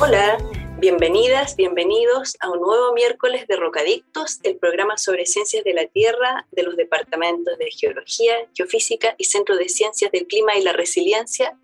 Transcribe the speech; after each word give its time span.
Hola, 0.00 0.38
bienvenidas, 0.78 1.54
bienvenidos 1.56 2.36
a 2.40 2.50
un 2.50 2.60
nuevo 2.60 2.92
miércoles 2.92 3.46
de 3.46 3.56
Rocadictos, 3.56 4.40
el 4.42 4.56
programa 4.56 4.96
sobre 4.96 5.26
ciencias 5.26 5.64
de 5.64 5.74
la 5.74 5.86
Tierra 5.86 6.46
de 6.50 6.62
los 6.62 6.76
departamentos 6.76 7.56
de 7.58 7.70
Geología, 7.70 8.34
Geofísica 8.54 9.14
y 9.18 9.24
Centro 9.24 9.56
de 9.56 9.68
Ciencias 9.68 10.10
del 10.10 10.26
Clima 10.26 10.56
y 10.56 10.62
la 10.62 10.72
Resiliencia 10.72 11.58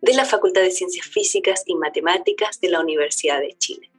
de 0.00 0.14
la 0.14 0.24
Facultad 0.24 0.62
de 0.62 0.70
Ciencias 0.70 1.06
Físicas 1.06 1.62
y 1.66 1.74
Matemáticas 1.74 2.60
de 2.60 2.70
la 2.70 2.80
Universidad 2.80 3.40
de 3.40 3.54
Chile. 3.58 3.90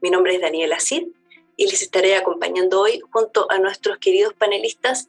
Mi 0.00 0.10
nombre 0.10 0.34
es 0.34 0.40
Daniela 0.40 0.80
Cid 0.80 1.08
y 1.56 1.66
les 1.66 1.82
estaré 1.82 2.16
acompañando 2.16 2.80
hoy 2.80 3.00
junto 3.10 3.50
a 3.50 3.58
nuestros 3.58 3.98
queridos 3.98 4.34
panelistas 4.34 5.08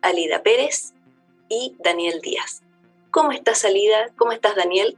Alida 0.00 0.42
Pérez 0.42 0.94
y 1.48 1.76
Daniel 1.78 2.20
Díaz. 2.20 2.62
¿Cómo 3.10 3.32
estás, 3.32 3.64
Alida? 3.64 4.08
¿Cómo 4.16 4.32
estás, 4.32 4.56
Daniel? 4.56 4.96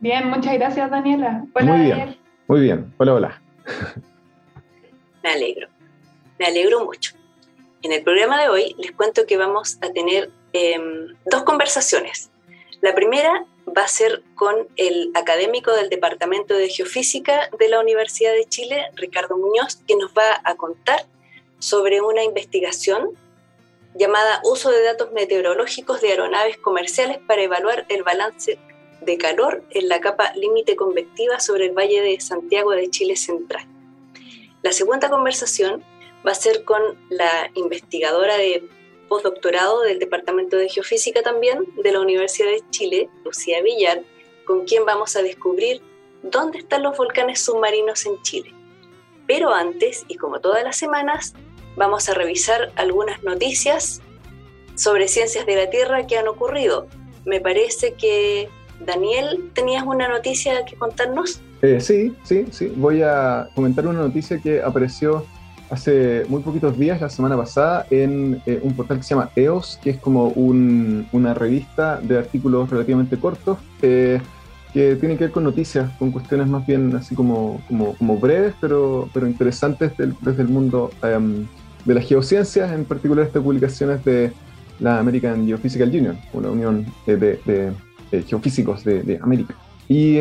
Bien, 0.00 0.28
muchas 0.28 0.54
gracias, 0.54 0.90
Daniela. 0.90 1.44
Hola, 1.54 1.72
muy 1.72 1.84
bien, 1.84 2.16
muy 2.48 2.60
bien. 2.60 2.94
Hola, 2.96 3.14
hola. 3.14 3.42
Me 5.22 5.30
alegro, 5.30 5.68
me 6.38 6.46
alegro 6.46 6.84
mucho. 6.86 7.12
En 7.82 7.92
el 7.92 8.02
programa 8.02 8.40
de 8.40 8.48
hoy 8.48 8.74
les 8.78 8.92
cuento 8.92 9.26
que 9.26 9.36
vamos 9.36 9.76
a 9.82 9.92
tener 9.92 10.30
em, 10.54 11.14
dos 11.26 11.42
conversaciones. 11.42 12.30
La 12.80 12.94
primera 12.94 13.44
va 13.76 13.82
a 13.82 13.88
ser 13.88 14.22
con 14.34 14.68
el 14.76 15.10
académico 15.14 15.72
del 15.72 15.90
Departamento 15.90 16.54
de 16.54 16.70
Geofísica 16.70 17.50
de 17.58 17.68
la 17.68 17.80
Universidad 17.80 18.32
de 18.32 18.46
Chile, 18.46 18.86
Ricardo 18.94 19.36
Muñoz, 19.36 19.76
que 19.86 19.96
nos 19.96 20.12
va 20.12 20.40
a 20.44 20.54
contar 20.54 21.04
sobre 21.58 22.00
una 22.00 22.24
investigación 22.24 23.10
llamada 23.94 24.40
Uso 24.44 24.70
de 24.70 24.82
datos 24.82 25.12
meteorológicos 25.12 26.00
de 26.00 26.08
aeronaves 26.08 26.56
comerciales 26.56 27.18
para 27.26 27.42
evaluar 27.42 27.84
el 27.90 28.02
balance 28.02 28.58
de 29.00 29.18
calor 29.18 29.62
en 29.70 29.88
la 29.88 30.00
capa 30.00 30.32
límite 30.34 30.76
convectiva 30.76 31.40
sobre 31.40 31.66
el 31.66 31.72
Valle 31.72 32.02
de 32.02 32.20
Santiago 32.20 32.72
de 32.72 32.90
Chile 32.90 33.16
Central. 33.16 33.66
La 34.62 34.72
segunda 34.72 35.08
conversación 35.08 35.82
va 36.26 36.32
a 36.32 36.34
ser 36.34 36.64
con 36.64 36.82
la 37.08 37.50
investigadora 37.54 38.36
de 38.36 38.68
postdoctorado 39.08 39.80
del 39.80 39.98
Departamento 39.98 40.56
de 40.56 40.68
Geofísica 40.68 41.22
también 41.22 41.66
de 41.82 41.92
la 41.92 42.00
Universidad 42.00 42.50
de 42.50 42.62
Chile, 42.70 43.08
Lucía 43.24 43.62
Villar, 43.62 44.02
con 44.44 44.64
quien 44.64 44.84
vamos 44.84 45.16
a 45.16 45.22
descubrir 45.22 45.80
dónde 46.22 46.58
están 46.58 46.82
los 46.82 46.96
volcanes 46.96 47.40
submarinos 47.40 48.06
en 48.06 48.20
Chile. 48.22 48.54
Pero 49.26 49.52
antes, 49.52 50.04
y 50.08 50.16
como 50.16 50.40
todas 50.40 50.62
las 50.62 50.76
semanas, 50.76 51.34
vamos 51.76 52.08
a 52.08 52.14
revisar 52.14 52.72
algunas 52.76 53.22
noticias 53.22 54.00
sobre 54.74 55.08
ciencias 55.08 55.46
de 55.46 55.56
la 55.56 55.70
Tierra 55.70 56.06
que 56.06 56.18
han 56.18 56.28
ocurrido. 56.28 56.86
Me 57.24 57.40
parece 57.40 57.94
que, 57.94 58.48
Daniel, 58.86 59.50
tenías 59.54 59.84
una 59.84 60.08
noticia 60.08 60.64
que 60.64 60.76
contarnos. 60.76 61.40
Eh, 61.62 61.80
sí, 61.80 62.14
sí, 62.24 62.46
sí. 62.50 62.72
Voy 62.76 63.02
a 63.02 63.48
comentar 63.54 63.86
una 63.86 64.00
noticia 64.00 64.38
que 64.38 64.62
apareció 64.62 65.24
hace 65.70 66.24
muy 66.28 66.42
poquitos 66.42 66.76
días, 66.78 67.00
la 67.00 67.08
semana 67.08 67.36
pasada, 67.36 67.86
en 67.90 68.42
eh, 68.46 68.60
un 68.62 68.74
portal 68.74 68.98
que 68.98 69.04
se 69.04 69.14
llama 69.14 69.30
EOS, 69.36 69.78
que 69.82 69.90
es 69.90 69.98
como 69.98 70.28
una 70.28 71.34
revista 71.34 72.00
de 72.00 72.18
artículos 72.18 72.68
relativamente 72.68 73.16
cortos 73.18 73.58
eh, 73.82 74.20
que 74.72 74.96
tienen 74.96 75.16
que 75.16 75.24
ver 75.24 75.32
con 75.32 75.44
noticias, 75.44 75.90
con 75.98 76.10
cuestiones 76.10 76.48
más 76.48 76.66
bien 76.66 76.94
así 76.96 77.14
como, 77.14 77.60
como, 77.68 78.16
breves, 78.18 78.54
pero, 78.60 79.08
pero 79.12 79.26
interesantes 79.26 79.92
desde 79.96 80.42
el 80.42 80.48
mundo 80.48 80.90
em, 81.02 81.46
de 81.84 81.94
las 81.94 82.06
geociencias, 82.06 82.72
en 82.72 82.84
particular 82.84 83.26
estas 83.26 83.42
publicaciones 83.42 84.04
de 84.04 84.32
la 84.78 84.98
American 84.98 85.46
Geophysical 85.46 85.88
Union, 85.88 86.18
una 86.32 86.50
unión 86.50 86.86
de, 87.06 87.72
geofísicos 88.26 88.84
de, 88.84 89.18
América. 89.22 89.54
Y 89.88 90.20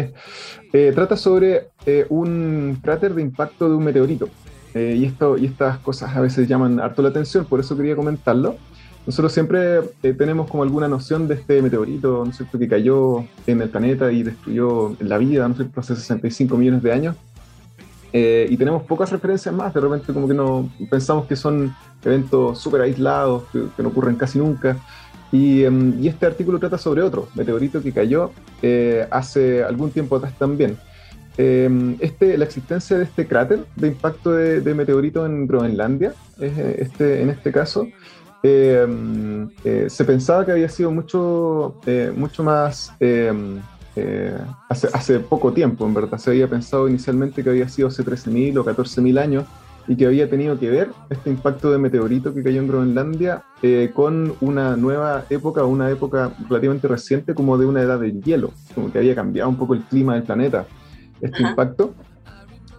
trata 0.93 1.15
sobre 1.15 1.69
un 2.09 2.79
cráter 2.81 3.13
de 3.13 3.21
impacto 3.21 3.69
de 3.69 3.75
un 3.75 3.83
meteorito 3.83 4.29
eh, 4.73 4.95
y, 4.97 5.05
esto, 5.05 5.37
y 5.37 5.45
estas 5.45 5.79
cosas 5.79 6.15
a 6.15 6.21
veces 6.21 6.47
llaman 6.47 6.79
harto 6.79 7.01
la 7.01 7.09
atención, 7.09 7.45
por 7.45 7.59
eso 7.59 7.75
quería 7.75 7.95
comentarlo. 7.95 8.55
Nosotros 9.05 9.33
siempre 9.33 9.79
eh, 10.03 10.13
tenemos 10.13 10.49
como 10.49 10.61
alguna 10.61 10.87
noción 10.87 11.27
de 11.27 11.35
este 11.35 11.61
meteorito, 11.61 12.23
¿no 12.23 12.29
es 12.29 12.37
cierto?, 12.37 12.59
que 12.59 12.67
cayó 12.67 13.25
en 13.47 13.61
el 13.61 13.69
planeta 13.69 14.11
y 14.11 14.21
destruyó 14.21 14.95
la 14.99 15.17
vida, 15.17 15.47
¿no 15.47 15.53
es 15.53 15.57
cierto?, 15.57 15.79
hace 15.79 15.95
65 15.95 16.55
millones 16.57 16.83
de 16.83 16.91
años. 16.91 17.15
Eh, 18.13 18.47
y 18.49 18.57
tenemos 18.57 18.83
pocas 18.83 19.11
referencias 19.11 19.53
más, 19.53 19.73
de 19.73 19.81
repente 19.81 20.13
como 20.13 20.27
que 20.27 20.33
no 20.33 20.69
pensamos 20.89 21.27
que 21.27 21.35
son 21.35 21.75
eventos 22.03 22.59
súper 22.59 22.81
aislados, 22.81 23.43
que, 23.51 23.81
no 23.81 23.89
ocurren 23.89 24.15
casi 24.15 24.37
nunca. 24.37 24.77
Y, 25.31 25.63
em, 25.63 26.01
y, 26.01 26.07
este 26.07 26.25
artículo 26.25 26.59
trata 26.59 26.77
sobre 26.77 27.01
otro 27.03 27.29
meteorito 27.35 27.81
que 27.81 27.91
cayó 27.91 28.31
hace 29.11 29.63
algún 29.63 29.91
tiempo 29.91 30.15
atrás 30.15 30.33
también. 30.37 30.77
Em, 31.41 31.95
este, 32.01 32.37
la 32.37 32.43
existencia 32.43 32.97
de 32.97 33.05
este 33.05 33.25
cráter 33.25 33.63
de 33.77 33.87
impacto 33.87 34.33
de, 34.33 34.73
meteorito 34.73 35.25
en 35.25 35.47
Groenlandia, 35.47 36.13
eh, 36.37 36.75
este, 36.79 37.21
en 37.21 37.29
este 37.29 37.53
caso, 37.53 37.87
em, 38.43 39.49
eh, 39.63 39.85
se 39.87 40.03
pensaba 40.03 40.45
que 40.45 40.51
había 40.51 40.67
sido 40.67 40.91
mucho, 40.91 41.79
eh, 41.85 42.11
mucho 42.13 42.43
más 42.43 42.91
hace, 44.67 44.87
hace, 44.93 45.19
poco 45.21 45.53
tiempo, 45.53 45.85
en 45.85 45.93
verdad. 45.93 46.17
Se 46.17 46.31
había 46.31 46.49
pensado 46.49 46.89
inicialmente 46.89 47.41
que 47.41 47.49
había 47.51 47.69
sido 47.69 47.87
hace 47.87 48.03
13.000 48.03 48.57
o 48.57 48.65
14.000 48.65 49.17
años 49.17 49.45
y 49.87 49.95
que 49.95 50.05
había 50.05 50.29
tenido 50.29 50.59
que 50.59 50.69
ver 50.69 50.89
este 51.09 51.29
impacto 51.29 51.71
de 51.71 51.77
meteorito 51.77 52.33
que 52.33 52.43
cayó 52.43 52.61
en 52.61 52.67
Groenlandia 52.67 53.43
con 53.93 54.33
una 54.41 54.75
nueva 54.75 55.25
época, 55.29 55.63
una 55.63 55.89
época 55.89 56.31
relativamente 56.47 56.87
reciente 56.87 57.33
como 57.33 57.57
de 57.57 57.65
una 57.65 57.81
edad 57.81 57.99
del 57.99 58.21
hielo, 58.21 58.51
como 58.75 58.91
que 58.91 58.99
había 58.99 59.15
cambiado 59.15 59.49
un 59.49 59.57
poco 59.57 59.73
el 59.73 59.81
clima 59.83 60.13
del 60.13 60.23
planeta 60.23 60.65
este 61.21 61.41
impacto. 61.41 61.93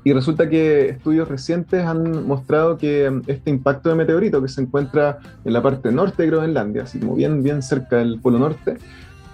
Y 0.03 0.13
resulta 0.15 0.49
que 0.49 0.89
estudios 0.89 1.29
recientes 1.29 1.85
han 1.85 2.27
mostrado 2.27 2.79
que 2.79 3.11
mm, 3.11 3.23
este 3.27 3.51
impacto 3.51 3.91
de 3.91 3.97
meteorito 3.97 4.41
que 4.41 4.49
se 4.49 4.63
encuentra 4.63 5.19
en 5.45 5.53
la 5.53 5.63
parte 5.63 5.93
norte 5.93 6.23
de 6.23 6.31
Groenlandia, 6.31 6.85
así 6.85 6.99
como 6.99 7.17
bien, 7.17 7.43
bien 7.43 7.63
cerca 7.63 7.97
del 7.97 8.19
Polo 8.19 8.39
Norte, 8.39 8.79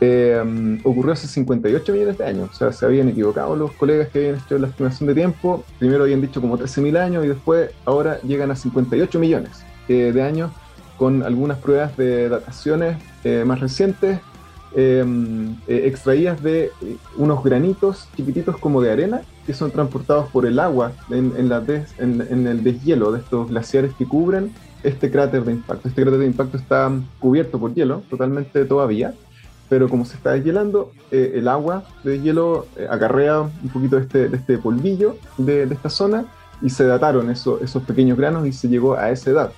mm, 0.00 0.78
ocurrió 0.84 1.12
hace 1.12 1.26
58 1.26 1.92
millones 1.92 2.18
de 2.18 2.24
años. 2.24 2.50
O 2.50 2.54
sea, 2.54 2.72
se 2.72 2.84
habían 2.84 3.08
equivocado 3.08 3.56
los 3.56 3.72
colegas 3.72 4.08
que 4.08 4.18
habían 4.18 4.36
hecho 4.36 4.58
la 4.58 4.68
estimación 4.68 5.08
de 5.08 5.14
tiempo. 5.14 5.64
Primero 5.78 6.04
habían 6.04 6.20
dicho 6.20 6.40
como 6.40 6.58
13.000 6.58 6.98
años 6.98 7.24
y 7.24 7.28
después 7.28 7.70
ahora 7.84 8.20
llegan 8.22 8.50
a 8.50 8.56
58 8.56 9.18
millones 9.18 9.64
eh, 9.88 10.12
de 10.12 10.22
años 10.22 10.50
con 10.98 11.22
algunas 11.22 11.58
pruebas 11.58 11.96
de 11.96 12.28
dataciones 12.28 12.96
eh, 13.24 13.44
más 13.46 13.60
recientes 13.60 14.18
Em, 14.78 15.52
eh, 15.68 15.86
extraídas 15.86 16.42
de 16.42 16.66
eh, 16.82 16.96
unos 17.16 17.42
granitos 17.42 18.08
chiquititos 18.14 18.58
como 18.58 18.82
de 18.82 18.92
arena 18.92 19.22
que 19.46 19.54
son 19.54 19.70
transportados 19.70 20.28
por 20.30 20.44
el 20.44 20.58
agua 20.58 20.92
en, 21.08 21.32
el 21.38 22.62
deshielo 22.62 23.10
de 23.10 23.20
estos 23.20 23.48
glaciares 23.48 23.94
que 23.94 24.04
cubren 24.04 24.52
este 24.82 25.10
cráter 25.10 25.44
de 25.44 25.52
impacto. 25.52 25.88
Este 25.88 26.02
cráter 26.02 26.20
de 26.20 26.26
impacto 26.26 26.58
está 26.58 26.92
cubierto 27.20 27.58
por 27.58 27.72
hielo 27.72 28.02
totalmente 28.10 28.66
todavía, 28.66 29.14
pero 29.68 29.88
como 29.88 30.04
se 30.04 30.16
está 30.16 30.32
deshielando, 30.32 30.92
eh, 31.10 31.32
el 31.34 31.48
agua 31.48 31.84
de 32.04 32.20
hielo 32.20 32.66
acarrea 32.88 33.40
un 33.40 33.68
poquito 33.72 33.96
de 33.96 34.02
este, 34.02 34.28
de 34.28 34.36
este 34.36 34.58
polvillo 34.58 35.16
de, 35.38 35.64
esta 35.64 35.90
zona 35.90 36.26
y 36.62 36.70
se 36.70 36.84
dataron 36.84 37.30
esos 37.30 37.82
pequeños 37.86 38.16
granos 38.16 38.46
y 38.46 38.52
se 38.52 38.68
llegó 38.68 38.94
a 38.94 39.10
esa 39.10 39.30
edad. 39.30 39.52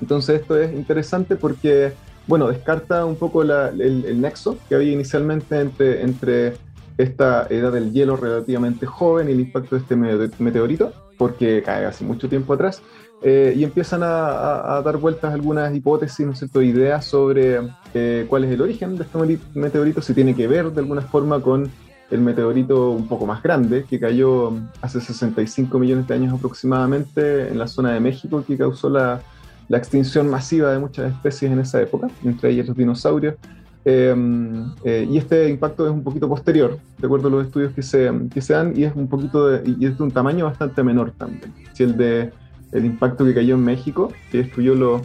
Entonces 0.00 0.40
esto 0.40 0.56
es 0.56 0.72
interesante 0.72 1.36
porque 1.36 1.92
bueno, 2.26 2.48
descarta 2.48 3.04
un 3.04 3.16
poco 3.16 3.42
el, 3.42 4.20
nexo 4.20 4.56
que 4.68 4.76
había 4.76 4.92
inicialmente 4.92 5.60
entre, 5.60 6.02
entre 6.02 6.54
esta 6.96 7.46
edad 7.50 7.72
del 7.72 7.92
hielo 7.92 8.16
relativamente 8.16 8.86
joven 8.86 9.28
y 9.28 9.32
el 9.32 9.40
impacto 9.40 9.76
de 9.76 9.82
este 9.82 9.96
meteorito, 10.38 10.92
porque 11.18 11.62
cae 11.62 11.86
hace 11.86 12.04
mucho 12.04 12.28
tiempo 12.28 12.52
atrás, 12.54 12.82
eh, 13.22 13.54
y 13.56 13.64
empiezan 13.64 14.02
a, 14.02 14.80
dar 14.84 14.96
vueltas 14.96 15.32
algunas 15.32 15.74
hipótesis, 15.74 16.24
¿no 16.24 16.32
es 16.32 16.38
cierto?, 16.38 16.62
ideas 16.62 17.04
sobre 17.04 17.60
eh, 17.94 18.26
cuál 18.28 18.44
es 18.44 18.52
el 18.52 18.60
origen 18.60 18.96
de 18.96 19.04
este 19.04 19.38
meteorito, 19.54 20.00
si 20.00 20.14
tiene 20.14 20.34
que 20.34 20.46
ver 20.46 20.70
de 20.70 20.80
alguna 20.80 21.02
forma 21.02 21.40
con 21.40 21.70
el 22.10 22.20
meteorito 22.20 22.90
un 22.90 23.06
poco 23.06 23.26
más 23.26 23.42
grande 23.42 23.84
que 23.88 24.00
cayó 24.00 24.52
hace 24.80 25.00
65 25.00 25.78
millones 25.78 26.08
de 26.08 26.14
años 26.14 26.34
aproximadamente 26.34 27.48
en 27.48 27.58
la 27.58 27.66
zona 27.66 27.92
de 27.92 28.00
México, 28.00 28.42
que 28.46 28.56
causó 28.56 28.88
la, 28.88 29.20
extinción 29.68 30.28
masiva 30.28 30.72
de 30.72 30.80
muchas 30.80 31.12
especies 31.12 31.52
en 31.52 31.60
esa 31.60 31.80
época, 31.80 32.08
entre 32.24 32.50
ellas 32.50 32.66
los 32.66 32.76
dinosaurios, 32.76 33.36
Em, 33.84 34.72
eh, 34.84 35.08
y 35.10 35.16
este 35.16 35.48
impacto 35.48 35.86
es 35.86 35.92
un 35.92 36.04
poquito 36.04 36.28
posterior, 36.28 36.78
de 36.98 37.06
acuerdo 37.06 37.28
a 37.28 37.30
los 37.30 37.46
estudios 37.46 37.72
que 37.72 37.82
se, 37.82 38.10
que 38.32 38.42
se 38.42 38.52
dan, 38.52 38.76
y 38.76 38.84
es 38.84 38.94
un 38.94 39.08
poquito 39.08 39.54
y 39.64 39.86
es 39.86 39.96
de 39.96 40.04
un 40.04 40.10
tamaño 40.10 40.44
bastante 40.44 40.82
menor 40.82 41.12
también. 41.12 41.54
Si 41.72 41.84
el 41.84 41.96
de 41.96 42.30
el 42.72 42.84
impacto 42.84 43.24
que 43.24 43.34
cayó 43.34 43.54
en 43.54 43.64
México, 43.64 44.12
que 44.30 44.38
destruyó 44.38 44.74
los, 44.74 45.02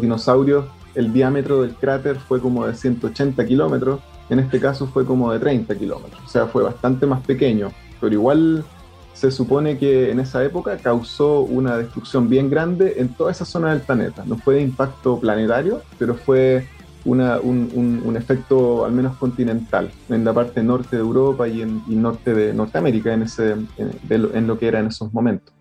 dinosaurios, 0.00 0.66
el 0.94 1.12
diámetro 1.12 1.62
del 1.62 1.74
cráter 1.74 2.16
fue 2.16 2.40
como 2.40 2.66
de 2.66 2.74
180 2.74 3.44
kilómetros, 3.46 4.00
en 4.30 4.38
este 4.38 4.60
caso 4.60 4.86
fue 4.86 5.04
como 5.04 5.32
de 5.32 5.38
30 5.38 5.74
kilómetros, 5.76 6.20
o 6.24 6.28
sea, 6.28 6.46
fue 6.46 6.62
bastante 6.62 7.06
más 7.06 7.20
pequeño, 7.20 7.70
pero 8.00 8.12
igual 8.12 8.64
se 9.12 9.30
supone 9.30 9.78
que 9.78 10.10
en 10.10 10.20
esa 10.20 10.44
época 10.44 10.76
causó 10.78 11.40
una 11.40 11.76
destrucción 11.78 12.28
bien 12.28 12.50
grande 12.50 12.94
en 12.96 13.08
toda 13.14 13.30
esa 13.30 13.44
zona 13.44 13.70
del 13.70 13.80
planeta. 13.80 14.24
No 14.26 14.36
fue 14.36 14.56
de 14.56 14.62
impacto 14.62 15.20
planetario, 15.20 15.82
pero 15.98 16.14
fue 16.14 16.66
un, 17.04 18.16
efecto 18.16 18.84
al 18.84 18.92
menos 18.92 19.16
continental 19.16 19.90
en 20.08 20.24
la 20.24 20.32
parte 20.32 20.62
norte 20.62 20.96
de 20.96 21.02
Europa 21.02 21.46
y 21.48 21.62
en 21.62 21.82
y 21.88 21.94
norte 21.94 22.34
de 22.34 22.54
Norteamérica 22.54 23.12
en, 23.12 23.22
ese, 23.22 23.56
en, 23.78 24.46
lo 24.46 24.58
que 24.58 24.68
era 24.68 24.80
en 24.80 24.86
esos 24.86 25.12
momentos. 25.12 25.54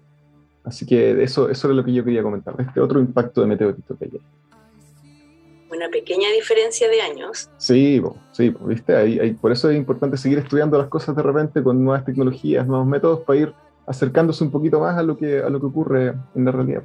Así 0.63 0.85
que 0.85 1.23
eso, 1.23 1.49
eso 1.49 1.69
es 1.69 1.75
lo 1.75 1.83
que 1.83 1.93
yo 1.93 2.03
quería 2.03 2.23
comentar, 2.23 2.55
este 2.59 2.79
otro 2.79 2.99
impacto 2.99 3.41
de 3.41 3.47
meteorito 3.47 3.97
que 3.97 4.05
hay 4.05 4.11
una 5.75 5.89
pequeña 5.89 6.29
diferencia 6.31 6.87
de 6.87 7.01
años. 7.01 7.49
Sí, 7.57 8.01
sí, 8.31 8.53
viste, 8.61 8.95
ahí, 8.95 9.33
por 9.33 9.51
eso 9.51 9.69
es 9.69 9.77
importante 9.77 10.17
seguir 10.17 10.37
estudiando 10.37 10.77
las 10.77 10.87
cosas 10.87 11.15
de 11.15 11.23
repente 11.23 11.63
con 11.63 11.83
nuevas 11.83 12.05
tecnologías, 12.05 12.67
nuevos 12.67 12.87
métodos 12.87 13.21
para 13.21 13.39
ir 13.39 13.53
acercándose 13.85 14.43
un 14.43 14.51
poquito 14.51 14.79
más 14.79 14.97
a 14.97 15.03
lo 15.03 15.17
que, 15.17 15.39
a 15.39 15.49
lo 15.49 15.59
que 15.59 15.65
ocurre 15.65 16.13
en 16.35 16.45
la 16.45 16.51
realidad. 16.51 16.83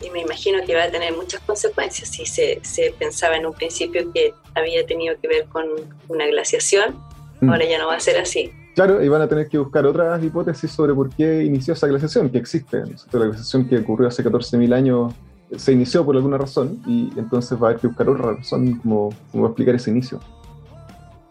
Y 0.00 0.10
me 0.10 0.20
imagino 0.20 0.58
que 0.64 0.74
va 0.74 0.84
a 0.84 0.90
tener 0.90 1.12
muchas 1.14 1.40
consecuencias. 1.42 2.08
Si 2.08 2.26
se, 2.26 2.58
se 2.62 2.94
pensaba 2.98 3.36
en 3.36 3.46
un 3.46 3.52
principio 3.52 4.10
que 4.12 4.34
había 4.54 4.84
tenido 4.86 5.14
que 5.20 5.28
ver 5.28 5.46
con 5.46 5.66
una 6.08 6.26
glaciación, 6.26 6.96
mm. 7.40 7.50
ahora 7.50 7.64
ya 7.64 7.78
no 7.78 7.86
va 7.86 7.96
a 7.96 8.00
ser 8.00 8.18
así. 8.18 8.52
Claro, 8.74 9.02
y 9.02 9.08
van 9.08 9.20
a 9.20 9.28
tener 9.28 9.48
que 9.48 9.58
buscar 9.58 9.84
otras 9.84 10.22
hipótesis 10.24 10.70
sobre 10.70 10.94
por 10.94 11.10
qué 11.10 11.44
inició 11.44 11.74
esa 11.74 11.86
glaciación, 11.86 12.30
que 12.30 12.38
existe. 12.38 12.82
La 13.12 13.26
glaciación 13.26 13.68
que 13.68 13.78
ocurrió 13.78 14.08
hace 14.08 14.24
14.000 14.24 14.74
años 14.74 15.14
se 15.56 15.72
inició 15.72 16.04
por 16.04 16.16
alguna 16.16 16.38
razón 16.38 16.82
y 16.86 17.10
entonces 17.18 17.60
va 17.60 17.66
a 17.66 17.70
haber 17.70 17.80
que 17.80 17.86
buscar 17.88 18.08
otra 18.08 18.32
razón 18.32 18.78
como, 18.78 19.10
como 19.30 19.46
explicar 19.46 19.74
ese 19.74 19.90
inicio. 19.90 20.20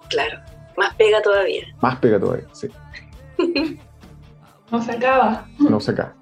Claro, 0.09 0.39
más 0.77 0.93
pega 0.95 1.21
todavía. 1.21 1.63
Más 1.81 1.97
pega 1.97 2.19
todavía, 2.19 2.45
sí. 2.51 2.67
no 4.71 4.81
se 4.83 4.91
acaba. 4.91 5.47
No 5.57 5.79
se 5.79 5.91
acaba. 5.91 6.13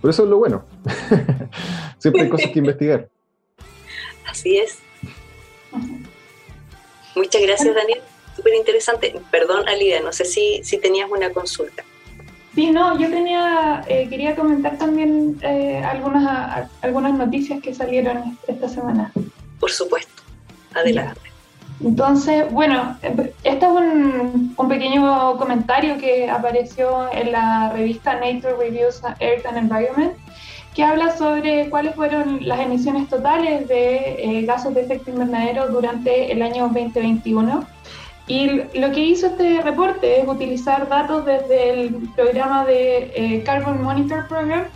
Por 0.00 0.10
eso 0.10 0.22
es 0.22 0.28
lo 0.28 0.38
bueno. 0.38 0.64
Siempre 1.98 2.22
hay 2.22 2.28
cosas 2.28 2.50
que 2.52 2.58
investigar. 2.60 3.08
Así 4.30 4.58
es. 4.58 4.78
Muchas 7.16 7.42
gracias, 7.42 7.74
Daniel. 7.74 7.97
Súper 8.38 8.54
interesante. 8.54 9.20
Perdón, 9.32 9.68
Alida, 9.68 9.98
no 10.00 10.12
sé 10.12 10.24
si, 10.24 10.62
si 10.62 10.78
tenías 10.78 11.10
una 11.10 11.30
consulta. 11.30 11.82
Sí, 12.54 12.70
no, 12.70 12.96
yo 12.96 13.10
tenía, 13.10 13.82
eh, 13.88 14.06
quería 14.08 14.36
comentar 14.36 14.78
también 14.78 15.40
eh, 15.42 15.82
algunas, 15.84 16.70
algunas 16.80 17.14
noticias 17.14 17.60
que 17.60 17.74
salieron 17.74 18.38
esta 18.46 18.68
semana. 18.68 19.10
Por 19.58 19.72
supuesto, 19.72 20.22
adelante. 20.72 21.20
Entonces, 21.82 22.48
bueno, 22.52 22.96
este 23.42 23.66
es 23.66 23.72
un, 23.72 24.54
un, 24.56 24.68
pequeño 24.68 25.36
comentario 25.36 25.98
que 25.98 26.30
apareció 26.30 27.10
en 27.12 27.32
la 27.32 27.72
revista 27.72 28.14
Nature 28.14 28.54
Reviews 28.56 29.00
Earth 29.18 29.46
and 29.46 29.58
Environment, 29.58 30.12
que 30.76 30.84
habla 30.84 31.16
sobre 31.16 31.68
cuáles 31.70 31.96
fueron 31.96 32.46
las 32.46 32.60
emisiones 32.60 33.08
totales 33.08 33.66
de 33.66 33.96
eh, 34.22 34.42
gases 34.42 34.74
de 34.74 34.82
efecto 34.82 35.10
invernadero 35.10 35.66
durante 35.68 36.30
el 36.30 36.40
año 36.40 36.68
2021 36.68 37.77
y 38.28 38.62
lo 38.78 38.92
que 38.92 39.00
hizo 39.00 39.28
este 39.28 39.62
reporte 39.62 40.20
es 40.20 40.28
utilizar 40.28 40.88
datos 40.88 41.24
desde 41.24 41.70
el 41.70 41.94
programa 42.14 42.64
de 42.66 43.10
eh, 43.16 43.42
Carbon 43.42 43.82
Monitor 43.82 44.28
Program, 44.28 44.66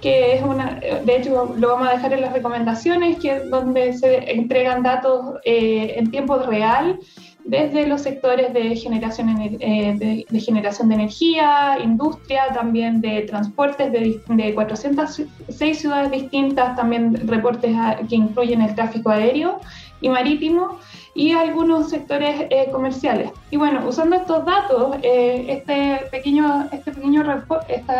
que 0.00 0.34
es 0.34 0.42
una, 0.42 0.80
de 1.04 1.16
hecho 1.16 1.54
lo 1.58 1.68
vamos 1.68 1.88
a 1.88 1.92
dejar 1.92 2.12
en 2.12 2.20
las 2.20 2.32
recomendaciones, 2.32 3.18
que 3.18 3.36
es 3.36 3.50
donde 3.50 3.94
se 3.94 4.30
entregan 4.32 4.82
datos 4.84 5.40
eh, 5.44 5.94
en 5.96 6.10
tiempo 6.10 6.38
real 6.38 7.00
desde 7.44 7.86
los 7.86 8.00
sectores 8.00 8.54
de 8.54 8.74
generación, 8.76 9.28
eh, 9.40 10.24
de, 10.30 10.40
generación 10.40 10.88
de 10.88 10.94
energía, 10.94 11.78
industria, 11.82 12.44
también 12.54 13.00
de 13.00 13.22
transportes 13.22 13.92
de, 13.92 14.20
de 14.28 14.54
406 14.54 15.78
ciudades 15.78 16.10
distintas, 16.10 16.76
también 16.76 17.28
reportes 17.28 17.76
que 18.08 18.16
incluyen 18.16 18.62
el 18.62 18.74
tráfico 18.74 19.10
aéreo 19.10 19.60
y 20.04 20.10
marítimo 20.10 20.78
y 21.14 21.32
algunos 21.32 21.88
sectores 21.88 22.46
eh, 22.50 22.68
comerciales. 22.70 23.30
Y 23.50 23.56
bueno, 23.56 23.88
usando 23.88 24.16
estos 24.16 24.44
datos, 24.44 24.96
eh, 25.02 25.46
este, 25.48 26.06
pequeño, 26.10 26.68
este, 26.70 26.92
pequeño 26.92 27.22
este 27.68 27.92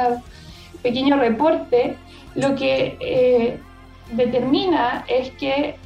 pequeño 0.82 1.16
reporte 1.16 1.96
lo 2.34 2.54
que 2.56 2.98
eh, 3.00 3.58
determina 4.12 5.06
es 5.08 5.30
que, 5.30 5.76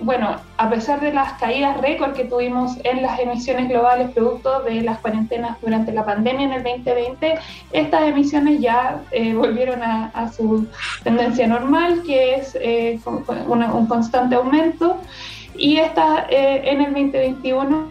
bueno, 0.00 0.36
a 0.56 0.70
pesar 0.70 1.02
de 1.02 1.12
las 1.12 1.34
caídas 1.34 1.78
récord 1.82 2.14
que 2.14 2.24
tuvimos 2.24 2.78
en 2.82 3.02
las 3.02 3.20
emisiones 3.20 3.68
globales 3.68 4.10
producto 4.12 4.60
de 4.62 4.80
las 4.80 5.00
cuarentenas 5.00 5.60
durante 5.60 5.92
la 5.92 6.06
pandemia 6.06 6.46
en 6.46 6.52
el 6.54 6.62
2020, 6.62 7.34
estas 7.72 8.02
emisiones 8.08 8.60
ya 8.60 9.02
volvieron 9.34 9.82
a, 9.82 10.32
su 10.32 10.66
tendencia 11.04 11.46
normal, 11.46 12.02
que 12.06 12.36
es 12.36 12.56
un 13.04 13.86
constante 13.86 14.36
aumento 14.36 14.98
y 15.58 15.78
esta 15.78 16.26
eh, 16.30 16.62
en 16.64 16.80
el 16.80 16.92
2021 16.92 17.88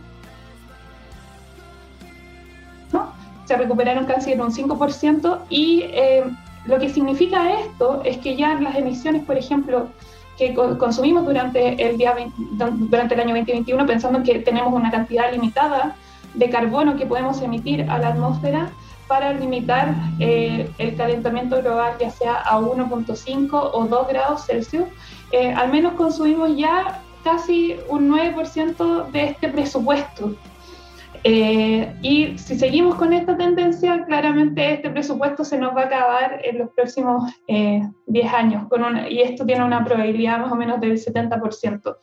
¿no? 2.94 3.14
se 3.46 3.58
recuperaron 3.58 4.06
casi 4.06 4.32
en 4.32 4.42
un 4.42 4.52
5% 4.52 5.40
y 5.50 5.82
eh, 5.84 6.24
lo 6.66 6.80
que 6.80 6.90
significa 6.90 7.60
esto 7.60 8.02
es 8.04 8.18
que 8.18 8.36
ya 8.36 8.56
las 8.56 8.76
emisiones, 8.76 9.24
por 9.24 9.38
ejemplo, 9.38 9.88
que 10.38 10.54
consumimos 10.54 11.26
durante 11.26 11.82
el, 11.82 11.98
día 11.98 12.14
durante 12.58 13.16
el 13.16 13.22
año 13.22 13.36
2021, 13.36 13.86
pensando 13.86 14.22
que 14.22 14.40
tenemos 14.40 14.74
una 14.74 14.92
cantidad 14.92 15.32
limitada 15.32 15.96
de 16.34 16.50
carbono 16.50 16.96
que 16.96 17.06
podemos 17.06 17.42
emitir 17.42 17.90
a 17.90 17.98
la 17.98 18.10
atmósfera 18.10 18.70
para 19.08 19.34
limitar 19.34 19.96
eh, 20.20 20.70
el 20.78 20.96
calentamiento 20.96 21.62
global, 21.62 21.94
ya 22.00 22.12
sea 22.12 22.36
a 22.36 22.60
1.5 22.60 23.50
o 23.52 23.86
2 23.86 24.08
grados 24.10 24.46
Celsius, 24.46 24.88
al 25.56 25.72
menos 25.72 25.94
consumimos 25.94 26.56
ya 26.56 27.02
casi 27.28 27.76
un 27.90 28.10
9% 28.10 29.12
de 29.12 29.24
este 29.26 29.50
presupuesto. 29.50 30.34
Eh, 31.24 31.94
y 32.02 32.38
si 32.38 32.58
seguimos 32.58 32.96
con 32.96 33.12
esta 33.12 33.36
tendencia, 33.36 34.06
claramente 34.06 34.76
este 34.76 34.90
presupuesto 34.90 35.44
se 35.44 35.58
nos 35.58 35.76
va 35.76 35.82
a 35.82 35.86
acabar 35.86 36.40
en 36.42 36.60
los 36.60 36.70
próximos 36.70 37.30
10 37.48 37.84
eh, 38.08 38.28
años, 38.30 38.68
con 38.70 38.82
y 39.10 39.20
esto 39.22 39.46
tiene 39.46 39.66
una 39.66 39.84
probabilidad 39.84 40.40
más 40.40 40.52
o 40.54 40.56
menos 40.56 40.80
del 40.80 40.94
70%. 40.94 41.98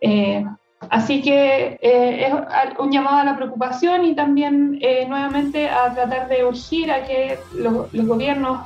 Eh, 0.00 0.44
así 0.90 1.22
que 1.22 1.78
es 1.80 2.32
un 2.78 2.92
llamado 2.92 3.18
a 3.18 3.24
la 3.24 3.36
preocupación 3.36 4.04
y 4.04 4.14
también 4.14 4.78
nuevamente 5.08 5.68
a 5.68 5.94
tratar 5.94 6.28
de 6.28 6.44
urgir 6.44 6.90
a 6.90 7.04
que 7.04 7.38
los, 7.54 7.90
gobiernos 7.92 8.60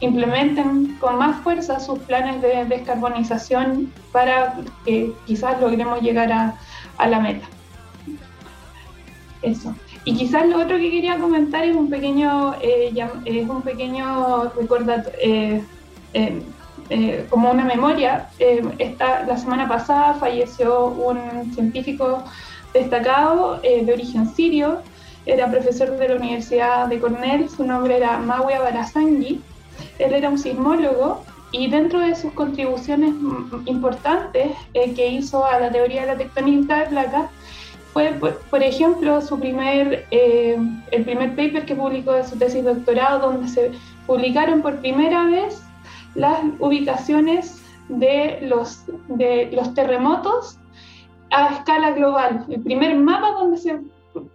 implementen 0.00 0.96
con 0.98 1.18
más 1.18 1.42
fuerza 1.42 1.78
sus 1.78 1.98
planes 2.00 2.40
de 2.40 2.64
descarbonización 2.64 3.92
para 4.12 4.56
que 4.84 5.12
quizás 5.26 5.60
logremos 5.60 6.00
llegar 6.00 6.32
a, 6.32 6.54
a 6.96 7.06
la 7.06 7.20
meta. 7.20 7.46
Eso. 9.42 9.74
Y 10.04 10.14
quizás 10.14 10.46
lo 10.48 10.58
otro 10.58 10.76
que 10.76 10.90
quería 10.90 11.18
comentar 11.18 11.64
es 11.64 11.76
un 11.76 11.90
pequeño, 11.90 12.54
eh, 12.62 12.92
es 13.24 13.48
un 13.48 13.62
pequeño 13.62 14.44
recordatorio, 14.54 15.62
eh, 16.90 17.20
eh, 17.20 17.26
como 17.30 17.50
una 17.50 17.64
memoria. 17.64 18.28
esta, 18.78 19.24
la 19.24 19.36
semana 19.36 19.68
pasada 19.68 20.14
falleció 20.14 20.86
un 20.86 21.52
científico 21.54 22.24
destacado 22.74 23.60
de 23.62 23.92
origen 23.92 24.28
sirio, 24.34 24.82
era 25.26 25.50
profesor 25.50 25.96
de 25.96 26.08
la 26.08 26.16
Universidad 26.16 26.86
de 26.86 26.98
Cornell, 26.98 27.48
su 27.48 27.64
nombre 27.64 27.96
era 27.96 28.18
Mawia 28.18 28.60
Barazangi, 28.60 29.40
él 29.98 30.12
era 30.14 30.28
un 30.28 30.38
sismólogo 30.38 31.24
y 31.52 31.68
dentro 31.68 32.00
de 32.00 32.14
sus 32.14 32.32
contribuciones 32.32 33.14
importantes 33.66 34.52
eh, 34.74 34.94
que 34.94 35.08
hizo 35.08 35.44
a 35.44 35.58
la 35.58 35.70
teoría 35.70 36.02
de 36.02 36.06
la 36.08 36.16
tectónica 36.16 36.80
de 36.80 36.86
placas 36.86 37.30
fue, 37.92 38.12
por, 38.50 38.62
ejemplo, 38.62 39.20
su 39.20 39.38
primer, 39.40 40.06
eh, 40.12 40.56
el 40.92 41.04
primer 41.04 41.30
paper 41.30 41.66
que 41.66 41.74
publicó 41.74 42.12
de 42.12 42.24
su 42.24 42.38
tesis 42.38 42.64
doctorado, 42.64 43.32
donde 43.32 43.48
se 43.48 43.72
publicaron 44.06 44.62
por 44.62 44.76
primera 44.76 45.24
vez 45.24 45.60
las 46.14 46.40
ubicaciones 46.58 47.62
de 47.88 48.38
los, 48.42 48.84
de 49.08 49.50
los 49.52 49.74
terremotos 49.74 50.58
a 51.30 51.54
escala 51.54 51.92
global. 51.92 52.44
El 52.48 52.62
primer 52.62 52.96
mapa 52.96 53.32
donde 53.32 53.56
se 53.56 53.80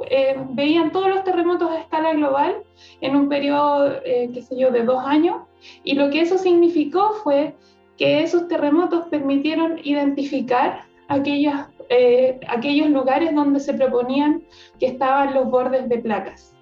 eh, 0.09 0.37
veían 0.51 0.91
todos 0.91 1.09
los 1.09 1.23
terremotos 1.23 1.69
a 1.69 1.79
escala 1.79 2.13
global 2.13 2.63
en 3.01 3.15
un 3.15 3.29
periodo, 3.29 3.97
eh, 4.05 4.29
qué 4.33 4.41
sé 4.41 4.57
yo, 4.57 4.71
de 4.71 4.83
dos 4.83 5.03
años, 5.05 5.41
y 5.83 5.95
lo 5.95 6.09
que 6.09 6.21
eso 6.21 6.37
significó 6.37 7.13
fue 7.23 7.55
que 7.97 8.23
esos 8.23 8.47
terremotos 8.47 9.07
permitieron 9.07 9.79
identificar 9.83 10.83
aquellas, 11.07 11.69
eh, 11.89 12.39
aquellos 12.47 12.89
lugares 12.89 13.33
donde 13.35 13.59
se 13.59 13.73
proponían 13.73 14.43
que 14.79 14.87
estaban 14.87 15.33
los 15.33 15.49
bordes 15.49 15.87
de 15.89 15.99
placas. 15.99 16.54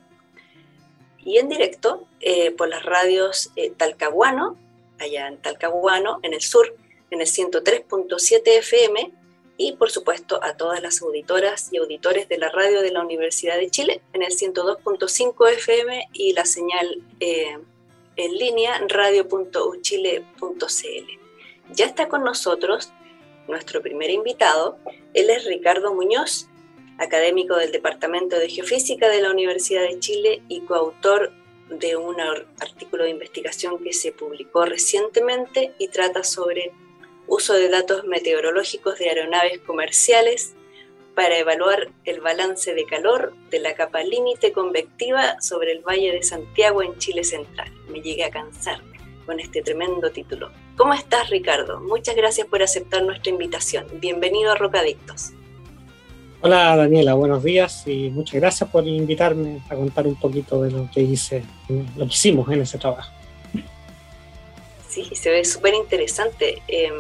Y 1.18 1.38
en 1.38 1.48
directo 1.48 2.06
eh, 2.20 2.50
por 2.52 2.68
las 2.68 2.84
radios 2.84 3.50
eh, 3.56 3.70
Talcahuano, 3.70 4.56
allá 4.98 5.28
en 5.28 5.38
Talcahuano, 5.38 6.20
en 6.22 6.34
el 6.34 6.40
sur, 6.40 6.74
en 7.10 7.20
el 7.20 7.26
103.7 7.26 8.42
FM, 8.46 9.12
y 9.60 9.72
por 9.72 9.90
supuesto 9.90 10.42
a 10.42 10.56
todas 10.56 10.80
las 10.80 11.02
auditoras 11.02 11.68
y 11.70 11.76
auditores 11.76 12.30
de 12.30 12.38
la 12.38 12.48
radio 12.48 12.80
de 12.80 12.92
la 12.92 13.02
Universidad 13.02 13.58
de 13.58 13.68
Chile 13.68 14.00
en 14.14 14.22
el 14.22 14.32
102.5 14.32 15.50
FM 15.50 16.08
y 16.14 16.32
la 16.32 16.46
señal 16.46 17.02
eh, 17.20 17.58
en 18.16 18.34
línea 18.36 18.80
radio.uchile.cl. 18.88 21.74
Ya 21.74 21.84
está 21.84 22.08
con 22.08 22.24
nosotros 22.24 22.90
nuestro 23.48 23.82
primer 23.82 24.08
invitado, 24.08 24.78
él 25.12 25.28
es 25.28 25.44
Ricardo 25.44 25.92
Muñoz, 25.92 26.48
académico 26.96 27.56
del 27.56 27.70
Departamento 27.70 28.38
de 28.38 28.48
Geofísica 28.48 29.10
de 29.10 29.20
la 29.20 29.30
Universidad 29.30 29.82
de 29.82 30.00
Chile 30.00 30.42
y 30.48 30.62
coautor 30.62 31.34
de 31.68 31.96
un 31.96 32.18
artículo 32.18 33.04
de 33.04 33.10
investigación 33.10 33.76
que 33.84 33.92
se 33.92 34.12
publicó 34.12 34.64
recientemente 34.64 35.74
y 35.78 35.88
trata 35.88 36.24
sobre 36.24 36.72
uso 37.30 37.54
de 37.54 37.68
datos 37.68 38.04
meteorológicos 38.04 38.98
de 38.98 39.08
aeronaves 39.08 39.60
comerciales 39.60 40.54
para 41.14 41.38
evaluar 41.38 41.88
el 42.04 42.20
balance 42.20 42.74
de 42.74 42.84
calor 42.84 43.32
de 43.50 43.60
la 43.60 43.74
capa 43.74 44.02
límite 44.02 44.50
convectiva 44.50 45.40
sobre 45.40 45.70
el 45.70 45.80
Valle 45.80 46.10
de 46.10 46.24
Santiago 46.24 46.82
en 46.82 46.98
Chile 46.98 47.22
Central. 47.22 47.70
Me 47.88 48.00
llegué 48.00 48.24
a 48.24 48.30
cansar 48.30 48.80
con 49.26 49.38
este 49.38 49.62
tremendo 49.62 50.10
título. 50.10 50.50
¿Cómo 50.76 50.92
estás, 50.92 51.30
Ricardo? 51.30 51.78
Muchas 51.80 52.16
gracias 52.16 52.48
por 52.48 52.64
aceptar 52.64 53.04
nuestra 53.04 53.30
invitación. 53.30 53.86
Bienvenido 54.00 54.50
a 54.50 54.56
Rocadictos. 54.56 55.30
Hola 56.40 56.74
Daniela, 56.74 57.14
buenos 57.14 57.44
días 57.44 57.86
y 57.86 58.10
muchas 58.10 58.40
gracias 58.40 58.68
por 58.70 58.88
invitarme 58.88 59.62
a 59.68 59.76
contar 59.76 60.06
un 60.08 60.16
poquito 60.16 60.62
de 60.62 60.72
lo 60.72 60.90
que 60.92 61.02
hice, 61.02 61.44
lo 61.68 62.06
que 62.06 62.12
hicimos 62.12 62.50
en 62.50 62.62
ese 62.62 62.78
trabajo. 62.78 63.19
Sí, 64.90 65.08
se 65.12 65.30
ve 65.30 65.44
súper 65.44 65.74
interesante. 65.74 66.62
Em, 66.66 66.94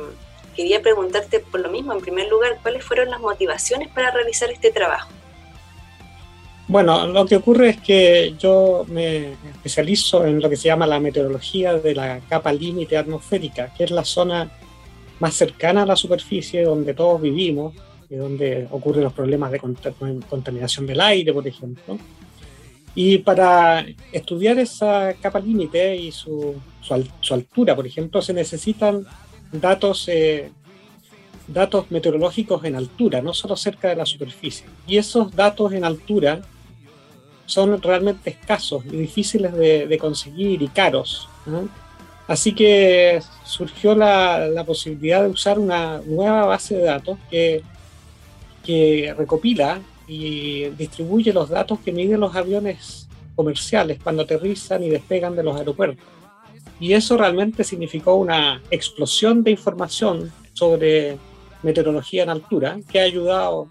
quería 0.54 0.80
preguntarte 0.80 1.40
por 1.40 1.60
lo 1.60 1.70
mismo, 1.70 1.92
en 1.92 2.00
primer 2.00 2.28
lugar, 2.28 2.58
¿cuáles 2.62 2.84
fueron 2.84 3.10
las 3.10 3.20
motivaciones 3.20 3.88
para 3.88 4.12
realizar 4.12 4.50
este 4.50 4.70
trabajo? 4.70 5.10
Bueno, 6.68 7.08
lo 7.08 7.26
que 7.26 7.34
ocurre 7.34 7.70
es 7.70 7.80
que 7.80 8.36
yo 8.38 8.84
me 8.86 9.32
especializo 9.32 10.24
en 10.24 10.40
lo 10.40 10.48
que 10.48 10.56
se 10.56 10.68
llama 10.68 10.86
la 10.86 11.00
meteorología 11.00 11.74
de 11.74 11.96
la 11.96 12.20
capa 12.28 12.52
límite 12.52 12.96
atmosférica, 12.96 13.74
que 13.76 13.82
es 13.82 13.90
la 13.90 14.04
zona 14.04 14.48
más 15.18 15.34
cercana 15.34 15.82
a 15.82 15.86
la 15.86 15.96
superficie 15.96 16.62
donde 16.62 16.94
todos 16.94 17.20
vivimos 17.20 17.74
y 18.08 18.14
donde 18.14 18.68
ocurren 18.70 19.02
los 19.02 19.12
problemas 19.12 19.50
de 19.50 19.58
contaminación 19.58 20.86
del 20.86 21.00
aire, 21.00 21.32
por 21.32 21.46
ejemplo. 21.46 21.98
Y 22.94 23.18
para 23.18 23.86
estudiar 24.12 24.58
esa 24.58 25.14
capa 25.20 25.38
límite 25.38 25.96
y 25.96 26.10
su, 26.10 26.56
su, 26.80 27.34
altura, 27.34 27.76
por 27.76 27.86
ejemplo, 27.86 28.20
se 28.20 28.32
necesitan 28.32 29.06
datos, 29.52 30.08
eh, 30.08 30.50
datos 31.46 31.90
meteorológicos 31.90 32.64
en 32.64 32.74
altura, 32.74 33.22
no 33.22 33.32
solo 33.32 33.56
cerca 33.56 33.88
de 33.88 33.96
la 33.96 34.06
superficie. 34.06 34.66
Y 34.86 34.96
esos 34.96 35.34
datos 35.34 35.72
en 35.72 35.84
altura 35.84 36.40
son 37.46 37.80
realmente 37.80 38.30
escasos 38.30 38.84
y 38.86 38.96
difíciles 38.96 39.52
de, 39.52 39.98
conseguir 39.98 40.62
y 40.62 40.68
caros. 40.68 41.28
Así 42.26 42.54
que 42.54 43.20
surgió 43.44 43.94
la, 43.94 44.46
la, 44.46 44.64
posibilidad 44.64 45.22
de 45.22 45.30
usar 45.30 45.58
una 45.58 46.00
nueva 46.06 46.46
base 46.46 46.76
de 46.76 46.84
datos 46.84 47.18
que, 47.28 47.62
que 48.64 49.12
recopila 49.18 49.80
y 50.10 50.70
distribuye 50.70 51.32
los 51.32 51.48
datos 51.48 51.78
que 51.78 51.92
miden 51.92 52.18
los 52.18 52.34
aviones 52.34 53.08
comerciales 53.36 54.00
cuando 54.02 54.24
aterrizan 54.24 54.82
y 54.82 54.90
despegan 54.90 55.36
de 55.36 55.44
los 55.44 55.56
aeropuertos. 55.56 56.04
Y 56.80 56.94
eso 56.94 57.16
realmente 57.16 57.62
significó 57.62 58.16
una 58.16 58.60
explosión 58.72 59.44
de 59.44 59.52
información 59.52 60.32
sobre 60.52 61.16
meteorología 61.62 62.24
en 62.24 62.30
altura 62.30 62.80
que 62.90 63.00
ha 63.00 63.04
ayudado 63.04 63.68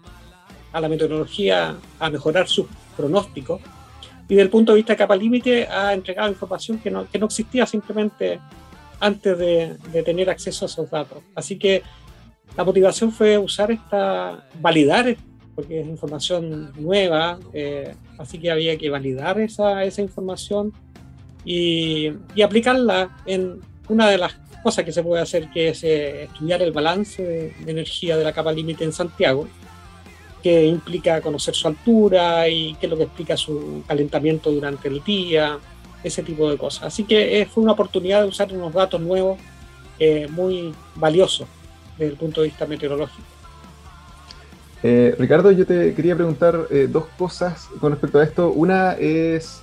a 0.72 0.80
la 0.80 0.88
meteorología 0.88 1.76
a 1.98 2.08
mejorar 2.08 2.48
sus 2.48 2.66
pronósticos 2.96 3.60
y 4.26 4.34
desde 4.34 4.42
el 4.42 4.50
punto 4.50 4.72
de 4.72 4.76
vista 4.76 4.94
de 4.94 4.96
capa 4.96 5.16
límite 5.16 5.66
ha 5.66 5.92
entregado 5.92 6.30
información 6.30 6.78
que 6.78 6.90
no, 6.90 7.06
que 7.10 7.18
no 7.18 7.26
existía 7.26 7.66
simplemente 7.66 8.40
antes 8.98 9.36
de, 9.36 9.76
de, 9.92 10.02
tener 10.02 10.30
acceso 10.30 10.64
a 10.64 10.68
esos 10.68 10.88
datos. 10.88 11.18
Así 11.34 11.58
que 11.58 11.82
la 12.56 12.64
motivación 12.64 13.10
fue 13.12 13.36
usar 13.36 13.72
esta, 13.72 14.46
validar 14.60 15.16
porque 15.54 15.80
es 15.80 15.86
información 15.86 16.72
nueva, 16.76 17.38
eh, 17.52 17.94
así 18.18 18.38
que 18.38 18.50
había 18.50 18.76
que 18.76 18.90
validar 18.90 19.40
esa, 19.40 19.84
esa 19.84 20.02
información 20.02 20.72
y, 21.44 22.12
y, 22.34 22.42
aplicarla 22.42 23.16
en 23.26 23.60
una 23.88 24.08
de 24.08 24.18
las 24.18 24.36
cosas 24.62 24.84
que 24.84 24.92
se 24.92 25.02
puede 25.02 25.22
hacer, 25.22 25.50
que 25.50 25.68
es 25.68 25.82
eh, 25.84 26.24
estudiar 26.24 26.62
el 26.62 26.72
balance 26.72 27.22
de, 27.22 27.54
energía 27.66 28.16
de 28.16 28.24
la 28.24 28.32
capa 28.32 28.52
límite 28.52 28.84
en 28.84 28.92
Santiago, 28.92 29.48
que 30.42 30.66
implica 30.66 31.20
conocer 31.20 31.54
su 31.54 31.68
altura 31.68 32.48
y 32.48 32.74
qué 32.74 32.86
es 32.86 32.90
lo 32.90 32.96
que 32.96 33.04
explica 33.04 33.36
su 33.36 33.82
calentamiento 33.86 34.50
durante 34.50 34.88
el 34.88 35.02
día, 35.02 35.58
ese 36.02 36.22
tipo 36.22 36.50
de 36.50 36.56
cosas. 36.56 36.84
Así 36.84 37.04
que 37.04 37.40
eh, 37.40 37.46
fue 37.46 37.62
una 37.62 37.72
oportunidad 37.72 38.22
de 38.22 38.28
usar 38.28 38.52
unos 38.52 38.72
datos 38.72 39.00
nuevos 39.00 39.38
muy 40.30 40.72
valiosos 40.94 41.46
desde 41.98 42.12
el 42.12 42.18
punto 42.18 42.40
de 42.40 42.46
vista 42.46 42.64
meteorológico. 42.64 43.39
Eh, 44.82 45.14
Ricardo, 45.18 45.52
yo 45.52 45.66
te 45.66 45.94
quería 45.94 46.16
preguntar 46.16 46.66
eh, 46.70 46.88
dos 46.90 47.04
cosas 47.18 47.68
con 47.80 47.92
respecto 47.92 48.18
a 48.18 48.24
esto. 48.24 48.50
Una 48.50 48.92
es, 48.94 49.62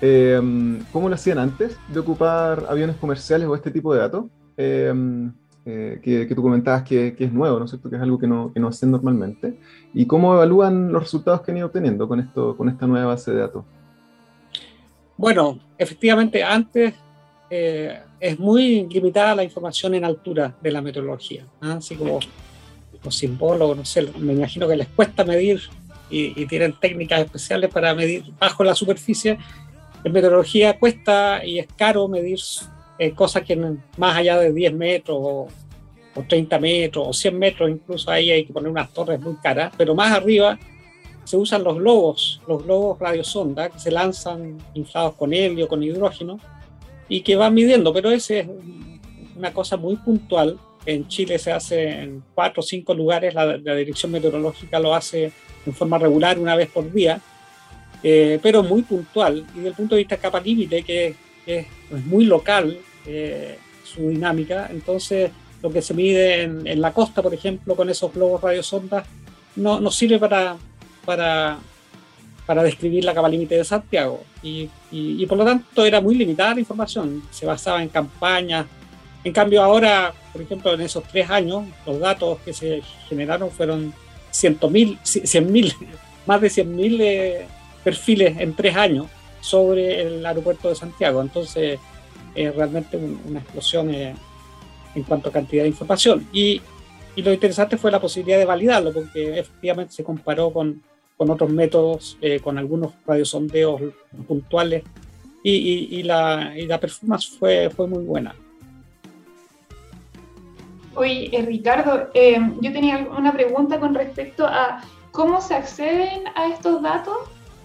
em, 0.00 0.82
¿cómo 0.92 1.08
lo 1.08 1.14
hacían 1.14 1.38
antes 1.38 1.78
de 1.88 2.00
ocupar 2.00 2.66
aviones 2.68 2.96
comerciales 2.96 3.46
o 3.46 3.54
este 3.54 3.70
tipo 3.70 3.94
de 3.94 4.00
datos? 4.00 4.24
Em, 4.56 5.32
eh, 5.64 6.00
que, 6.02 6.34
tú 6.34 6.42
comentabas 6.42 6.82
que, 6.82 7.14
es 7.18 7.32
nuevo, 7.32 7.58
¿no 7.58 7.64
es 7.64 7.70
cierto? 7.70 7.90
Que 7.90 7.96
es 7.96 8.02
algo 8.02 8.18
que 8.18 8.26
no, 8.26 8.52
que 8.52 8.58
no 8.58 8.68
hacen 8.68 8.90
normalmente. 8.90 9.56
¿Y 9.94 10.06
cómo 10.06 10.34
evalúan 10.34 10.92
los 10.92 11.02
resultados 11.02 11.42
que 11.42 11.52
han 11.52 11.58
ido 11.58 11.66
obteniendo 11.66 12.08
con, 12.08 12.20
esto, 12.20 12.56
con 12.56 12.68
esta 12.68 12.86
nueva 12.86 13.06
base 13.06 13.32
de 13.32 13.38
datos? 13.38 13.64
Bueno, 15.16 15.60
efectivamente, 15.78 16.42
antes 16.42 16.94
es 17.48 18.40
muy 18.40 18.88
limitada 18.88 19.36
la 19.36 19.44
información 19.44 19.94
en 19.94 20.04
altura 20.04 20.56
de 20.60 20.72
la 20.72 20.82
meteorología. 20.82 21.46
¿ah? 21.60 21.74
Así 21.74 21.94
como 21.94 22.18
los 23.02 23.16
simbólogos, 23.16 23.76
no 23.76 23.84
sé, 23.84 24.06
me 24.18 24.32
imagino 24.32 24.68
que 24.68 24.76
les 24.76 24.88
cuesta 24.88 25.24
medir 25.24 25.60
y, 26.10 26.46
tienen 26.46 26.72
técnicas 26.74 27.20
especiales 27.20 27.70
para 27.70 27.94
medir 27.94 28.24
bajo 28.38 28.64
la 28.64 28.74
superficie. 28.74 29.38
En 30.04 30.12
meteorología 30.12 30.78
cuesta 30.78 31.44
y 31.44 31.58
es 31.58 31.66
caro 31.76 32.08
medir 32.08 32.38
eh, 32.98 33.12
cosas 33.12 33.42
que 33.42 33.56
más 33.96 34.16
allá 34.16 34.38
de 34.38 34.52
10 34.52 34.74
metros 34.74 35.18
o, 35.20 35.48
30 36.28 36.58
metros 36.58 37.06
o 37.08 37.12
100 37.12 37.38
metros, 37.38 37.70
incluso 37.70 38.10
ahí 38.10 38.30
hay 38.30 38.46
que 38.46 38.52
poner 38.52 38.70
unas 38.70 38.90
torres 38.90 39.20
muy 39.20 39.34
caras, 39.36 39.70
pero 39.76 39.94
más 39.94 40.12
arriba 40.12 40.58
se 41.24 41.36
usan 41.36 41.62
los 41.62 41.76
globos, 41.76 42.40
los 42.48 42.62
globos 42.64 42.98
radiosonda 42.98 43.68
que 43.68 43.78
se 43.78 43.90
lanzan 43.90 44.56
inflados 44.72 45.14
con 45.14 45.34
helio, 45.34 45.68
con 45.68 45.82
hidrógeno 45.82 46.38
y 47.08 47.20
que 47.20 47.36
van 47.36 47.52
midiendo, 47.52 47.92
pero 47.92 48.10
ese 48.10 48.40
es 48.40 48.48
una 49.36 49.52
cosa 49.52 49.76
muy 49.76 49.96
puntual. 49.96 50.58
En 50.86 51.08
Chile 51.08 51.38
se 51.38 51.52
hace 51.52 52.02
en 52.02 52.22
cuatro 52.34 52.60
o 52.60 52.62
cinco 52.62 52.94
lugares, 52.94 53.34
la, 53.34 53.56
dirección 53.56 54.12
meteorológica 54.12 54.78
lo 54.78 54.94
hace 54.94 55.32
en 55.66 55.74
forma 55.74 55.98
regular 55.98 56.38
una 56.38 56.54
vez 56.54 56.70
por 56.70 56.90
día, 56.92 57.20
eh, 58.02 58.38
pero 58.42 58.62
muy 58.62 58.82
puntual. 58.82 59.44
Y 59.52 59.56
desde 59.56 59.68
el 59.68 59.74
punto 59.74 59.94
de 59.96 60.02
vista 60.02 60.16
capa 60.16 60.40
límite, 60.40 60.82
que, 60.82 61.14
es, 61.44 61.66
muy 62.06 62.24
local 62.24 62.78
eh, 63.06 63.58
su 63.84 64.08
dinámica, 64.08 64.68
entonces 64.70 65.30
lo 65.62 65.70
que 65.70 65.82
se 65.82 65.94
mide 65.94 66.42
en, 66.42 66.80
la 66.80 66.92
costa, 66.92 67.22
por 67.22 67.34
ejemplo, 67.34 67.74
con 67.74 67.90
esos 67.90 68.12
globos 68.12 68.40
radiosondas, 68.40 69.06
no, 69.56 69.80
no 69.80 69.90
sirve 69.90 70.18
para, 70.18 70.56
para 71.04 71.58
para 72.46 72.62
describir 72.62 73.04
la 73.04 73.12
capa 73.12 73.28
límite 73.28 73.56
de 73.56 73.64
Santiago. 73.64 74.22
Y, 74.42 74.70
y, 74.92 75.26
por 75.26 75.36
lo 75.36 75.44
tanto 75.44 75.84
era 75.84 76.00
muy 76.00 76.14
limitada 76.14 76.54
la 76.54 76.60
información, 76.60 77.22
se 77.30 77.44
basaba 77.44 77.82
en 77.82 77.88
campañas. 77.88 78.66
En 79.26 79.32
cambio 79.32 79.60
ahora, 79.60 80.14
por 80.32 80.40
ejemplo, 80.40 80.72
en 80.72 80.82
esos 80.82 81.02
tres 81.02 81.28
años, 81.28 81.64
los 81.84 81.98
datos 81.98 82.38
que 82.44 82.52
se 82.52 82.80
generaron 83.08 83.50
fueron 83.50 83.92
100.000, 84.32 85.00
100.000, 85.02 85.74
más 86.26 86.40
de 86.40 86.46
100.000 86.46 87.00
eh, 87.00 87.46
perfiles 87.82 88.38
en 88.38 88.54
tres 88.54 88.76
años 88.76 89.08
sobre 89.40 90.02
el 90.02 90.24
aeropuerto 90.24 90.68
de 90.68 90.76
Santiago. 90.76 91.20
Entonces, 91.20 91.80
es 92.36 92.54
realmente 92.54 92.96
una 92.96 93.40
explosión 93.40 93.92
eh, 93.92 94.14
en 94.94 95.02
cuanto 95.02 95.30
a 95.30 95.32
cantidad 95.32 95.64
de 95.64 95.70
información. 95.70 96.28
Y, 96.32 96.62
y 97.16 97.22
lo 97.22 97.32
interesante 97.32 97.76
fue 97.76 97.90
la 97.90 98.00
posibilidad 98.00 98.38
de 98.38 98.44
validarlo, 98.44 98.92
porque 98.92 99.40
efectivamente 99.40 99.92
se 99.92 100.04
comparó 100.04 100.52
con 100.52 100.80
con 101.16 101.30
otros 101.30 101.50
métodos, 101.50 102.18
eh, 102.20 102.40
con 102.40 102.58
algunos 102.58 102.92
radiosondeos 103.06 103.80
puntuales 104.28 104.84
y, 105.42 105.50
y, 105.98 106.02
la, 106.02 106.52
y, 106.54 106.66
la, 106.66 106.78
performance 106.78 107.26
fue, 107.38 107.70
fue 107.70 107.86
muy 107.86 108.04
buena. 108.04 108.34
Oye, 110.96 111.28
eh, 111.32 111.42
Ricardo, 111.42 112.08
eh, 112.14 112.38
yo 112.60 112.72
tenía 112.72 113.06
una 113.16 113.32
pregunta 113.32 113.78
con 113.78 113.94
respecto 113.94 114.46
a 114.46 114.82
cómo 115.12 115.40
se 115.40 115.54
acceden 115.54 116.24
a 116.34 116.48
estos 116.48 116.82
datos 116.82 117.16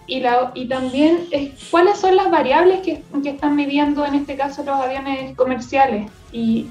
y, 0.06 0.20
la, 0.20 0.52
y 0.54 0.66
también 0.66 1.28
cuáles 1.70 1.98
son 1.98 2.16
las 2.16 2.30
variables 2.30 2.80
que, 2.80 3.02
están 3.24 3.56
midiendo 3.56 4.04
en 4.04 4.14
este 4.16 4.36
caso 4.36 4.62
los 4.62 4.76
aviones 4.76 5.34
comerciales. 5.36 6.10
Y... 6.30 6.66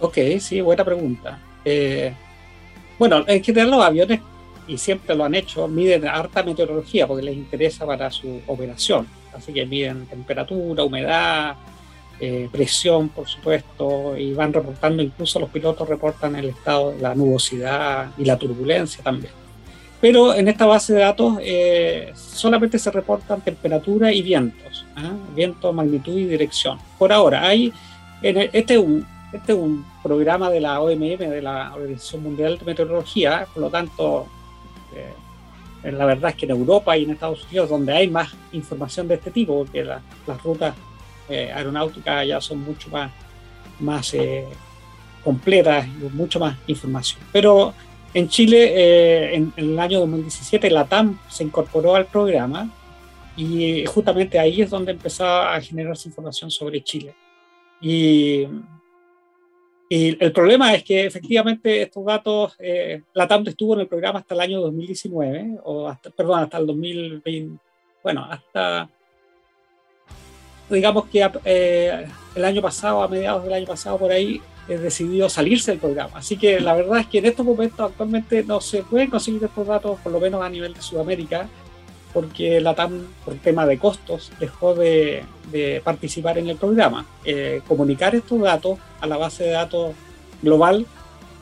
Ok, 0.00 0.18
sí, 0.40 0.60
buena 0.60 0.84
pregunta. 0.84 1.38
bueno, 2.98 3.24
en 3.26 3.44
general 3.44 3.70
los 3.70 3.84
aviones 3.84 4.20
y 4.66 4.78
siempre 4.78 5.14
lo 5.14 5.24
han 5.24 5.34
hecho, 5.34 5.68
miden 5.68 6.06
harta 6.06 6.42
meteorología 6.42 7.06
porque 7.06 7.22
les 7.22 7.36
interesa 7.36 7.84
para 7.84 8.10
su 8.10 8.40
operación. 8.46 9.06
Así 9.34 9.52
que 9.52 9.66
miden 9.66 10.06
temperatura, 10.06 10.84
humedad, 10.84 11.56
eh, 12.24 12.48
presión, 12.52 13.08
por 13.08 13.26
supuesto, 13.26 14.16
y 14.16 14.32
van 14.32 14.52
reportando, 14.52 15.02
incluso 15.02 15.40
los 15.40 15.50
pilotos 15.50 15.88
reportan 15.88 16.36
el 16.36 16.50
estado 16.50 16.92
de 16.92 17.00
la 17.00 17.16
nubosidad 17.16 18.12
y 18.16 18.24
la 18.24 18.36
turbulencia 18.36 19.02
también. 19.02 19.32
Pero 20.00 20.32
en 20.32 20.46
esta 20.46 20.64
base 20.64 20.94
de 20.94 21.00
datos 21.00 21.38
eh, 21.42 22.12
solamente 22.14 22.78
se 22.78 22.92
reportan 22.92 23.40
temperatura 23.40 24.12
y 24.12 24.22
vientos, 24.22 24.86
¿ah? 24.94 25.14
viento, 25.34 25.72
magnitud 25.72 26.16
y 26.16 26.26
dirección. 26.26 26.78
Por 26.96 27.12
ahora, 27.12 27.44
hay, 27.44 27.72
en 28.22 28.38
este, 28.52 28.74
es 28.74 28.78
un, 28.78 29.04
este 29.32 29.50
es 29.50 29.58
un 29.58 29.84
programa 30.00 30.48
de 30.48 30.60
la 30.60 30.80
OMM, 30.80 31.18
de 31.18 31.42
la 31.42 31.74
Organización 31.74 32.22
Mundial 32.22 32.56
de 32.56 32.64
Meteorología, 32.64 33.48
por 33.52 33.64
lo 33.64 33.68
tanto 33.68 34.28
eh, 34.94 35.90
la 35.90 36.04
verdad 36.04 36.30
es 36.30 36.36
que 36.36 36.44
en 36.44 36.52
Europa 36.52 36.96
y 36.96 37.02
en 37.02 37.10
Estados 37.10 37.44
Unidos, 37.46 37.68
donde 37.68 37.92
hay 37.92 38.08
más 38.08 38.32
información 38.52 39.08
de 39.08 39.14
este 39.14 39.32
tipo, 39.32 39.58
porque 39.58 39.82
las 39.82 40.42
rutas 40.44 40.76
eh, 41.28 41.52
ya 42.26 42.40
son 42.40 42.60
mucho 42.60 42.88
más, 42.90 43.12
más 43.80 44.14
eh, 44.14 44.46
completas 45.24 45.86
y 45.86 46.14
mucho 46.14 46.40
más 46.40 46.56
información. 46.66 47.20
Pero 47.32 47.74
en 48.14 48.28
Chile, 48.28 49.34
en, 49.34 49.52
en, 49.56 49.70
el 49.70 49.78
año 49.78 50.00
2017, 50.00 50.70
la 50.70 50.86
TAM 50.86 51.18
se 51.28 51.44
incorporó 51.44 51.94
al 51.94 52.06
programa 52.06 52.70
y 53.36 53.84
justamente 53.86 54.38
ahí 54.38 54.62
es 54.62 54.70
donde 54.70 54.92
empezaba 54.92 55.54
a 55.54 55.60
generarse 55.60 56.08
información 56.08 56.50
sobre 56.50 56.82
Chile. 56.82 57.14
Y 57.80 58.46
y 59.94 60.16
el 60.24 60.32
problema 60.32 60.72
es 60.72 60.84
que 60.84 61.04
efectivamente 61.04 61.82
estos 61.82 62.02
datos, 62.02 62.56
eh, 62.58 63.02
la 63.12 63.28
TAM 63.28 63.46
estuvo 63.46 63.74
en 63.74 63.80
el 63.80 63.88
programa 63.88 64.20
hasta 64.20 64.34
el 64.34 64.40
año 64.40 64.62
2019, 64.62 65.58
o 65.64 65.86
hasta, 65.86 66.08
perdón, 66.08 66.44
hasta 66.44 66.56
el 66.56 66.66
2020, 66.66 67.60
bueno, 68.02 68.24
hasta, 68.24 68.88
digamos 70.74 71.06
que 71.06 71.28
eh, 71.44 72.06
el 72.34 72.44
año 72.44 72.62
pasado, 72.62 73.02
a 73.02 73.08
mediados 73.08 73.44
del 73.44 73.52
año 73.52 73.66
pasado, 73.66 73.98
por 73.98 74.10
ahí, 74.10 74.40
eh, 74.68 74.78
decidió 74.78 75.28
salirse 75.28 75.72
del 75.72 75.80
programa. 75.80 76.18
Así 76.18 76.36
que 76.36 76.60
la 76.60 76.74
verdad 76.74 77.00
es 77.00 77.06
que 77.06 77.18
en 77.18 77.26
estos 77.26 77.44
momentos 77.44 77.90
actualmente 77.90 78.44
no 78.44 78.60
se 78.60 78.82
pueden 78.82 79.10
conseguir 79.10 79.42
estos 79.42 79.66
datos, 79.66 79.98
por 80.00 80.12
lo 80.12 80.20
menos 80.20 80.42
a 80.42 80.48
nivel 80.48 80.74
de 80.74 80.82
Sudamérica, 80.82 81.48
porque 82.12 82.60
la 82.60 82.74
TAM, 82.74 83.06
por 83.24 83.34
tema 83.36 83.66
de 83.66 83.78
costos, 83.78 84.30
dejó 84.38 84.74
de, 84.74 85.24
participar 85.84 86.38
en 86.38 86.48
el 86.48 86.56
programa. 86.56 87.04
Eh, 87.24 87.60
comunicar 87.66 88.14
estos 88.14 88.40
datos 88.40 88.78
a 89.00 89.06
la 89.06 89.16
base 89.16 89.44
de 89.44 89.50
datos 89.50 89.94
global 90.40 90.86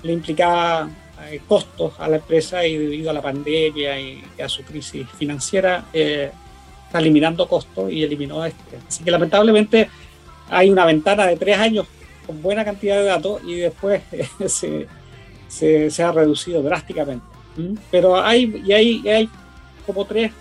le 0.02 0.12
implicaba 0.12 0.88
eh, 1.28 1.40
costos 1.46 1.92
a 1.98 2.08
la 2.08 2.16
empresa 2.16 2.66
y 2.66 2.76
debido 2.76 3.10
a 3.10 3.12
la 3.12 3.22
pandemia 3.22 4.00
y, 4.00 4.22
a 4.42 4.48
su 4.48 4.62
crisis 4.62 5.06
financiera, 5.10 5.84
eliminando 6.98 7.46
costos 7.48 7.92
y 7.92 8.02
eliminó 8.02 8.44
este. 8.44 8.78
Así 8.86 9.04
que 9.04 9.10
lamentablemente 9.10 9.88
hay 10.48 10.70
una 10.70 10.84
ventana 10.84 11.26
de 11.26 11.36
tres 11.36 11.58
años 11.58 11.86
con 12.26 12.42
buena 12.42 12.64
cantidad 12.64 12.96
de 12.96 13.04
datos 13.04 13.40
y 13.44 13.56
después 13.56 14.02
se, 15.48 16.02
ha 16.02 16.12
reducido 16.12 16.62
drásticamente. 16.62 17.24
¿Mm? 17.56 17.74
Pero 17.90 18.20
hay, 18.20 18.62
y 18.66 18.72
hay, 18.72 19.08
hay 19.08 19.28
como 19.86 20.04
tres 20.04 20.32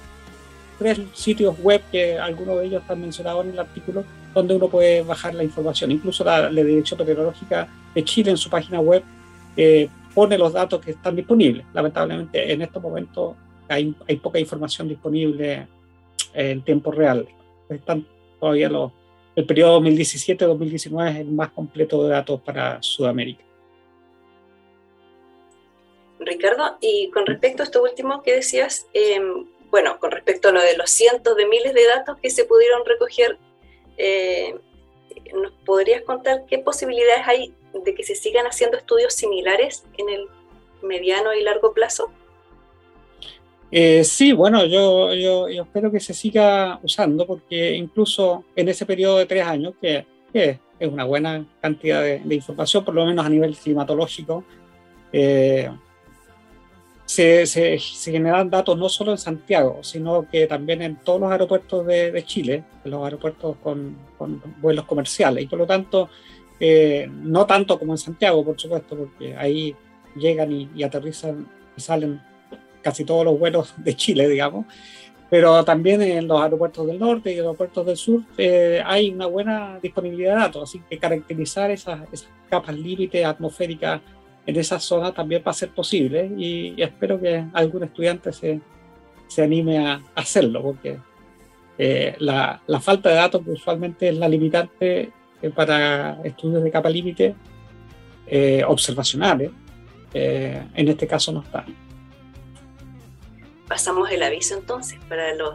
tres 0.79 0.99
sitios 1.13 1.59
web 1.59 1.81
que 1.91 2.17
algunos 2.17 2.57
de 2.57 2.65
ellos 2.65 2.81
están 2.81 3.01
mencionados 3.01 3.45
en 3.45 3.51
el 3.51 3.59
artículo 3.59 4.03
donde 4.33 4.55
uno 4.55 4.69
puede 4.69 5.03
bajar 5.03 5.35
la 5.35 5.43
información. 5.43 5.91
Incluso 5.91 6.23
la, 6.23 6.49
Dirección 6.49 6.97
Meteorológica 6.99 7.67
de 7.93 8.03
Chile 8.03 8.31
en 8.31 8.37
su 8.37 8.49
página 8.49 8.79
web 8.79 9.03
eh, 9.57 9.89
pone 10.15 10.37
los 10.37 10.53
datos 10.53 10.79
que 10.79 10.91
están 10.91 11.15
disponibles. 11.15 11.65
Lamentablemente 11.73 12.51
en 12.51 12.61
estos 12.61 12.81
momentos 12.81 13.35
hay 13.67 13.93
poca 14.23 14.39
información 14.39 14.87
disponible 14.87 15.67
en 16.33 16.63
tiempo 16.63 16.91
real. 16.91 17.27
Están 17.69 18.05
todavía 18.39 18.69
los, 18.69 18.91
el 19.35 19.45
periodo 19.45 19.81
2017-2019 19.81 21.11
es 21.11 21.17
el 21.17 21.27
más 21.27 21.51
completo 21.51 22.03
de 22.03 22.09
datos 22.09 22.41
para 22.41 22.81
Sudamérica. 22.81 23.43
Ricardo, 26.19 26.77
y 26.81 27.09
con 27.11 27.25
respecto 27.25 27.63
a 27.63 27.65
esto 27.65 27.81
último 27.81 28.21
que 28.23 28.35
decías, 28.35 28.87
eh, 28.93 29.21
bueno, 29.71 29.99
con 29.99 30.11
respecto 30.11 30.49
a 30.49 30.51
lo 30.51 30.61
de 30.61 30.75
los 30.75 30.89
cientos 30.89 31.35
de 31.37 31.45
miles 31.47 31.73
de 31.73 31.85
datos 31.85 32.17
que 32.21 32.29
se 32.29 32.45
pudieron 32.45 32.85
recoger, 32.85 33.37
eh, 33.97 34.55
¿nos 35.33 35.51
podrías 35.65 36.01
contar 36.03 36.45
qué 36.45 36.59
posibilidades 36.59 37.27
hay 37.27 37.53
de 37.73 37.95
que 37.95 38.03
se 38.03 38.15
sigan 38.15 38.45
haciendo 38.45 38.77
estudios 38.77 39.13
similares 39.13 39.85
en 39.97 40.09
el 40.09 40.27
mediano 40.81 41.33
y 41.33 41.43
largo 41.43 41.73
plazo? 41.73 42.11
Eh, 43.71 44.03
sí, 44.03 44.33
bueno, 44.33 44.65
yo, 44.65 45.13
yo, 45.13 45.47
espero 45.47 45.91
que 45.91 45.99
se 45.99 46.13
siga 46.13 46.79
usando 46.81 47.27
porque 47.27 47.75
incluso 47.75 48.43
en 48.55 48.69
ese 48.69 48.85
periodo 48.85 49.19
de 49.19 49.25
tres 49.27 49.45
años, 49.45 49.73
que, 49.79 50.05
es 50.33 50.87
una 50.87 51.03
buena 51.03 51.45
cantidad 51.61 52.01
de, 52.01 52.35
información, 52.35 52.85
por 52.85 52.93
lo 52.95 53.05
menos 53.05 53.25
a 53.25 53.29
nivel 53.29 53.55
climatológico, 53.55 54.43
eh, 55.11 55.69
se, 57.05 57.45
se, 57.45 57.77
generan 57.79 58.49
datos 58.49 58.77
no 58.77 58.87
solo 58.87 59.11
en 59.11 59.17
Santiago, 59.17 59.79
sino 59.83 60.27
que 60.29 60.47
también 60.47 60.81
en 60.81 60.95
todos 60.97 61.19
los 61.19 61.31
aeropuertos 61.31 61.85
de, 61.85 62.23
Chile, 62.25 62.63
los 62.85 63.03
aeropuertos 63.03 63.57
con, 63.57 63.97
vuelos 64.61 64.85
comerciales. 64.85 65.43
Y 65.43 65.47
por 65.47 65.59
lo 65.59 65.65
tanto, 65.65 66.09
no 67.11 67.45
tanto 67.45 67.79
como 67.79 67.93
en 67.93 67.97
Santiago, 67.97 68.45
por 68.45 68.59
supuesto, 68.59 68.95
porque 68.95 69.35
ahí 69.35 69.75
llegan 70.15 70.51
y, 70.51 70.83
aterrizan 70.83 71.47
y 71.75 71.81
salen 71.81 72.21
casi 72.81 73.05
todos 73.05 73.25
los 73.25 73.37
vuelos 73.37 73.73
de 73.77 73.95
Chile, 73.95 74.27
digamos, 74.27 74.65
pero 75.29 75.63
también 75.63 76.01
en 76.01 76.27
los 76.27 76.41
aeropuertos 76.41 76.87
del 76.87 76.99
norte 76.99 77.31
y 77.31 77.37
aeropuertos 77.37 77.85
del 77.85 77.97
sur 77.97 78.23
hay 78.85 79.11
una 79.11 79.27
buena 79.27 79.79
disponibilidad 79.81 80.33
de 80.33 80.39
datos, 80.41 80.69
así 80.69 80.81
que 80.89 80.97
caracterizar 80.97 81.69
esas, 81.69 82.01
esas 82.11 82.29
capas 82.49 82.75
límite 82.75 83.23
atmosféricas 83.23 84.01
en 84.49 84.55
esa 84.55 84.79
zona 84.79 85.13
también 85.13 85.43
va 85.45 85.51
a 85.51 85.53
ser 85.53 85.69
posible 85.69 86.31
y, 86.37 86.81
espero 86.81 87.19
que 87.19 87.45
algún 87.53 87.83
estudiante 87.83 88.33
se, 88.33 88.59
se 89.27 89.43
anime 89.43 89.77
a 89.77 90.01
hacerlo, 90.15 90.61
porque 90.63 90.97
eh, 91.77 92.15
la, 92.19 92.61
la, 92.67 92.79
falta 92.79 93.09
de 93.09 93.15
datos 93.15 93.41
usualmente 93.45 94.09
es 94.09 94.17
la 94.17 94.27
limitante 94.27 95.11
eh, 95.41 95.49
para 95.51 96.19
estudios 96.23 96.63
de 96.63 96.71
capa 96.71 96.89
límite 96.89 97.35
eh, 98.27 98.63
observacionales. 98.67 99.51
en 100.13 100.87
este 100.87 101.05
caso 101.05 101.31
no 101.31 101.41
está. 101.41 101.65
Pasamos 103.69 104.11
el 104.11 104.23
aviso 104.23 104.55
entonces 104.55 104.99
para 105.07 105.33
los, 105.35 105.53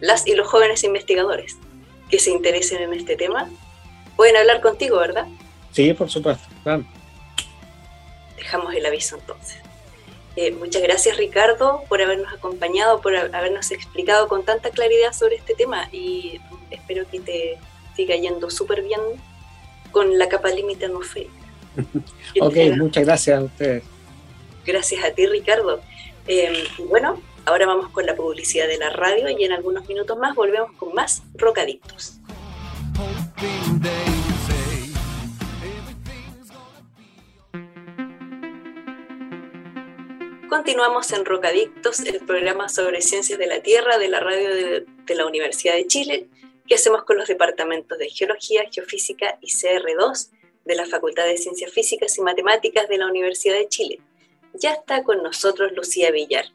las 0.00 0.26
y 0.28 0.34
los 0.34 0.46
jóvenes 0.46 0.84
investigadores 0.84 1.56
que 2.08 2.20
se 2.20 2.30
interesen 2.30 2.82
en 2.82 2.94
este 2.94 3.16
tema. 3.16 3.50
Pueden 4.14 4.36
hablar 4.36 4.60
contigo, 4.60 4.98
¿verdad? 4.98 5.26
Sí, 5.72 5.92
por 5.92 6.08
supuesto. 6.08 6.46
Claro 6.62 6.84
dejamos 8.44 8.74
el 8.74 8.84
aviso 8.86 9.16
entonces. 9.16 9.56
Eh, 10.36 10.50
muchas 10.50 10.82
gracias 10.82 11.16
Ricardo 11.16 11.82
por 11.88 12.02
habernos 12.02 12.32
acompañado, 12.32 13.00
por 13.00 13.16
habernos 13.16 13.70
explicado 13.70 14.28
con 14.28 14.44
tanta 14.44 14.70
claridad 14.70 15.12
sobre 15.12 15.36
este 15.36 15.54
tema 15.54 15.88
y 15.92 16.40
espero 16.70 17.08
que 17.10 17.20
te 17.20 17.58
siga 17.96 18.16
yendo 18.16 18.50
súper 18.50 18.82
bien 18.82 19.00
con 19.92 20.18
la 20.18 20.28
capa 20.28 20.50
límite 20.50 20.86
atmosférica. 20.86 21.32
ok, 22.40 22.56
muchas 22.76 23.04
gracias 23.04 23.38
a 23.38 23.44
ustedes. 23.44 23.84
Gracias 24.66 25.04
a 25.04 25.10
ti 25.12 25.26
Ricardo. 25.26 25.80
Eh, 26.26 26.64
bueno, 26.88 27.20
ahora 27.46 27.66
vamos 27.66 27.90
con 27.90 28.06
la 28.06 28.16
publicidad 28.16 28.66
de 28.68 28.78
la 28.78 28.90
radio 28.90 29.28
y 29.28 29.44
en 29.44 29.52
algunos 29.52 29.86
minutos 29.88 30.18
más 30.18 30.34
volvemos 30.34 30.72
con 30.76 30.94
más 30.94 31.22
Rocadictos. 31.34 32.18
Continuamos 40.48 41.12
en 41.12 41.24
Rocadictos, 41.24 42.00
el 42.00 42.20
programa 42.20 42.68
sobre 42.68 43.00
ciencias 43.02 43.38
de 43.38 43.46
la 43.46 43.60
Tierra 43.60 43.98
de 43.98 44.08
la 44.08 44.20
radio 44.20 44.48
de, 44.54 45.14
la 45.14 45.26
Universidad 45.26 45.74
de 45.74 45.86
Chile, 45.86 46.28
que 46.66 46.76
hacemos 46.76 47.02
con 47.04 47.18
los 47.18 47.26
departamentos 47.26 47.98
de 47.98 48.08
Geología, 48.08 48.64
Geofísica 48.70 49.36
y 49.40 49.48
CR2 49.48 50.30
de 50.64 50.74
la 50.76 50.86
Facultad 50.86 51.26
de 51.26 51.36
Ciencias 51.36 51.72
Físicas 51.72 52.16
y 52.18 52.22
Matemáticas 52.22 52.88
de 52.88 52.98
la 52.98 53.06
Universidad 53.08 53.56
de 53.56 53.68
Chile. 53.68 54.00
Ya 54.54 54.72
está 54.72 55.02
con 55.02 55.22
nosotros 55.22 55.72
Lucía 55.72 56.12
Villar. 56.12 56.46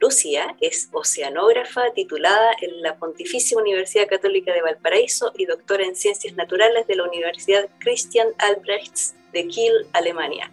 Lucía 0.00 0.56
es 0.60 0.88
oceanógrafa 0.92 1.92
titulada 1.92 2.52
en 2.60 2.82
la 2.82 2.96
Pontificia 2.98 3.58
Universidad 3.58 4.06
Católica 4.06 4.52
de 4.52 4.62
Valparaíso 4.62 5.32
y 5.36 5.46
doctora 5.46 5.84
en 5.84 5.96
Ciencias 5.96 6.36
Naturales 6.36 6.86
de 6.86 6.94
la 6.94 7.02
Universidad 7.02 7.68
Christian 7.80 8.28
Albrechts 8.38 9.16
de 9.32 9.48
Kiel, 9.48 9.88
Alemania. 9.92 10.52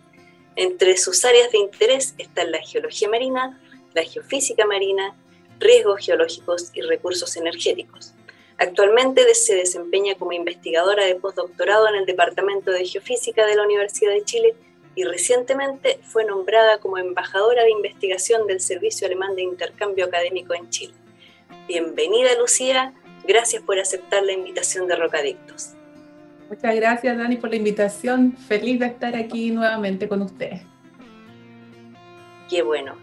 Entre 0.56 0.98
sus 0.98 1.24
áreas 1.26 1.52
de 1.52 1.60
interés 1.60 2.16
están 2.18 2.52
la 2.52 2.58
geología 2.58 3.08
marina, 3.08 3.62
la 3.94 4.04
geofísica 4.04 4.66
marina, 4.66 5.16
riesgos 5.60 6.04
geológicos 6.04 6.72
y 6.74 6.82
recursos 6.82 7.38
energéticos. 7.38 8.16
Actualmente 8.58 9.32
se 9.36 9.54
desempeña 9.54 10.16
como 10.16 10.32
investigadora 10.32 11.06
de 11.06 11.16
postdoctorado 11.16 11.88
en 11.90 11.96
el 11.96 12.06
Departamento 12.08 12.72
de 12.72 12.84
Geofísica 12.84 13.46
de 13.46 13.56
la 13.58 13.64
Universidad 13.64 14.12
de 14.12 14.24
Chile 14.24 14.56
y 14.96 15.04
recientemente 15.04 16.00
fue 16.04 16.26
nombrada 16.26 16.80
como 16.80 16.98
embajadora 16.98 17.64
de 17.64 17.72
investigación 17.72 18.48
del 18.48 18.62
Servicio 18.62 19.06
Alemán 19.06 19.36
de 19.36 19.44
Intercambio 19.44 20.06
Académico 20.06 20.54
en 20.54 20.70
Chile. 20.70 20.94
Bienvenida 21.68 22.30
Lucía, 22.40 22.94
gracias 23.28 23.62
por 23.62 23.78
aceptar 23.78 24.24
la 24.24 24.32
invitación 24.32 24.88
de 24.88 24.96
Rocadictos. 24.96 25.74
Muchas 26.50 26.76
gracias, 26.76 27.18
Dani, 27.18 27.38
por 27.38 27.50
la 27.50 27.56
invitación. 27.56 28.38
Feliz 28.38 28.80
de 28.80 28.86
estar 28.86 29.16
aquí 29.16 29.52
nuevamente 29.52 30.08
con 30.08 30.22
ustedes. 30.22 30.62
Qué 32.50 32.62
bueno. 32.62 32.96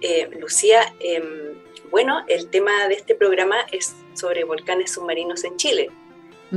Eh, 0.00 0.28
Lucía, 0.38 0.80
em, 0.98 1.54
bueno, 1.90 2.24
el 2.26 2.48
tema 2.48 2.88
de 2.88 2.94
este 2.94 3.14
programa 3.14 3.56
es 3.70 3.94
sobre 4.14 4.44
volcanes 4.44 4.92
submarinos 4.92 5.44
en 5.44 5.56
Chile. 5.56 5.90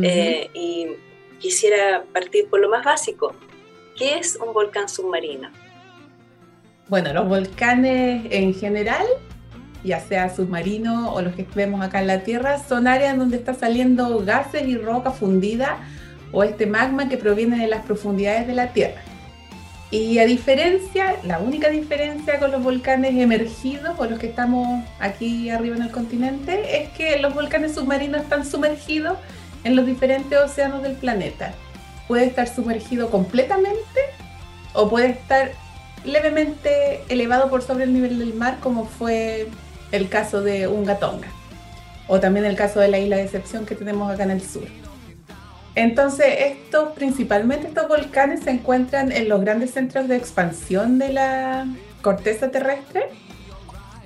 Eh, 0.02 0.50
y 0.54 0.88
quisiera 1.40 2.04
partir 2.12 2.50
por 2.50 2.60
lo 2.60 2.70
más 2.70 2.84
básico. 2.84 3.34
¿Qué 3.96 4.18
es 4.18 4.38
un 4.46 4.54
volcán 4.54 4.90
submarino? 4.90 5.50
Bueno, 6.90 7.14
los 7.14 7.28
volcanes 7.28 8.28
en 8.30 8.54
general, 8.54 9.06
ya 9.86 10.02
sea 10.02 10.36
submarino 10.36 11.14
o 11.14 11.22
los 11.22 11.34
que 11.34 11.48
vemos 11.56 11.82
acá 11.82 12.02
en 12.02 12.08
la 12.08 12.24
Tierra, 12.24 12.60
son 12.60 12.88
áreas 12.88 13.18
donde 13.18 13.38
está 13.38 13.54
saliendo 13.54 14.20
gases 14.26 14.68
y 14.68 14.78
roca 14.78 15.12
fundida 15.12 15.78
o 16.34 16.44
este 16.44 16.66
magma 16.66 17.08
que 17.08 17.18
proviene 17.18 17.58
de 17.58 17.68
las 17.68 17.86
profundidades 17.86 18.48
de 18.48 18.54
la 18.54 18.74
Tierra. 18.74 19.02
Y 19.92 20.20
a 20.20 20.26
diferencia, 20.26 21.16
la 21.24 21.40
única 21.40 21.70
diferencia 21.70 22.38
con 22.38 22.52
los 22.52 22.62
volcanes 22.62 23.16
emergidos 23.16 23.96
o 23.98 24.06
los 24.06 24.20
que 24.20 24.28
estamos 24.28 24.84
aquí 25.00 25.50
arriba 25.50 25.78
en 25.78 25.84
el 25.84 25.92
continente 25.92 26.82
es 26.82 26.90
que 26.90 27.18
los 27.20 27.34
volcanes 27.34 27.76
submarinos 27.76 28.24
están 28.24 28.46
sumergidos 28.46 29.18
en 29.64 29.78
los 29.78 29.86
diferentes 29.86 30.38
océanos 30.38 30.84
del 30.84 30.96
planeta. 30.98 31.54
Puede 32.08 32.26
estar 32.26 32.48
sumergido 32.48 33.10
completamente 33.10 34.02
o 34.74 34.90
puede 34.90 35.08
estar 35.10 35.52
levemente 36.04 37.04
elevado 37.10 37.50
por 37.50 37.62
sobre 37.62 37.86
el 37.86 37.94
nivel 37.94 38.20
del 38.20 38.34
mar, 38.34 38.58
como 38.62 38.86
fue 38.86 39.48
el 39.92 40.10
caso 40.10 40.42
de 40.42 40.68
Ungatonga, 40.68 41.28
o 42.08 42.20
también 42.20 42.46
el 42.46 42.56
caso 42.56 42.80
de 42.80 42.90
la 42.90 43.00
isla 43.00 43.18
de 43.18 43.24
Excepción 43.24 43.66
que 43.66 43.76
tenemos 43.76 44.12
acá 44.12 44.24
en 44.24 44.32
el 44.32 44.42
sur. 44.42 44.68
Entonces, 45.76 46.28
estos, 46.40 46.94
principalmente 46.94 47.68
estos 47.68 47.88
volcanes 47.88 48.42
se 48.42 48.52
encuentran 48.52 49.12
en 49.12 49.28
los 49.28 49.42
grandes 49.42 49.72
centros 49.72 50.08
de 50.08 50.16
expansión 50.16 51.00
de 51.00 51.12
la 51.12 51.68
corteza 52.02 52.50
terrestre, 52.50 53.10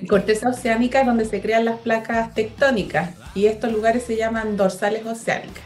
corteza 0.08 0.48
oceánica, 0.48 1.04
donde 1.04 1.26
se 1.26 1.40
crean 1.40 1.64
las 1.64 1.78
placas 1.78 2.34
tectónicas, 2.34 3.10
y 3.34 3.46
estos 3.46 3.70
lugares 3.72 4.02
se 4.02 4.16
llaman 4.16 4.56
dorsales 4.56 5.06
oceánicas. 5.06 5.62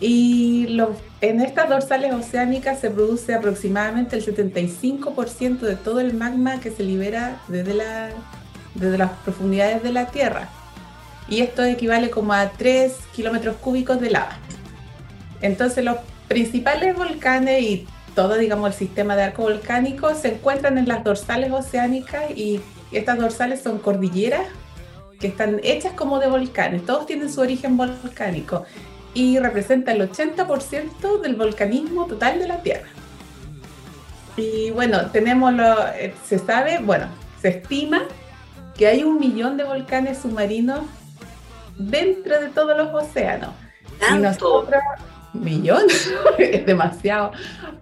Y 0.00 0.66
en 1.22 1.40
estas 1.40 1.68
dorsales 1.68 2.12
oceánicas 2.12 2.80
se 2.80 2.90
produce 2.90 3.32
aproximadamente 3.32 4.16
el 4.16 4.26
75% 4.26 5.60
de 5.60 5.76
todo 5.76 6.00
el 6.00 6.14
magma 6.14 6.58
que 6.58 6.72
se 6.72 6.82
libera 6.82 7.40
desde, 7.46 7.74
las 7.74 9.10
profundidades 9.24 9.84
de 9.84 9.92
la 9.92 10.06
Tierra. 10.06 10.48
Y 11.28 11.40
esto 11.40 11.62
equivale 11.62 12.10
como 12.10 12.32
a 12.32 12.50
3 12.50 12.92
kilómetros 13.14 13.54
cúbicos 13.58 14.00
de 14.00 14.10
lava. 14.10 14.36
Entonces 15.40 15.84
los 15.84 15.98
principales 16.26 16.96
volcanes 16.96 17.62
y 17.62 17.86
todo, 18.16 18.36
digamos, 18.36 18.70
el 18.70 18.74
sistema 18.74 19.14
de 19.14 19.22
arco 19.22 19.42
volcánico 19.42 20.16
se 20.16 20.34
encuentran 20.34 20.76
en 20.76 20.88
las 20.88 21.04
dorsales 21.04 21.52
oceánicas 21.52 22.32
y 22.34 22.60
estas 22.90 23.16
dorsales 23.16 23.62
son 23.62 23.78
cordilleras 23.78 24.48
que 25.20 25.28
están 25.28 25.60
hechas 25.62 25.92
como 25.92 26.18
de 26.18 26.26
volcanes. 26.26 26.84
Todos 26.84 27.06
tienen 27.06 27.32
su 27.32 27.40
origen 27.40 27.76
volcánico 27.76 28.66
y 29.14 29.38
representan 29.38 29.96
el 30.00 30.10
80% 30.10 31.20
del 31.20 31.36
volcanismo 31.36 32.06
total 32.06 32.38
de 32.38 32.48
la 32.48 32.62
Tierra. 32.62 32.88
Y 34.36 34.70
bueno, 34.70 35.10
tenemos 35.10 35.52
lo, 35.52 35.88
eh, 35.88 36.14
se 36.26 36.38
sabe, 36.38 36.78
bueno, 36.78 37.06
se 37.40 37.48
estima 37.48 38.02
que 38.76 38.86
hay 38.86 39.04
un 39.04 39.18
millón 39.18 39.56
de 39.56 39.64
volcanes 39.64 40.18
submarinos 40.18 40.80
dentro 41.76 42.40
de 42.40 42.48
todos 42.48 42.76
los 42.76 42.94
océanos. 42.94 43.50
Y 44.10 44.18
nosotros, 44.18 44.80
millón, 45.34 45.82
es 46.38 46.64
demasiado. 46.64 47.32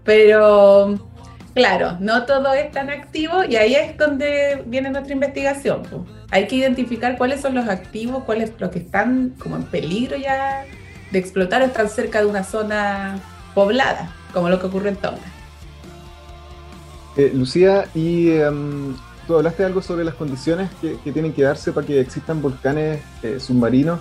Pero 0.02 0.98
claro, 1.54 1.96
no 2.00 2.26
todo 2.26 2.52
es 2.52 2.72
tan 2.72 2.90
activo 2.90 3.44
y 3.48 3.54
ahí 3.56 3.74
es 3.74 3.96
donde 3.96 4.62
viene 4.66 4.90
nuestra 4.90 5.12
investigación. 5.12 5.82
Hay 6.32 6.48
que 6.48 6.56
identificar 6.56 7.16
cuáles 7.16 7.40
son 7.40 7.54
los 7.54 7.68
activos, 7.68 8.24
cuáles 8.24 8.52
los 8.58 8.70
que 8.70 8.80
están 8.80 9.34
como 9.38 9.56
en 9.56 9.64
peligro 9.64 10.16
ya 10.16 10.64
de 11.10 11.18
explotar 11.18 11.62
o 11.62 11.66
están 11.66 11.88
cerca 11.88 12.20
de 12.20 12.26
una 12.26 12.44
zona 12.44 13.18
poblada, 13.54 14.14
como 14.32 14.48
lo 14.48 14.60
que 14.60 14.66
ocurre 14.66 14.90
en 14.90 14.96
Tonga. 14.96 15.18
Eh, 17.16 17.32
Lucía, 17.34 17.86
y 17.94 18.30
em, 18.30 18.96
tú 19.26 19.36
hablaste 19.36 19.64
algo 19.64 19.82
sobre 19.82 20.04
las 20.04 20.14
condiciones 20.14 20.70
que, 20.80 20.96
tienen 21.12 21.32
que 21.32 21.42
darse 21.42 21.72
para 21.72 21.86
que 21.86 22.00
existan 22.00 22.40
volcanes 22.40 23.00
eh, 23.22 23.40
submarinos. 23.40 24.00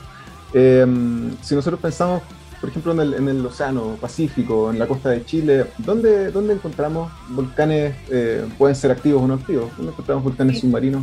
Em, 0.54 1.36
si 1.42 1.56
nosotros 1.56 1.80
pensamos 1.80 2.22
por 2.60 2.70
ejemplo, 2.70 2.92
en 2.92 3.00
el, 3.00 3.14
en 3.14 3.28
el, 3.30 3.46
Océano 3.46 3.98
Pacífico, 4.02 4.70
en 4.70 4.80
la 4.80 4.86
costa 4.86 5.10
de 5.10 5.24
Chile, 5.24 5.68
¿dónde, 5.78 6.30
dónde 6.30 6.54
encontramos 6.54 7.10
volcanes, 7.30 7.96
eh, 8.12 8.46
pueden 8.58 8.76
ser 8.76 8.92
activos 8.92 9.24
o 9.24 9.28
no 9.28 9.36
activos? 9.36 9.72
¿Dónde 9.78 9.94
encontramos 9.94 10.24
volcanes 10.26 10.60
submarinos 10.60 11.02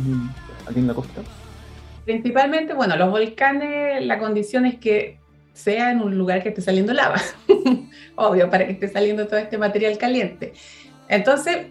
aquí 0.67 0.79
en 0.79 0.87
la 0.87 0.93
costa? 0.93 1.21
Principalmente, 2.05 2.75
bueno, 2.75 2.95
los 2.95 3.09
volcanes, 3.09 4.05
la 4.05 4.19
condición 4.19 4.67
es 4.67 4.75
que 4.75 5.17
sea 5.57 5.91
en 5.91 6.01
un 6.01 6.17
lugar 6.17 6.43
que 6.43 6.49
esté 6.49 6.61
saliendo 6.61 6.93
lava. 6.93 7.19
Obvio, 8.15 8.49
para 8.49 8.65
que 8.65 8.73
esté 8.73 8.87
saliendo 8.87 9.27
todo 9.27 9.39
este 9.39 9.57
material 9.57 9.97
caliente. 9.97 10.53
Entonces, 11.09 11.67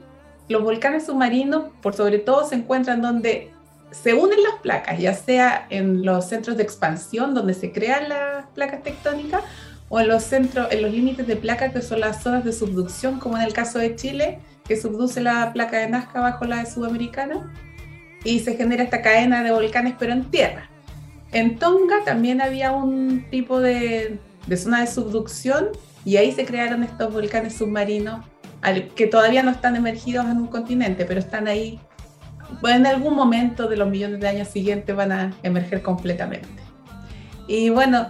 los 0.49 0.63
volcanes 0.63 1.07
submarinos, 1.07 1.67
por 1.81 1.95
sobre 1.95 2.19
todo, 2.19 2.47
se 2.49 2.57
encuentran 2.57 3.01
donde 3.01 3.51
se 3.93 4.15
unen 4.15 4.43
las 4.43 4.55
placas, 4.61 4.99
ya 4.99 5.15
sea 5.15 5.67
en 5.71 6.05
los 6.05 6.29
centros 6.29 6.57
de 6.57 6.65
expansión 6.65 7.35
donde 7.35 7.55
se 7.55 7.71
crean 7.73 8.09
las 8.09 8.47
placas 8.55 8.83
tectónicas 8.83 9.43
o 9.89 10.01
en 10.01 10.09
los 10.09 10.25
centros, 10.25 10.67
en 10.73 10.83
los 10.83 10.91
límites 10.91 11.27
de 11.27 11.37
placa 11.37 11.73
que 11.73 11.81
son 11.81 12.01
las 12.01 12.23
zonas 12.23 12.45
de 12.45 12.53
subducción, 12.53 13.21
como 13.21 13.37
en 13.37 13.45
el 13.45 13.53
caso 13.53 13.79
de 13.79 13.95
Chile, 13.95 14.41
que 14.67 14.77
subduce 14.77 15.21
la 15.21 15.53
placa 15.53 15.79
de 15.79 15.89
Nazca 15.89 16.21
bajo 16.21 16.45
la 16.45 16.59
de 16.59 16.67
Sudamericana 16.67 17.55
y 18.25 18.41
se 18.41 18.57
genera 18.57 18.83
esta 18.83 19.01
cadena 19.01 19.45
de 19.45 19.53
volcanes 19.53 19.95
pero 19.97 20.13
en 20.13 20.25
tierra. 20.25 20.69
En 21.33 21.59
Tonga 21.59 22.05
también 22.05 22.41
había 22.41 22.73
un 22.73 23.27
tipo 23.31 23.61
de, 23.61 24.19
de 24.47 24.57
zona 24.57 24.81
de 24.81 24.87
subducción 24.87 25.69
y 26.05 26.17
ahí 26.17 26.33
se 26.33 26.45
crearon 26.45 26.83
estos 26.83 27.13
volcanes 27.13 27.55
submarinos 27.55 28.25
que 28.95 29.07
todavía 29.07 29.43
no 29.43 29.51
están 29.51 29.77
emergidos 29.77 30.27
en 30.27 30.39
un 30.39 30.47
continente, 30.49 31.05
pero 31.05 31.21
están 31.21 31.47
ahí. 31.47 31.79
en 32.65 32.87
algún 32.87 33.15
momento 33.15 33.69
de 33.69 33.77
los 33.77 33.89
millones 33.89 34.21
de 34.21 34.29
años 34.29 34.49
siguientes 34.49 34.95
van 34.95 35.13
a 35.13 35.35
emerger 35.43 35.83
completamente. 35.83 36.49
Y 37.47 37.71
bueno, 37.71 38.09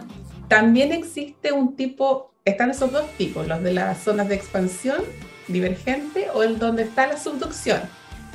también 0.49 0.93
existe 0.93 1.53
un 1.53 1.77
tipo, 1.77 2.33
están 2.45 2.71
esos 2.71 2.91
dos 2.93 3.07
tipos, 3.19 3.47
los 3.47 3.63
de 3.63 3.75
las 3.75 3.99
zonas 3.99 4.29
de 4.29 4.35
expansión 4.35 5.03
divergente 5.49 6.29
o 6.35 6.43
el 6.43 6.59
donde 6.59 6.85
está 6.85 7.07
la 7.07 7.19
subducción. 7.19 7.81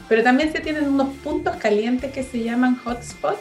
Pero 0.07 0.23
también 0.23 0.51
se 0.51 0.59
tienen 0.59 0.87
unos 0.87 1.09
puntos 1.23 1.55
calientes 1.55 2.11
que 2.11 2.23
se 2.23 2.43
llaman 2.43 2.79
hotspots, 2.85 3.39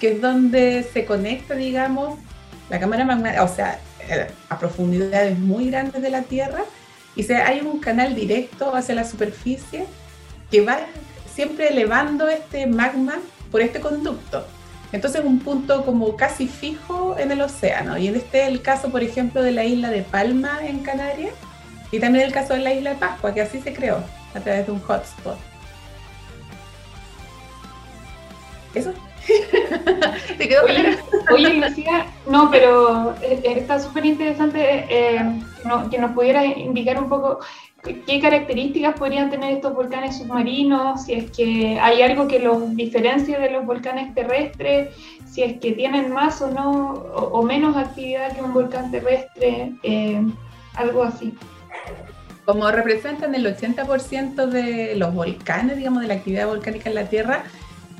que 0.00 0.12
es 0.12 0.20
donde 0.20 0.82
se 0.82 1.04
conecta, 1.04 1.54
digamos, 1.54 2.18
la 2.70 2.80
cámara 2.80 3.04
magmática, 3.04 3.44
o 3.44 3.48
sea, 3.48 3.78
eh, 4.08 4.28
a 4.48 4.58
profundidades 4.58 5.38
muy 5.38 5.70
grandes 5.70 6.00
de 6.00 6.10
la 6.10 6.22
Tierra 6.22 6.62
y 7.14 7.22
se, 7.24 7.36
hay 7.36 7.60
un 7.60 7.80
canal 7.80 8.14
directo 8.14 8.74
hacia 8.74 8.94
la 8.94 9.04
superficie 9.04 9.84
que 10.50 10.62
va 10.62 10.78
siempre 11.32 11.68
elevando 11.68 12.28
este 12.28 12.66
magma 12.66 13.18
por 13.50 13.60
este 13.60 13.80
conducto. 13.80 14.46
Entonces 14.92 15.22
un 15.24 15.38
punto 15.38 15.84
como 15.84 16.16
casi 16.16 16.48
fijo 16.48 17.16
en 17.18 17.30
el 17.30 17.42
océano. 17.42 17.98
Y 17.98 18.08
en 18.08 18.16
este 18.16 18.42
es 18.42 18.48
el 18.48 18.62
caso, 18.62 18.90
por 18.90 19.02
ejemplo, 19.02 19.42
de 19.42 19.52
la 19.52 19.64
isla 19.64 19.90
de 19.90 20.02
Palma 20.02 20.58
en 20.62 20.80
Canarias 20.80 21.34
y 21.92 22.00
también 22.00 22.24
el 22.24 22.32
caso 22.32 22.54
de 22.54 22.60
la 22.60 22.72
isla 22.72 22.90
de 22.90 22.96
Pascua, 22.96 23.34
que 23.34 23.42
así 23.42 23.60
se 23.60 23.72
creó 23.72 24.02
a 24.34 24.40
través 24.40 24.66
de 24.66 24.72
un 24.72 24.80
hotspot. 24.80 25.38
¿Eso? 28.74 28.92
¿Te 30.38 30.48
quedó 30.48 30.64
oye, 30.64 30.98
oye, 31.32 31.54
Lucía, 31.54 32.06
no, 32.28 32.50
pero 32.50 33.12
eh, 33.22 33.40
eh, 33.42 33.54
está 33.58 33.78
súper 33.78 34.06
interesante 34.06 34.86
eh, 34.88 35.40
que 35.90 35.98
nos 35.98 36.12
pudiera 36.12 36.44
indicar 36.44 36.98
un 36.98 37.08
poco 37.08 37.40
qué 37.82 38.20
características 38.20 38.98
podrían 38.98 39.30
tener 39.30 39.54
estos 39.54 39.74
volcanes 39.74 40.18
submarinos, 40.18 41.04
si 41.04 41.14
es 41.14 41.30
que 41.30 41.78
hay 41.80 42.02
algo 42.02 42.28
que 42.28 42.38
los 42.38 42.76
diferencie 42.76 43.38
de 43.38 43.50
los 43.50 43.64
volcanes 43.64 44.14
terrestres, 44.14 44.94
si 45.26 45.42
es 45.42 45.58
que 45.60 45.72
tienen 45.72 46.12
más 46.12 46.42
o 46.42 46.50
no, 46.50 46.92
o, 46.92 47.42
menos 47.42 47.76
actividad 47.76 48.34
que 48.34 48.42
un 48.42 48.52
volcán 48.52 48.90
terrestre, 48.90 49.72
algo 50.74 51.04
así. 51.04 51.34
Como 52.44 52.70
representan 52.70 53.34
el 53.34 53.46
80% 53.46 54.46
de 54.46 54.96
los 54.96 55.14
volcanes, 55.14 55.78
digamos, 55.78 56.02
de 56.02 56.08
la 56.08 56.14
actividad 56.14 56.48
volcánica 56.48 56.90
en 56.90 56.96
la 56.96 57.08
Tierra, 57.08 57.44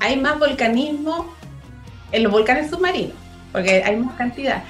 hay 0.01 0.19
más 0.19 0.39
volcanismo 0.39 1.33
en 2.11 2.23
los 2.23 2.31
volcanes 2.31 2.71
submarinos, 2.71 3.15
porque 3.51 3.83
hay 3.83 3.95
más 3.97 4.17
cantidad. 4.17 4.63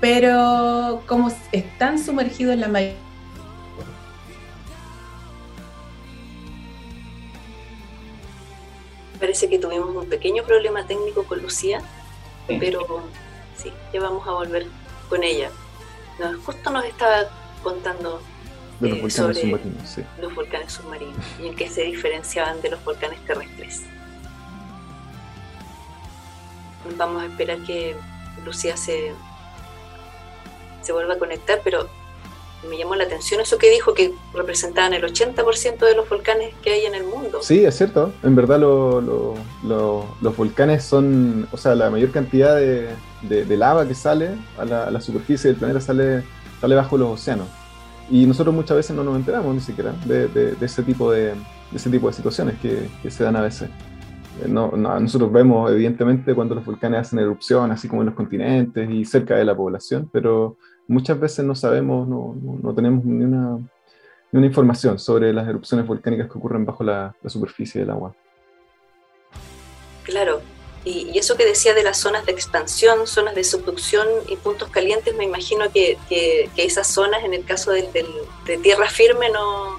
Pero 0.00 1.02
como 1.06 1.32
están 1.52 1.98
sumergidos 1.98 2.54
en 2.54 2.60
la 2.60 2.68
mayoría 2.68 2.96
parece 9.20 9.48
que 9.48 9.56
tuvimos 9.56 9.94
un 9.94 10.08
pequeño 10.08 10.42
problema 10.42 10.84
técnico 10.84 11.22
con 11.22 11.40
Lucía, 11.40 11.80
pero 12.48 13.04
sí, 13.56 13.72
ya 13.92 14.00
vamos 14.00 14.26
a 14.26 14.32
volver 14.32 14.66
con 15.08 15.22
ella. 15.22 15.48
justo 16.44 16.70
nos 16.70 16.84
estaba 16.84 17.30
contando 17.62 18.20
de 18.80 18.88
los 18.88 18.98
eh, 18.98 19.02
volcanes 19.02 19.38
submarinos, 19.38 19.88
sí. 19.88 20.02
los 20.20 20.34
volcanes 20.34 20.72
submarinos 20.72 21.24
y 21.40 21.46
en 21.46 21.54
qué 21.54 21.68
se 21.68 21.82
diferenciaban 21.82 22.60
de 22.62 22.70
los 22.70 22.84
volcanes 22.84 23.24
terrestres. 23.24 23.82
Vamos 26.96 27.22
a 27.22 27.26
esperar 27.26 27.58
que 27.64 27.96
Lucía 28.44 28.76
se, 28.76 29.12
se 30.82 30.92
vuelva 30.92 31.14
a 31.14 31.18
conectar, 31.18 31.60
pero 31.62 31.88
me 32.68 32.78
llamó 32.78 32.94
la 32.94 33.04
atención 33.04 33.40
eso 33.40 33.58
que 33.58 33.70
dijo, 33.70 33.94
que 33.94 34.14
representaban 34.32 34.94
el 34.94 35.02
80% 35.02 35.78
de 35.78 35.96
los 35.96 36.08
volcanes 36.08 36.54
que 36.62 36.72
hay 36.72 36.86
en 36.86 36.94
el 36.94 37.04
mundo. 37.04 37.40
Sí, 37.42 37.64
es 37.64 37.76
cierto. 37.76 38.12
En 38.22 38.36
verdad 38.36 38.60
los 38.60 40.36
volcanes 40.36 40.84
son, 40.84 41.48
o 41.50 41.56
sea, 41.56 41.74
la 41.74 41.90
mayor 41.90 42.10
cantidad 42.10 42.56
de, 42.56 43.56
lava 43.56 43.86
que 43.86 43.94
sale 43.94 44.30
a 44.58 44.64
la, 44.64 45.00
superficie 45.00 45.50
del 45.50 45.58
planeta 45.58 45.80
sale, 45.80 46.24
sale 46.60 46.74
bajo 46.74 46.96
los 46.96 47.20
océanos. 47.20 47.48
Y 48.10 48.26
nosotros 48.26 48.54
muchas 48.54 48.76
veces 48.76 48.94
no 48.94 49.02
nos 49.04 49.16
enteramos 49.16 49.54
ni 49.54 49.60
siquiera 49.60 49.92
de, 50.04 50.56
ese, 50.60 50.82
tipo 50.82 51.10
de, 51.10 51.34
ese 51.74 51.90
tipo 51.90 52.08
de 52.08 52.12
situaciones 52.12 52.56
que 52.60 53.10
se 53.10 53.24
dan 53.24 53.36
a 53.36 53.42
veces. 53.42 53.68
Eh, 54.40 54.48
no, 54.48 54.70
nosotros 54.70 55.30
vemos 55.32 55.70
evidentemente 55.70 56.34
cuando 56.34 56.54
los 56.54 56.64
volcanes 56.64 57.00
hacen 57.00 57.18
erupción, 57.18 57.70
así 57.70 57.88
como 57.88 58.02
en 58.02 58.06
los 58.06 58.14
continentes 58.14 58.88
y 58.90 59.04
cerca 59.04 59.36
de 59.36 59.44
la 59.44 59.56
población, 59.56 60.08
pero 60.12 60.56
muchas 60.88 61.18
veces 61.20 61.44
no 61.44 61.54
sabemos, 61.54 62.08
no, 62.08 62.74
tenemos 62.74 63.04
ni 63.04 63.24
una, 63.24 63.58
información 64.32 64.98
sobre 64.98 65.32
las 65.32 65.46
erupciones 65.46 65.86
volcánicas 65.86 66.30
que 66.30 66.38
ocurren 66.38 66.64
bajo 66.64 66.82
la, 66.82 67.14
superficie 67.26 67.82
del 67.82 67.90
agua. 67.90 68.14
Claro, 70.04 70.40
y, 70.84 71.16
eso 71.18 71.36
que 71.36 71.44
decía 71.44 71.74
de 71.74 71.84
las 71.84 71.98
zonas 71.98 72.24
de 72.24 72.32
expansión, 72.32 73.06
zonas 73.06 73.34
de 73.34 73.44
subducción 73.44 74.08
y 74.28 74.36
puntos 74.36 74.70
calientes, 74.70 75.14
me 75.16 75.24
imagino 75.24 75.70
que, 75.70 75.98
que, 76.08 76.48
esas 76.56 76.86
zonas, 76.86 77.22
en 77.24 77.34
el 77.34 77.44
caso 77.44 77.70
de, 77.70 77.88
de 78.46 78.56
tierra 78.58 78.88
firme, 78.88 79.28
no, 79.30 79.78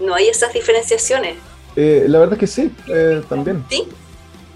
no 0.00 0.14
hay 0.14 0.28
esas 0.28 0.52
diferenciaciones. 0.52 1.36
Eh, 1.76 2.04
la 2.08 2.20
verdad 2.20 2.34
es 2.34 2.40
que 2.40 2.46
sí, 2.46 2.74
eh, 2.88 3.22
también. 3.28 3.64
Sí. 3.68 3.84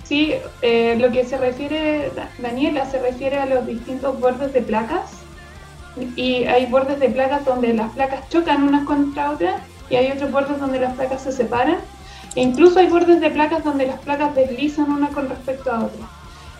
Sí, 0.04 0.34
eh, 0.62 0.96
lo 0.98 1.12
que 1.12 1.26
se 1.26 1.36
refiere, 1.36 2.10
Daniela, 2.38 2.90
se 2.90 2.98
refiere 2.98 3.36
a 3.36 3.44
los 3.44 3.66
distintos 3.66 4.18
bordes 4.18 4.54
de 4.54 4.62
placas. 4.62 5.18
Y 6.16 6.44
hay 6.44 6.64
bordes 6.66 6.98
de 6.98 7.10
placas 7.10 7.44
donde 7.44 7.74
las 7.74 7.92
placas 7.92 8.26
chocan 8.30 8.62
unas 8.62 8.86
contra 8.86 9.32
otras 9.32 9.60
y 9.90 9.96
hay 9.96 10.12
otros 10.12 10.30
bordes 10.30 10.60
donde 10.60 10.80
las 10.80 10.94
placas 10.94 11.22
se 11.24 11.32
separan. 11.32 11.78
E 12.36 12.40
incluso 12.40 12.78
hay 12.78 12.86
bordes 12.86 13.20
de 13.20 13.30
placas 13.30 13.64
donde 13.64 13.86
las 13.86 13.98
placas 14.00 14.34
deslizan 14.34 14.90
una 14.90 15.08
con 15.08 15.28
respecto 15.28 15.70
a 15.70 15.84
otra. 15.84 16.06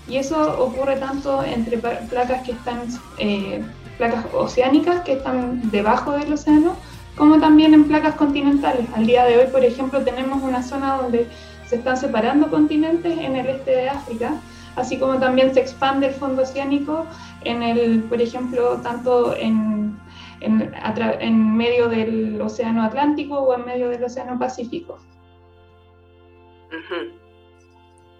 Y 0.09 0.16
eso 0.18 0.62
ocurre 0.62 0.97
tanto 0.97 1.42
entre 1.44 1.79
placas 1.79 2.42
que 2.42 2.53
están, 2.53 2.83
placas 3.97 4.27
oceánicas 4.35 5.03
que 5.03 5.12
están 5.12 5.71
debajo 5.71 6.12
del 6.12 6.33
océano, 6.33 6.77
como 7.19 7.41
también 7.41 7.75
en 7.75 7.85
placas 7.85 8.15
continentales. 8.15 8.87
Al 8.95 9.05
día 9.05 9.25
de 9.25 9.37
hoy, 9.37 9.47
por 9.51 9.65
ejemplo, 9.65 10.01
tenemos 10.03 10.41
una 10.43 10.63
zona 10.63 10.97
donde 10.97 11.27
se 11.67 11.77
están 11.77 11.97
separando 11.97 12.49
continentes 12.49 13.19
en 13.19 13.35
el 13.35 13.47
este 13.47 13.73
de 13.73 13.89
África, 13.89 14.41
así 14.77 14.99
como 14.99 15.19
también 15.19 15.53
se 15.53 15.61
expande 15.61 16.07
el 16.07 16.15
fondo 16.15 16.43
oceánico 16.43 17.07
en 17.43 17.63
el, 17.65 18.05
por 18.05 18.23
ejemplo, 18.23 18.81
tanto 18.83 19.35
en, 19.35 19.99
en, 20.41 21.57
medio 21.57 21.89
del 21.89 22.41
Océano 22.41 22.85
Atlántico 22.85 23.41
o 23.41 23.55
en 23.55 23.67
medio 23.67 23.89
del 23.89 24.05
Océano 24.05 24.39
Pacífico. 24.39 24.99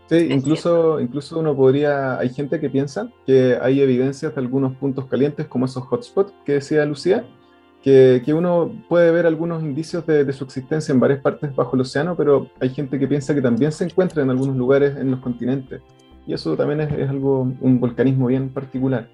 Sí, 0.09 0.29
incluso, 0.31 1.01
incluso 1.01 1.39
uno 1.39 1.55
podría, 1.55 2.19
hay 2.19 2.31
gente 2.31 2.59
que 2.59 2.69
piensa 2.69 3.09
que 3.27 3.59
hay 3.61 3.81
evidencias 3.81 4.35
de 4.35 4.41
algunos 4.41 4.75
puntos 4.77 5.07
calientes 5.07 5.47
como 5.47 5.67
esos 5.67 5.85
hotspots 5.85 6.33
que 6.45 6.55
decía 6.55 6.85
Lucía, 6.85 7.25
que, 8.25 8.35
uno 8.35 8.73
puede 8.89 9.11
ver 9.11 9.27
algunos 9.27 9.63
indicios 9.63 10.07
de, 10.07 10.31
su 10.33 10.45
existencia 10.45 10.93
en 10.93 11.01
varias 11.01 11.21
partes 11.21 11.55
bajo 11.55 11.77
el 11.77 11.83
océano, 11.83 12.17
pero 12.17 12.49
hay 12.61 12.71
gente 12.71 12.99
que 12.99 13.07
piensa 13.07 13.35
que 13.35 13.43
también 13.43 13.73
se 13.73 13.85
encuentra 13.85 14.23
en 14.23 14.31
algunos 14.31 14.57
lugares 14.57 14.97
en 14.97 15.11
los 15.11 15.21
continentes. 15.21 15.81
Y 16.27 16.35
eso 16.35 16.57
también 16.57 16.81
es, 16.81 17.09
algo, 17.09 17.43
un 17.61 17.81
volcanismo 17.81 18.27
bien 18.27 18.51
particular. 18.51 19.09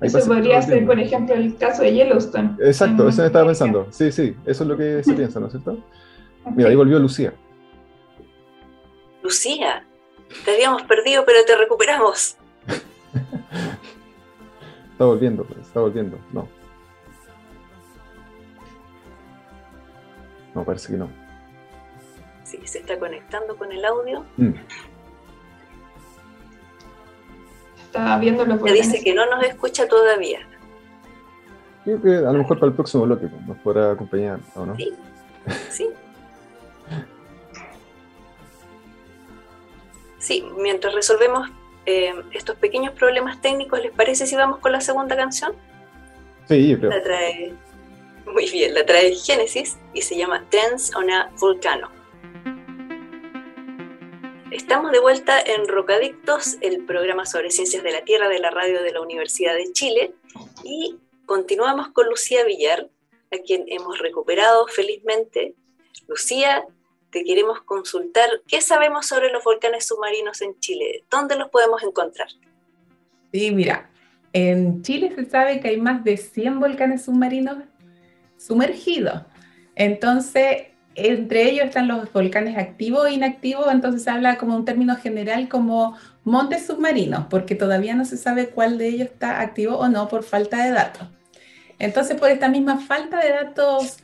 eso 0.00 0.18
podría 0.26 0.60
ser, 0.62 0.84
por 0.86 0.98
ejemplo, 0.98 1.34
el 1.34 1.56
caso 1.56 1.82
de 1.82 1.94
Yellowstone. 1.94 2.56
Exacto, 2.60 3.08
eso 3.08 3.22
me 3.22 3.26
estaba 3.26 3.46
pensando. 3.46 3.86
Sí, 3.90 4.10
sí, 4.10 4.34
eso 4.44 4.64
es 4.64 4.68
lo 4.68 4.76
que 4.76 5.02
se 5.04 5.12
piensa, 5.14 5.38
¿no 5.38 5.46
es 5.46 5.52
cierto? 5.52 5.78
Mira, 6.54 6.70
ahí 6.70 6.76
volvió 6.76 6.98
Lucía. 6.98 7.32
Lucía, 9.22 9.86
te 10.44 10.52
habíamos 10.52 10.82
perdido, 10.82 11.24
pero 11.24 11.38
te 11.46 11.56
recuperamos. 11.56 12.36
está 14.92 15.04
volviendo, 15.04 15.44
pues, 15.44 15.60
está 15.60 15.80
volviendo, 15.80 16.18
no. 16.32 16.48
No, 20.54 20.64
parece 20.64 20.92
que 20.92 20.98
no. 20.98 21.08
Sí, 22.44 22.60
se 22.64 22.78
está 22.78 22.98
conectando 22.98 23.56
con 23.56 23.72
el 23.72 23.84
audio. 23.84 24.24
Mm. 24.36 24.52
está 27.84 28.18
viendo 28.18 28.44
los 28.44 28.58
volcanes. 28.58 28.90
dice 28.90 29.04
que 29.04 29.14
no 29.14 29.26
nos 29.26 29.44
escucha 29.44 29.88
todavía. 29.88 30.40
Creo 31.84 32.00
que 32.00 32.16
a 32.16 32.32
lo 32.32 32.38
mejor 32.38 32.58
para 32.58 32.70
el 32.70 32.74
próximo 32.74 33.04
bloque 33.04 33.26
pues, 33.26 33.46
nos 33.46 33.58
podrá 33.58 33.92
acompañar, 33.92 34.40
¿o 34.54 34.66
no? 34.66 34.76
Sí, 34.76 34.92
sí. 35.70 35.88
sí, 40.18 40.44
mientras 40.58 40.94
resolvemos 40.94 41.50
eh, 41.86 42.14
estos 42.32 42.56
pequeños 42.56 42.94
problemas 42.94 43.40
técnicos, 43.42 43.80
¿les 43.82 43.92
parece 43.92 44.26
si 44.26 44.34
vamos 44.34 44.58
con 44.60 44.72
la 44.72 44.80
segunda 44.80 45.14
canción? 45.14 45.52
Sí, 46.48 46.68
yo 46.68 46.78
creo. 46.78 46.90
La 46.90 47.02
trae, 47.02 47.52
muy 48.26 48.50
bien, 48.50 48.74
la 48.74 48.84
trae 48.84 49.14
Génesis 49.14 49.76
y 49.92 50.02
se 50.02 50.16
llama 50.16 50.46
Dance 50.50 50.94
on 50.96 51.10
a 51.10 51.30
Volcano. 51.38 51.90
Estamos 54.50 54.92
de 54.92 55.00
vuelta 55.00 55.40
en 55.40 55.66
Rocadictos, 55.66 56.56
el 56.60 56.84
programa 56.84 57.26
sobre 57.26 57.50
ciencias 57.50 57.82
de 57.82 57.92
la 57.92 58.04
Tierra 58.04 58.28
de 58.28 58.38
la 58.38 58.50
radio 58.50 58.82
de 58.82 58.92
la 58.92 59.00
Universidad 59.00 59.54
de 59.54 59.72
Chile, 59.72 60.14
y 60.62 60.96
continuamos 61.26 61.88
con 61.88 62.08
Lucía 62.08 62.44
Villar, 62.44 62.88
a 63.32 63.38
quien 63.38 63.64
hemos 63.66 63.98
recuperado 63.98 64.66
felizmente. 64.68 65.54
Lucía, 66.06 66.64
te 67.10 67.24
queremos 67.24 67.62
consultar 67.62 68.28
qué 68.46 68.60
sabemos 68.60 69.06
sobre 69.06 69.30
los 69.30 69.42
volcanes 69.42 69.86
submarinos 69.86 70.40
en 70.40 70.58
Chile, 70.60 71.04
dónde 71.10 71.36
los 71.36 71.48
podemos 71.50 71.82
encontrar. 71.82 72.28
Sí, 73.32 73.50
mira, 73.50 73.90
en 74.32 74.82
Chile 74.82 75.12
se 75.14 75.24
sabe 75.24 75.60
que 75.60 75.68
hay 75.68 75.80
más 75.80 76.04
de 76.04 76.16
100 76.16 76.60
volcanes 76.60 77.04
submarinos 77.04 77.58
sumergidos. 78.46 79.22
Entonces, 79.74 80.68
entre 80.94 81.48
ellos 81.48 81.66
están 81.66 81.88
los 81.88 82.12
volcanes 82.12 82.56
activos 82.56 83.06
e 83.08 83.14
inactivos, 83.14 83.66
entonces 83.70 84.02
se 84.02 84.10
habla 84.10 84.38
como 84.38 84.56
un 84.56 84.64
término 84.64 84.96
general 84.96 85.48
como 85.48 85.96
montes 86.22 86.66
submarinos, 86.66 87.26
porque 87.28 87.54
todavía 87.54 87.94
no 87.94 88.04
se 88.04 88.16
sabe 88.16 88.48
cuál 88.48 88.78
de 88.78 88.88
ellos 88.88 89.08
está 89.08 89.40
activo 89.40 89.76
o 89.76 89.88
no 89.88 90.08
por 90.08 90.22
falta 90.22 90.64
de 90.64 90.70
datos. 90.70 91.08
Entonces, 91.78 92.18
por 92.18 92.30
esta 92.30 92.48
misma 92.48 92.78
falta 92.78 93.20
de 93.20 93.30
datos, 93.30 93.98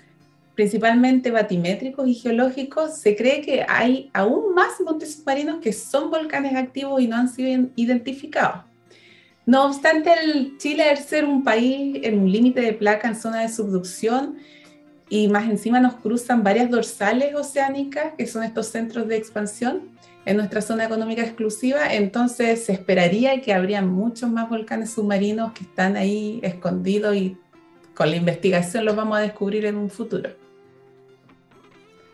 principalmente 0.54 1.30
batimétricos 1.30 2.08
y 2.08 2.14
geológicos, 2.14 2.96
se 2.96 3.14
cree 3.14 3.40
que 3.40 3.64
hay 3.68 4.10
aún 4.12 4.54
más 4.54 4.80
montes 4.84 5.14
submarinos 5.14 5.60
que 5.60 5.72
son 5.72 6.10
volcanes 6.10 6.56
activos 6.56 7.00
y 7.00 7.06
no 7.06 7.16
han 7.16 7.28
sido 7.28 7.68
identificados. 7.76 8.69
No 9.46 9.66
obstante, 9.66 10.12
el 10.22 10.58
Chile, 10.58 10.84
al 10.84 10.98
ser 10.98 11.24
un 11.24 11.42
país 11.42 12.00
en 12.02 12.18
un 12.18 12.30
límite 12.30 12.60
de 12.60 12.72
placa 12.72 13.08
en 13.08 13.16
zona 13.16 13.40
de 13.40 13.48
subducción, 13.48 14.36
y 15.08 15.26
más 15.26 15.50
encima 15.50 15.80
nos 15.80 15.94
cruzan 15.96 16.44
varias 16.44 16.70
dorsales 16.70 17.34
oceánicas, 17.34 18.14
que 18.16 18.26
son 18.26 18.44
estos 18.44 18.68
centros 18.68 19.08
de 19.08 19.16
expansión 19.16 19.90
en 20.24 20.36
nuestra 20.36 20.62
zona 20.62 20.84
económica 20.84 21.22
exclusiva, 21.22 21.92
entonces 21.92 22.64
se 22.64 22.72
esperaría 22.72 23.40
que 23.40 23.52
habría 23.52 23.82
muchos 23.82 24.30
más 24.30 24.48
volcanes 24.48 24.90
submarinos 24.90 25.52
que 25.52 25.64
están 25.64 25.96
ahí 25.96 26.38
escondidos 26.42 27.16
y 27.16 27.36
con 27.94 28.10
la 28.10 28.16
investigación 28.16 28.84
los 28.84 28.94
vamos 28.94 29.18
a 29.18 29.22
descubrir 29.22 29.64
en 29.64 29.76
un 29.76 29.90
futuro. 29.90 30.30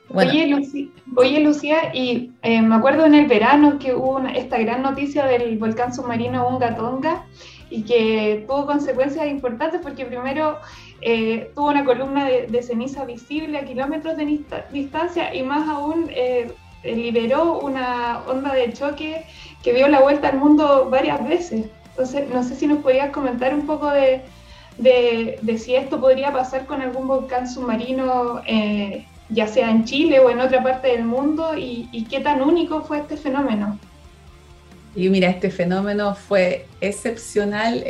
Oye, 0.08 1.40
Lucía, 1.40 1.94
y 1.94 2.32
eh, 2.42 2.62
me 2.62 2.74
acuerdo 2.76 3.06
en 3.06 3.14
el 3.14 3.26
verano 3.26 3.78
que 3.78 3.94
hubo 3.94 4.20
esta 4.20 4.58
gran 4.58 4.82
noticia 4.82 5.26
del 5.26 5.58
volcán 5.58 5.94
submarino 5.94 6.48
Unga 6.48 6.76
Tonga 6.76 7.24
y 7.70 7.82
que 7.82 8.44
tuvo 8.46 8.66
consecuencias 8.66 9.26
importantes 9.26 9.80
porque 9.82 10.04
primero 10.04 10.58
eh, 11.00 11.50
tuvo 11.54 11.68
una 11.68 11.84
columna 11.84 12.26
de, 12.26 12.62
ceniza 12.62 13.04
visible 13.04 13.58
a 13.58 13.64
kilómetros 13.64 14.16
de 14.16 14.40
distancia 14.72 15.34
y 15.34 15.42
más 15.42 15.68
aún 15.68 16.08
eh, 16.10 16.52
liberó 16.84 17.58
una 17.58 18.20
onda 18.28 18.54
de 18.54 18.72
choque 18.72 19.24
que 19.62 19.72
dio 19.72 19.88
la 19.88 20.00
vuelta 20.00 20.28
al 20.28 20.38
mundo 20.38 20.88
varias 20.90 21.26
veces. 21.26 21.66
Entonces, 21.90 22.28
no 22.32 22.42
sé 22.42 22.54
si 22.54 22.66
nos 22.66 22.78
podías 22.78 23.10
comentar 23.10 23.54
un 23.54 23.66
poco 23.66 23.90
de, 23.90 24.22
si 25.58 25.74
esto 25.74 26.00
podría 26.00 26.32
pasar 26.32 26.66
con 26.66 26.82
algún 26.82 27.08
volcán 27.08 27.48
submarino, 27.48 28.42
eh, 28.46 29.06
ya 29.28 29.46
sea 29.46 29.70
en 29.70 29.84
Chile 29.84 30.20
o 30.20 30.30
en 30.30 30.40
otra 30.40 30.62
parte 30.62 30.88
del 30.88 31.04
mundo, 31.04 31.56
y, 31.56 31.88
y 31.92 32.04
qué 32.04 32.20
tan 32.20 32.42
único 32.42 32.82
fue 32.82 32.98
este 32.98 33.16
fenómeno. 33.16 33.78
Y 34.94 35.10
mira, 35.10 35.28
este 35.28 35.50
fenómeno 35.50 36.14
fue 36.14 36.66
excepcional, 36.80 37.84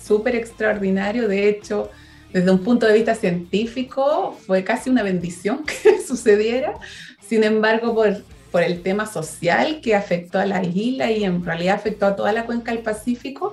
súper 0.00 0.34
extraordinario. 0.34 1.28
De 1.28 1.48
hecho, 1.48 1.90
desde 2.32 2.50
un 2.50 2.60
punto 2.60 2.86
de 2.86 2.94
vista 2.94 3.14
científico 3.14 4.36
fue 4.46 4.64
casi 4.64 4.90
una 4.90 5.02
bendición 5.02 5.64
que 5.82 6.00
sucediera. 6.00 6.74
Sin 7.20 7.44
embargo, 7.44 7.94
por, 7.94 8.22
por 8.50 8.62
el 8.62 8.82
tema 8.82 9.06
social 9.06 9.80
que 9.82 9.94
afectó 9.94 10.38
a 10.38 10.46
la 10.46 10.64
isla 10.64 11.10
y 11.10 11.24
en 11.24 11.44
realidad 11.44 11.74
afectó 11.74 12.06
a 12.06 12.16
toda 12.16 12.32
la 12.32 12.46
cuenca 12.46 12.72
del 12.72 12.82
Pacífico, 12.82 13.52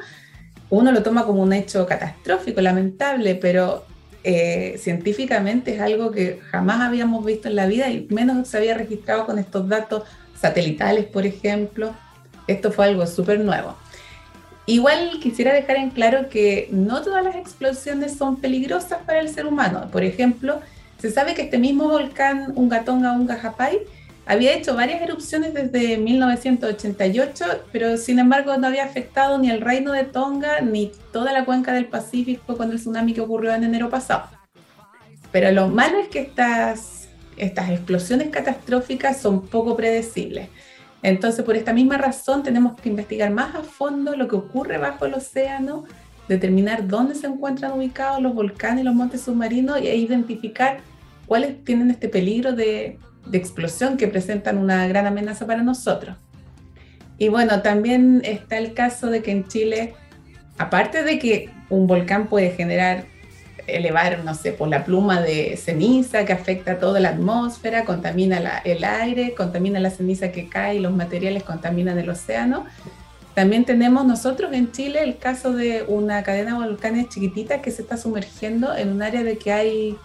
uno 0.69 0.91
lo 0.91 1.03
toma 1.03 1.25
como 1.25 1.43
un 1.43 1.53
hecho 1.53 1.85
catastrófico, 1.85 2.61
lamentable, 2.61 3.35
pero 3.35 3.85
eh, 4.23 4.77
científicamente 4.79 5.75
es 5.75 5.81
algo 5.81 6.11
que 6.11 6.39
jamás 6.51 6.81
habíamos 6.81 7.25
visto 7.25 7.49
en 7.49 7.55
la 7.55 7.65
vida 7.65 7.89
y 7.89 8.07
menos 8.09 8.47
se 8.47 8.57
había 8.57 8.73
registrado 8.73 9.25
con 9.25 9.37
estos 9.37 9.67
datos 9.67 10.03
satelitales, 10.39 11.05
por 11.05 11.25
ejemplo. 11.25 11.93
Esto 12.47 12.71
fue 12.71 12.85
algo 12.85 13.05
súper 13.07 13.39
nuevo. 13.39 13.75
Igual 14.65 15.19
quisiera 15.21 15.53
dejar 15.53 15.75
en 15.75 15.89
claro 15.89 16.29
que 16.29 16.69
no 16.71 17.01
todas 17.01 17.23
las 17.23 17.35
explosiones 17.35 18.15
son 18.15 18.39
peligrosas 18.39 18.99
para 19.05 19.19
el 19.19 19.27
ser 19.27 19.45
humano. 19.45 19.89
Por 19.91 20.03
ejemplo, 20.03 20.61
se 20.99 21.11
sabe 21.11 21.33
que 21.33 21.43
este 21.43 21.57
mismo 21.57 21.89
volcán 21.89 22.53
Ungatonga 22.55 23.11
Unga 23.11 23.37
Hapai 23.43 23.79
había 24.25 24.55
hecho 24.55 24.75
varias 24.75 25.01
erupciones 25.01 25.53
desde 25.53 25.97
1988, 25.97 27.45
pero 27.71 27.97
sin 27.97 28.19
embargo 28.19 28.55
no 28.57 28.67
había 28.67 28.85
afectado 28.85 29.37
ni 29.37 29.49
el 29.49 29.59
reino 29.59 29.91
de 29.91 30.05
Tonga 30.05 30.61
ni 30.61 30.91
toda 31.11 31.33
la 31.33 31.43
cuenca 31.43 31.73
del 31.73 31.87
Pacífico 31.87 32.55
con 32.55 32.71
el 32.71 32.77
tsunami 32.77 33.13
que 33.13 33.21
ocurrió 33.21 33.53
en 33.53 33.65
enero 33.65 33.89
pasado. 33.89 34.29
Pero 35.31 35.51
lo 35.51 35.67
malo 35.67 35.97
es 35.97 36.07
que 36.07 36.19
estas, 36.19 37.09
estas 37.35 37.69
explosiones 37.69 38.29
catastróficas 38.29 39.19
son 39.19 39.45
poco 39.47 39.75
predecibles. 39.75 40.47
Entonces, 41.01 41.43
por 41.43 41.57
esta 41.57 41.73
misma 41.73 41.97
razón, 41.97 42.43
tenemos 42.43 42.79
que 42.79 42.87
investigar 42.87 43.29
más 43.29 43.53
a 43.55 43.63
fondo 43.63 44.15
lo 44.15 44.29
que 44.29 44.37
ocurre 44.37 44.77
bajo 44.77 45.05
el 45.05 45.15
océano, 45.15 45.83
determinar 46.29 46.87
dónde 46.87 47.15
se 47.15 47.27
encuentran 47.27 47.73
ubicados 47.73 48.21
los 48.21 48.33
volcanes 48.33 48.83
y 48.83 48.85
los 48.85 48.95
montes 48.95 49.21
submarinos 49.21 49.79
e 49.79 49.97
identificar 49.97 50.79
cuáles 51.25 51.61
tienen 51.65 51.91
este 51.91 52.07
peligro 52.07 52.53
de, 52.53 52.99
explosión 53.31 53.97
que 53.97 54.07
presentan 54.07 54.57
una 54.57 54.87
gran 54.87 55.05
amenaza 55.07 55.47
para 55.47 55.63
nosotros. 55.63 56.17
Y 57.17 57.29
bueno, 57.29 57.61
también 57.61 58.21
está 58.25 58.57
el 58.57 58.73
caso 58.73 59.07
de 59.07 59.21
que 59.21 59.31
en 59.31 59.47
Chile, 59.47 59.93
aparte 60.57 61.03
de 61.03 61.19
que 61.19 61.49
un 61.69 61.87
volcán 61.87 62.27
puede 62.27 62.51
generar 62.51 63.05
elevar, 63.67 64.23
no 64.23 64.33
sé, 64.35 64.51
por 64.51 64.67
la 64.67 64.83
pluma 64.83 65.21
de 65.21 65.55
ceniza 65.57 66.25
que 66.25 66.33
afecta 66.33 66.79
toda 66.79 66.99
la 66.99 67.09
atmósfera, 67.09 67.85
contamina 67.85 68.61
el 68.65 68.83
aire, 68.83 69.33
contamina 69.35 69.79
la 69.79 69.89
ceniza 69.89 70.31
que 70.31 70.49
cae 70.49 70.75
y 70.75 70.79
los 70.79 70.93
materiales 70.93 71.43
contaminan 71.43 71.97
el 71.97 72.09
océano. 72.09 72.65
También 73.33 73.65
tenemos 73.65 74.05
nosotros 74.05 74.53
en 74.53 74.71
Chile 74.71 75.01
el 75.03 75.17
caso 75.17 75.53
de 75.53 75.83
una 75.87 76.23
cadena 76.23 76.59
de 76.59 76.67
volcanes 76.67 77.09
chiquitita 77.09 77.61
que 77.61 77.71
se 77.71 77.81
está 77.81 77.97
sumergiendo 77.97 78.75
en 78.75 78.91
un 78.91 79.01
área 79.01 79.23
de 79.23 79.37
que 79.37 79.51
hay 79.51 79.97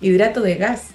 hidrato 0.00 0.42
de 0.42 0.54
gas 0.56 0.90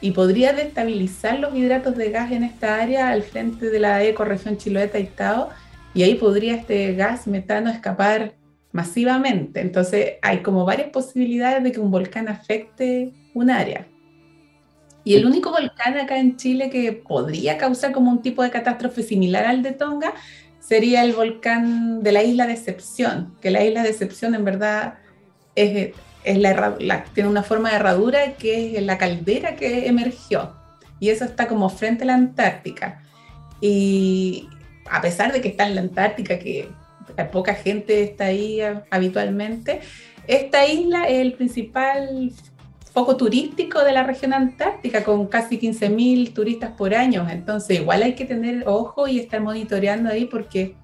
y 0.00 0.10
podría 0.10 0.52
destabilizar 0.52 1.38
los 1.38 1.54
hidratos 1.54 1.96
de 1.96 2.10
gas 2.10 2.32
en 2.32 2.44
esta 2.44 2.80
área 2.82 3.10
al 3.10 3.22
frente 3.22 3.70
de 3.70 3.80
la 3.80 4.02
ecorregión 4.04 4.56
Chiloeta 4.56 4.98
y 4.98 5.06
Tao 5.06 5.48
y 5.94 6.02
ahí 6.02 6.14
podría 6.14 6.54
este 6.56 6.94
gas 6.94 7.26
metano 7.26 7.70
escapar 7.70 8.34
masivamente. 8.72 9.60
Entonces 9.60 10.14
hay 10.22 10.42
como 10.42 10.64
varias 10.64 10.90
posibilidades 10.90 11.64
de 11.64 11.72
que 11.72 11.80
un 11.80 11.90
volcán 11.90 12.28
afecte 12.28 13.12
un 13.34 13.50
área. 13.50 13.86
Y 15.04 15.14
el 15.14 15.24
único 15.24 15.50
volcán 15.50 15.96
acá 15.98 16.18
en 16.18 16.36
Chile 16.36 16.68
que 16.68 16.92
podría 16.92 17.56
causar 17.56 17.92
como 17.92 18.10
un 18.10 18.22
tipo 18.22 18.42
de 18.42 18.50
catástrofe 18.50 19.02
similar 19.02 19.46
al 19.46 19.62
de 19.62 19.72
Tonga 19.72 20.12
sería 20.58 21.04
el 21.04 21.12
volcán 21.12 22.02
de 22.02 22.10
la 22.10 22.24
isla 22.24 22.46
de 22.46 22.54
Excepción, 22.54 23.36
que 23.40 23.52
la 23.52 23.64
isla 23.64 23.84
de 23.84 23.90
Excepción 23.90 24.34
en 24.34 24.44
verdad 24.44 24.94
es, 25.54 25.94
es 26.26 26.38
la, 26.38 27.04
tiene 27.14 27.28
una 27.30 27.42
forma 27.42 27.70
de 27.70 27.76
herradura 27.76 28.32
que 28.34 28.76
es 28.76 28.82
la 28.82 28.98
caldera 28.98 29.56
que 29.56 29.86
emergió. 29.86 30.52
Y 30.98 31.10
eso 31.10 31.24
está 31.24 31.46
como 31.46 31.68
frente 31.68 32.04
a 32.04 32.06
la 32.08 32.14
Antártica. 32.14 33.02
Y 33.60 34.48
a 34.90 35.00
pesar 35.00 35.32
de 35.32 35.40
que 35.40 35.48
está 35.48 35.66
en 35.66 35.76
la 35.76 35.82
Antártica, 35.82 36.38
que 36.38 36.68
poca 37.32 37.54
gente 37.54 38.02
está 38.02 38.26
ahí 38.26 38.60
habitualmente. 38.90 39.80
Esta 40.26 40.66
isla 40.66 41.04
es 41.04 41.20
el 41.20 41.34
principal 41.34 42.32
foco 42.92 43.16
turístico 43.16 43.84
de 43.84 43.92
la 43.92 44.02
región 44.02 44.32
antártica, 44.32 45.04
con 45.04 45.26
casi 45.26 45.58
15.000 45.58 46.32
turistas 46.32 46.72
por 46.72 46.94
año. 46.94 47.26
Entonces, 47.30 47.80
igual 47.80 48.02
hay 48.02 48.14
que 48.14 48.24
tener 48.24 48.64
ojo 48.66 49.06
y 49.06 49.20
estar 49.20 49.40
monitoreando 49.40 50.10
ahí 50.10 50.24
porque 50.24 50.74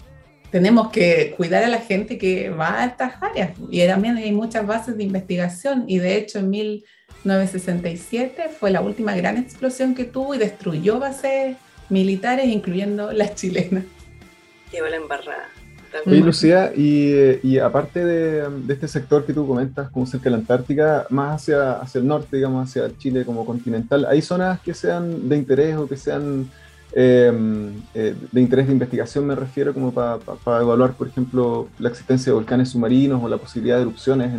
tenemos 0.52 0.90
que 0.90 1.34
cuidar 1.36 1.64
a 1.64 1.68
la 1.68 1.78
gente 1.78 2.16
que 2.18 2.50
va 2.50 2.82
a 2.82 2.84
estas 2.84 3.14
áreas. 3.22 3.52
Y 3.70 3.84
también 3.86 4.18
hay 4.18 4.32
muchas 4.32 4.66
bases 4.66 4.98
de 4.98 5.02
investigación. 5.02 5.84
Y 5.88 5.98
de 5.98 6.16
hecho, 6.16 6.40
en 6.40 6.50
1967 6.50 8.50
fue 8.60 8.70
la 8.70 8.82
última 8.82 9.16
gran 9.16 9.38
explosión 9.38 9.94
que 9.94 10.04
tuvo 10.04 10.34
y 10.34 10.38
destruyó 10.38 10.98
bases 11.00 11.56
militares, 11.88 12.46
incluyendo 12.46 13.12
las 13.12 13.34
chilenas. 13.34 13.84
Qué 14.70 14.82
la 14.82 14.96
embarrada. 14.96 15.48
Oye, 16.06 16.20
Lucía, 16.20 16.72
y, 16.74 17.58
aparte 17.58 18.04
de, 18.04 18.48
este 18.68 18.88
sector 18.88 19.24
que 19.24 19.32
tú 19.32 19.46
comentas, 19.46 19.90
como 19.90 20.06
cerca 20.06 20.24
de 20.24 20.30
la 20.30 20.36
Antártica, 20.38 21.06
más 21.10 21.42
hacia, 21.42 21.72
hacia 21.72 21.98
el 21.98 22.06
norte, 22.06 22.36
digamos, 22.36 22.68
hacia 22.68 22.96
Chile 22.98 23.24
como 23.24 23.46
continental, 23.46 24.06
¿hay 24.06 24.22
zonas 24.22 24.60
que 24.60 24.74
sean 24.74 25.28
de 25.28 25.36
interés 25.36 25.76
o 25.76 25.86
que 25.86 25.96
sean 25.96 26.50
em, 26.94 27.82
eh, 27.94 28.14
de 28.30 28.40
interés 28.40 28.66
de 28.66 28.72
investigación, 28.72 29.26
me 29.26 29.34
refiero, 29.34 29.72
como 29.74 29.92
para 29.92 30.18
evaluar, 30.60 30.92
por 30.92 31.08
ejemplo, 31.08 31.68
la 31.78 31.88
existencia 31.88 32.30
de 32.30 32.34
volcanes 32.34 32.70
submarinos 32.70 33.22
o 33.22 33.28
la 33.28 33.38
posibilidad 33.38 33.76
de 33.76 33.82
erupciones 33.82 34.32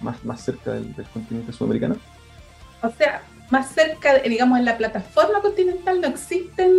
más, 0.00 0.24
más 0.24 0.40
cerca 0.42 0.72
del, 0.72 0.94
continente 1.12 1.52
sudamericano? 1.52 1.96
O 2.82 2.90
sea, 2.90 3.22
más 3.50 3.70
cerca, 3.72 4.18
digamos, 4.18 4.58
en 4.58 4.64
la 4.64 4.76
plataforma 4.76 5.40
continental 5.40 6.00
no 6.00 6.08
existen 6.08 6.70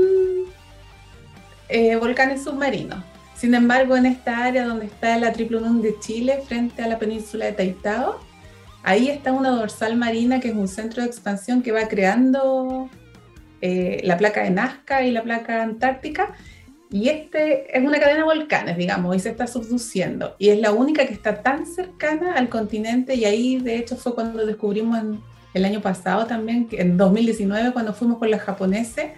eh, 1.69 1.95
volcanes 1.95 2.43
submarinos 2.43 3.03
sin 3.37 3.53
embargo, 3.53 3.95
en 3.95 4.07
esta 4.07 4.45
área 4.45 4.65
donde 4.65 4.87
está 4.87 5.15
la 5.19 5.31
Triple 5.31 5.59
de 5.59 5.99
Chile, 5.99 6.41
frente 6.47 6.81
a 6.81 6.87
la 6.87 6.97
península 6.97 7.45
de 7.45 7.51
Taitao, 7.51 8.19
ahí 8.81 9.09
está 9.09 9.31
una 9.31 9.51
dorsal 9.51 9.95
marina 9.95 10.39
que 10.39 10.47
es 10.47 10.55
un 10.55 10.67
centro 10.67 11.03
de 11.03 11.07
expansión 11.07 11.61
que 11.61 11.71
va 11.71 11.87
creando 11.87 12.89
eh, 13.61 14.01
la 14.03 14.17
placa 14.17 14.43
de 14.43 14.51
Nazca 14.51 15.03
y 15.03 15.11
la 15.11 15.23
placa 15.23 15.63
antártica. 15.63 16.33
Y 16.89 17.09
este 17.09 17.77
es 17.77 17.85
una 17.85 17.99
cadena 17.99 18.19
de 18.19 18.23
volcanes, 18.23 18.77
digamos, 18.77 19.15
y 19.15 19.19
se 19.19 19.29
está 19.29 19.45
subduciendo. 19.45 20.35
Y 20.39 20.49
es 20.49 20.59
la 20.59 20.71
única 20.71 21.05
que 21.05 21.13
está 21.13 21.41
tan 21.41 21.65
cercana 21.65 22.33
al 22.33 22.49
continente. 22.49 23.15
Y 23.15 23.25
ahí, 23.25 23.59
de 23.59 23.77
hecho, 23.77 23.97
fue 23.97 24.15
cuando 24.15 24.45
descubrimos 24.45 24.99
el 25.53 25.65
año 25.65 25.81
pasado 25.81 26.25
también, 26.27 26.67
en 26.71 26.97
2019, 26.97 27.73
cuando 27.73 27.93
fuimos 27.93 28.19
con 28.19 28.31
los 28.31 28.39
japoneses, 28.39 29.11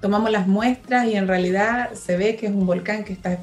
tomamos 0.00 0.30
las 0.30 0.46
muestras 0.46 1.06
y 1.06 1.14
en 1.14 1.26
realidad 1.26 1.94
se 1.94 2.16
ve 2.16 2.36
que 2.36 2.46
es 2.46 2.52
un 2.52 2.66
volcán 2.66 3.04
que 3.04 3.12
está 3.12 3.38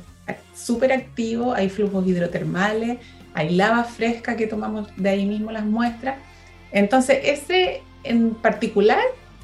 súper 0.54 0.92
activo, 0.92 1.54
hay 1.54 1.70
flujos 1.70 2.06
hidrotermales, 2.06 3.00
hay 3.34 3.56
lava 3.56 3.84
fresca 3.84 4.36
que 4.36 4.48
tomamos 4.48 4.90
de 4.96 5.10
ahí 5.10 5.26
mismo 5.26 5.52
las 5.52 5.66
muestras. 5.66 6.18
Entonces, 6.72 7.20
ese 7.24 7.82
en 8.04 8.36
particular 8.36 9.02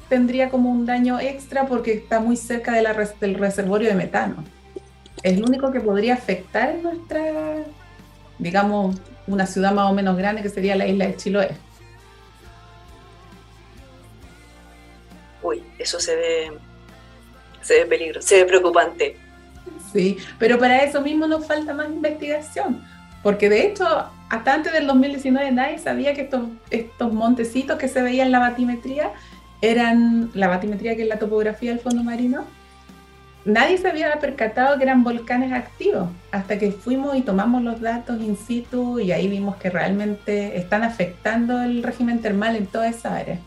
tendría 0.08 0.50
como 0.50 0.70
un 0.70 0.86
daño 0.86 1.18
extra 1.18 1.66
porque 1.66 1.92
está 1.92 2.20
muy 2.20 2.36
cerca 2.36 2.72
de 2.72 2.82
la 2.82 2.94
del 3.20 3.34
reservorio 3.34 3.88
de 3.88 3.94
metano. 3.94 4.44
Es 5.22 5.36
el 5.36 5.44
único 5.44 5.72
que 5.72 5.80
podría 5.80 6.14
afectar 6.14 6.70
en 6.70 6.82
nuestra, 6.82 7.22
digamos, 8.38 8.96
una 9.26 9.46
ciudad 9.46 9.72
más 9.72 9.90
o 9.90 9.94
menos 9.94 10.16
grande 10.16 10.42
que 10.42 10.48
sería 10.48 10.76
la 10.76 10.86
isla 10.86 11.06
de 11.06 11.16
Chiloé. 11.16 11.50
Uy, 15.42 15.62
eso 15.78 15.98
se 16.00 16.16
ve 16.16 16.52
se 17.66 17.80
ve 17.80 17.86
peligro, 17.86 18.22
se 18.22 18.36
ve 18.36 18.44
preocupante. 18.44 19.16
Sí, 19.92 20.18
pero 20.38 20.58
para 20.58 20.84
eso 20.84 21.00
mismo 21.00 21.26
nos 21.26 21.46
falta 21.46 21.74
más 21.74 21.88
investigación, 21.88 22.84
porque 23.22 23.48
de 23.48 23.66
hecho, 23.66 23.84
hasta 24.28 24.54
antes 24.54 24.72
del 24.72 24.86
2019 24.86 25.50
nadie 25.50 25.78
sabía 25.78 26.14
que 26.14 26.22
estos, 26.22 26.42
estos 26.70 27.12
montecitos 27.12 27.78
que 27.78 27.88
se 27.88 28.02
veían 28.02 28.26
en 28.26 28.32
la 28.32 28.38
batimetría 28.38 29.12
eran 29.60 30.30
la 30.34 30.48
batimetría 30.48 30.96
que 30.96 31.02
es 31.02 31.08
la 31.08 31.18
topografía 31.18 31.70
del 31.70 31.80
fondo 31.80 32.02
marino. 32.02 32.44
Nadie 33.44 33.78
se 33.78 33.88
había 33.88 34.18
percatado 34.18 34.76
que 34.76 34.82
eran 34.82 35.04
volcanes 35.04 35.52
activos 35.52 36.08
hasta 36.32 36.58
que 36.58 36.72
fuimos 36.72 37.16
y 37.16 37.22
tomamos 37.22 37.62
los 37.62 37.80
datos 37.80 38.20
in 38.20 38.36
situ 38.36 38.98
y 38.98 39.12
ahí 39.12 39.28
vimos 39.28 39.56
que 39.56 39.70
realmente 39.70 40.56
están 40.56 40.82
afectando 40.82 41.62
el 41.62 41.82
régimen 41.82 42.20
termal 42.20 42.56
en 42.56 42.66
toda 42.66 42.88
esa 42.88 43.14
área. 43.14 43.38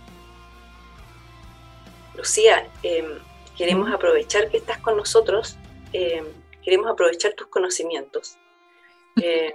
Lucía, 2.15 2.67
eh, 2.83 3.03
queremos 3.57 3.91
aprovechar 3.91 4.49
que 4.49 4.57
estás 4.57 4.77
con 4.77 4.95
nosotros, 4.95 5.57
eh, 5.91 6.23
queremos 6.63 6.89
aprovechar 6.89 7.33
tus 7.33 7.47
conocimientos, 7.47 8.37
eh, 9.21 9.53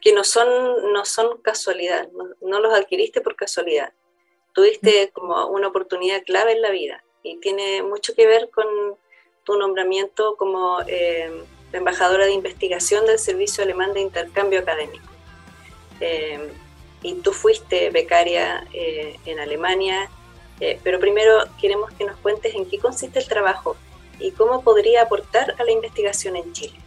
que 0.00 0.14
no 0.14 0.24
son, 0.24 0.48
no 0.92 1.04
son 1.04 1.40
casualidad, 1.42 2.08
no, 2.40 2.60
los 2.60 2.72
adquiriste 2.72 3.20
por 3.20 3.36
casualidad. 3.36 3.92
Tuviste 4.52 5.10
como 5.12 5.46
una 5.46 5.68
oportunidad 5.68 6.22
clave 6.24 6.52
en 6.52 6.62
la 6.62 6.70
vida 6.70 7.02
y 7.22 7.38
tiene 7.38 7.82
mucho 7.82 8.14
que 8.14 8.26
ver 8.26 8.50
con 8.50 8.66
tu 9.44 9.56
nombramiento 9.58 10.36
como 10.36 10.78
eh, 10.86 11.30
embajadora 11.72 12.26
de 12.26 12.32
investigación 12.32 13.06
del 13.06 13.18
Servicio 13.18 13.64
Alemán 13.64 13.92
de 13.92 14.00
Intercambio 14.00 14.60
Académico. 14.60 15.04
y 17.02 17.14
tú 17.22 17.32
fuiste 17.32 17.90
becaria 17.90 18.66
en 18.72 19.38
Alemania 19.38 20.10
eh, 20.60 20.78
pero 20.84 21.00
primero 21.00 21.32
queremos 21.58 21.90
que 21.92 22.04
nos 22.04 22.16
cuentes 22.18 22.54
en 22.54 22.66
qué 22.66 22.78
consiste 22.78 23.18
el 23.18 23.26
trabajo 23.26 23.76
y 24.18 24.30
cómo 24.32 24.62
podría 24.62 25.02
aportar 25.02 25.54
a 25.58 25.64
la 25.64 25.72
investigación 25.72 26.36
en 26.36 26.52
Chile. 26.52 26.78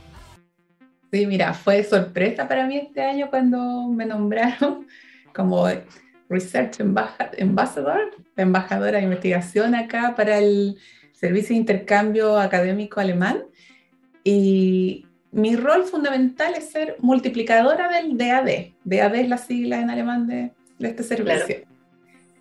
Sí, 1.11 1.25
mira, 1.25 1.53
fue 1.53 1.83
sorpresa 1.83 2.47
para 2.47 2.65
mí 2.65 2.77
este 2.77 3.01
año 3.01 3.29
cuando 3.29 3.87
me 3.87 4.05
nombraron 4.05 4.87
como 5.33 5.67
Research 6.29 6.79
Ambassador, 6.79 8.11
embajadora 8.37 8.97
de 8.97 9.03
investigación 9.03 9.75
acá 9.75 10.13
para 10.15 10.37
el 10.39 10.77
Servicio 11.13 11.49
de 11.49 11.59
Intercambio 11.59 12.37
Académico 12.39 12.99
Alemán. 12.99 13.43
Y 14.23 15.05
mi 15.31 15.55
rol 15.55 15.83
fundamental 15.83 16.53
es 16.55 16.69
ser 16.69 16.95
multiplicadora 16.99 17.89
del 17.89 18.17
DAD. 18.17 18.73
DAD 18.83 19.15
es 19.15 19.29
la 19.29 19.37
sigla 19.37 19.79
en 19.79 19.89
alemán 19.89 20.27
de, 20.27 20.51
este 20.79 21.03
servicio. 21.03 21.57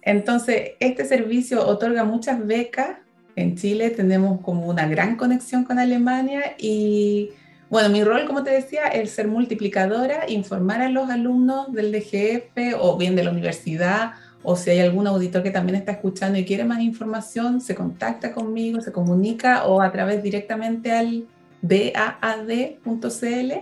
Entonces, 0.03 0.72
este 0.80 1.05
servicio 1.05 1.66
otorga 1.66 2.05
muchas 2.05 2.45
becas. 2.45 2.99
En 3.37 3.57
Chile 3.57 3.91
tenemos 3.91 4.41
como 4.41 4.66
una 4.66 4.87
gran 4.87 5.16
conexión 5.16 5.64
con 5.64 5.78
Alemania 5.78 6.55
y, 6.59 7.30
bueno, 7.73 7.89
mi 7.89 8.05
rol, 8.05 8.27
como 8.27 8.45
te 8.45 8.51
decía, 8.51 8.89
es 8.89 9.12
ser 9.12 9.29
multiplicadora, 9.29 10.29
informar 10.29 10.83
a 10.83 10.91
los 10.91 11.09
alumnos 11.09 11.73
del 11.73 11.91
DGF 11.91 12.77
o 12.79 12.99
bien 12.99 13.16
de 13.16 13.25
la 13.25 13.31
universidad 13.31 14.12
o 14.43 14.57
si 14.57 14.68
hay 14.68 14.81
algún 14.81 15.07
auditor 15.07 15.43
que 15.43 15.51
también 15.51 15.77
está 15.77 15.93
escuchando 15.93 16.39
y 16.39 16.45
quiere 16.45 16.64
más 16.64 16.81
información, 16.81 17.62
se 17.62 17.75
contacta 17.75 18.33
conmigo, 18.33 18.83
se 18.83 18.93
comunica 18.93 19.64
o 19.64 19.81
a 19.81 19.91
través 19.91 20.23
directamente 20.23 20.93
al 20.93 21.27
daad.cl 21.62 23.53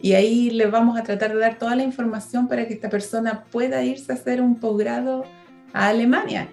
y 0.00 0.12
ahí 0.14 0.48
les 0.48 0.70
vamos 0.70 0.98
a 0.98 1.02
tratar 1.02 1.34
de 1.34 1.40
dar 1.40 1.58
toda 1.58 1.76
la 1.76 1.82
información 1.82 2.48
para 2.48 2.66
que 2.66 2.72
esta 2.72 2.88
persona 2.88 3.44
pueda 3.52 3.84
irse 3.84 4.10
a 4.10 4.14
hacer 4.14 4.40
un 4.40 4.58
posgrado 4.58 5.26
a 5.74 5.88
Alemania. 5.88 6.48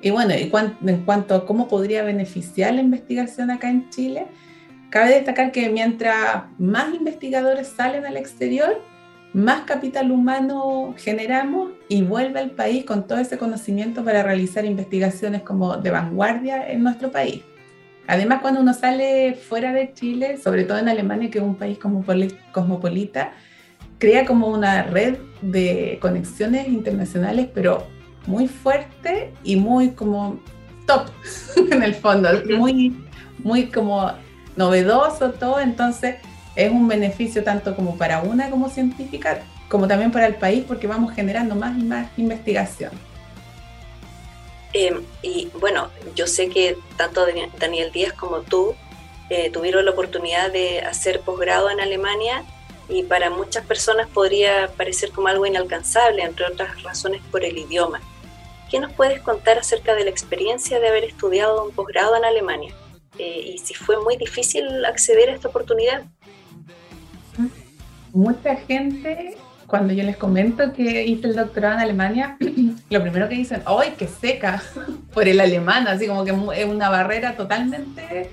Y 0.00 0.08
bueno, 0.08 0.32
en 0.32 1.04
cuanto 1.04 1.34
a 1.34 1.44
cómo 1.44 1.68
podría 1.68 2.02
beneficiar 2.02 2.72
la 2.72 2.80
investigación 2.80 3.50
acá 3.50 3.68
en 3.68 3.90
Chile, 3.90 4.28
cabe 4.94 5.10
destacar 5.10 5.50
que 5.50 5.70
mientras 5.70 6.44
más 6.56 6.94
investigadores 6.94 7.66
salen 7.66 8.06
al 8.06 8.16
exterior, 8.16 8.80
más 9.32 9.62
capital 9.62 10.12
humano 10.12 10.94
generamos 10.96 11.72
y 11.88 12.02
vuelve 12.02 12.38
al 12.38 12.52
país 12.52 12.84
con 12.84 13.04
todo 13.04 13.18
ese 13.18 13.36
conocimiento 13.36 14.04
para 14.04 14.22
realizar 14.22 14.64
investigaciones 14.64 15.42
como 15.42 15.78
de 15.78 15.90
vanguardia 15.90 16.70
en 16.70 16.84
nuestro 16.84 17.10
país. 17.10 17.42
Además, 18.06 18.40
cuando 18.40 18.60
uno 18.60 18.72
sale 18.72 19.34
fuera 19.34 19.72
de 19.72 19.92
Chile, 19.94 20.36
sobre 20.36 20.62
todo 20.62 20.78
en 20.78 20.88
Alemania, 20.88 21.28
que 21.28 21.38
es 21.38 21.44
un 21.44 21.56
país 21.56 21.76
cosmopolita, 22.52 23.32
crea 23.98 24.24
como 24.24 24.46
una 24.46 24.84
red 24.84 25.16
de 25.42 25.98
conexiones 26.00 26.68
internacionales, 26.68 27.48
pero 27.52 27.84
muy 28.28 28.46
fuerte 28.46 29.32
y 29.42 29.56
muy 29.56 29.90
como 29.90 30.38
top 30.86 31.08
en 31.72 31.82
el 31.82 31.96
fondo, 31.96 32.28
muy, 32.56 32.96
muy 33.42 33.66
como 33.66 34.12
novedoso 34.56 35.32
todo, 35.32 35.60
entonces 35.60 36.16
es 36.56 36.70
un 36.70 36.86
beneficio 36.86 37.42
tanto 37.42 37.74
como 37.74 37.96
para 37.96 38.22
una 38.22 38.50
como 38.50 38.68
científica, 38.68 39.42
como 39.68 39.88
también 39.88 40.12
para 40.12 40.26
el 40.26 40.36
país, 40.36 40.64
porque 40.66 40.86
vamos 40.86 41.14
generando 41.14 41.54
más 41.54 41.76
y 41.78 41.82
más 41.82 42.08
investigación. 42.16 42.92
Em, 44.72 45.02
y 45.22 45.48
bueno, 45.60 45.88
yo 46.16 46.26
sé 46.26 46.48
que 46.48 46.76
tanto 46.96 47.24
Daniel 47.58 47.92
Díaz 47.92 48.12
como 48.12 48.40
tú 48.40 48.74
eh, 49.30 49.50
tuvieron 49.50 49.84
la 49.84 49.92
oportunidad 49.92 50.50
de 50.50 50.80
hacer 50.80 51.20
posgrado 51.20 51.70
en 51.70 51.80
Alemania 51.80 52.44
y 52.88 53.04
para 53.04 53.30
muchas 53.30 53.64
personas 53.64 54.08
podría 54.08 54.68
parecer 54.76 55.10
como 55.12 55.28
algo 55.28 55.46
inalcanzable, 55.46 56.22
entre 56.22 56.46
otras 56.46 56.82
razones 56.82 57.22
por 57.30 57.44
el 57.44 57.56
idioma. 57.56 58.00
¿Qué 58.70 58.80
nos 58.80 58.92
puedes 58.92 59.20
contar 59.20 59.58
acerca 59.58 59.94
de 59.94 60.04
la 60.04 60.10
experiencia 60.10 60.80
de 60.80 60.88
haber 60.88 61.04
estudiado 61.04 61.64
un 61.64 61.72
posgrado 61.72 62.16
en 62.16 62.24
Alemania? 62.24 62.74
Eh, 63.18 63.52
y 63.54 63.58
si 63.58 63.74
fue 63.74 64.02
muy 64.02 64.16
difícil 64.16 64.84
acceder 64.84 65.30
a 65.30 65.34
esta 65.34 65.48
oportunidad. 65.48 66.02
Mucha 68.12 68.56
gente, 68.56 69.36
cuando 69.66 69.92
yo 69.92 70.04
les 70.04 70.16
comento 70.16 70.72
que 70.72 71.04
hice 71.04 71.28
el 71.28 71.36
doctorado 71.36 71.74
en 71.74 71.80
Alemania, 71.80 72.36
lo 72.90 73.02
primero 73.02 73.28
que 73.28 73.34
dicen, 73.34 73.62
¡ay, 73.66 73.94
qué 73.98 74.08
seca! 74.08 74.62
por 75.12 75.28
el 75.28 75.40
alemán, 75.40 75.88
así 75.88 76.06
como 76.06 76.24
que 76.24 76.32
es 76.56 76.66
una 76.66 76.88
barrera 76.90 77.36
totalmente 77.36 78.30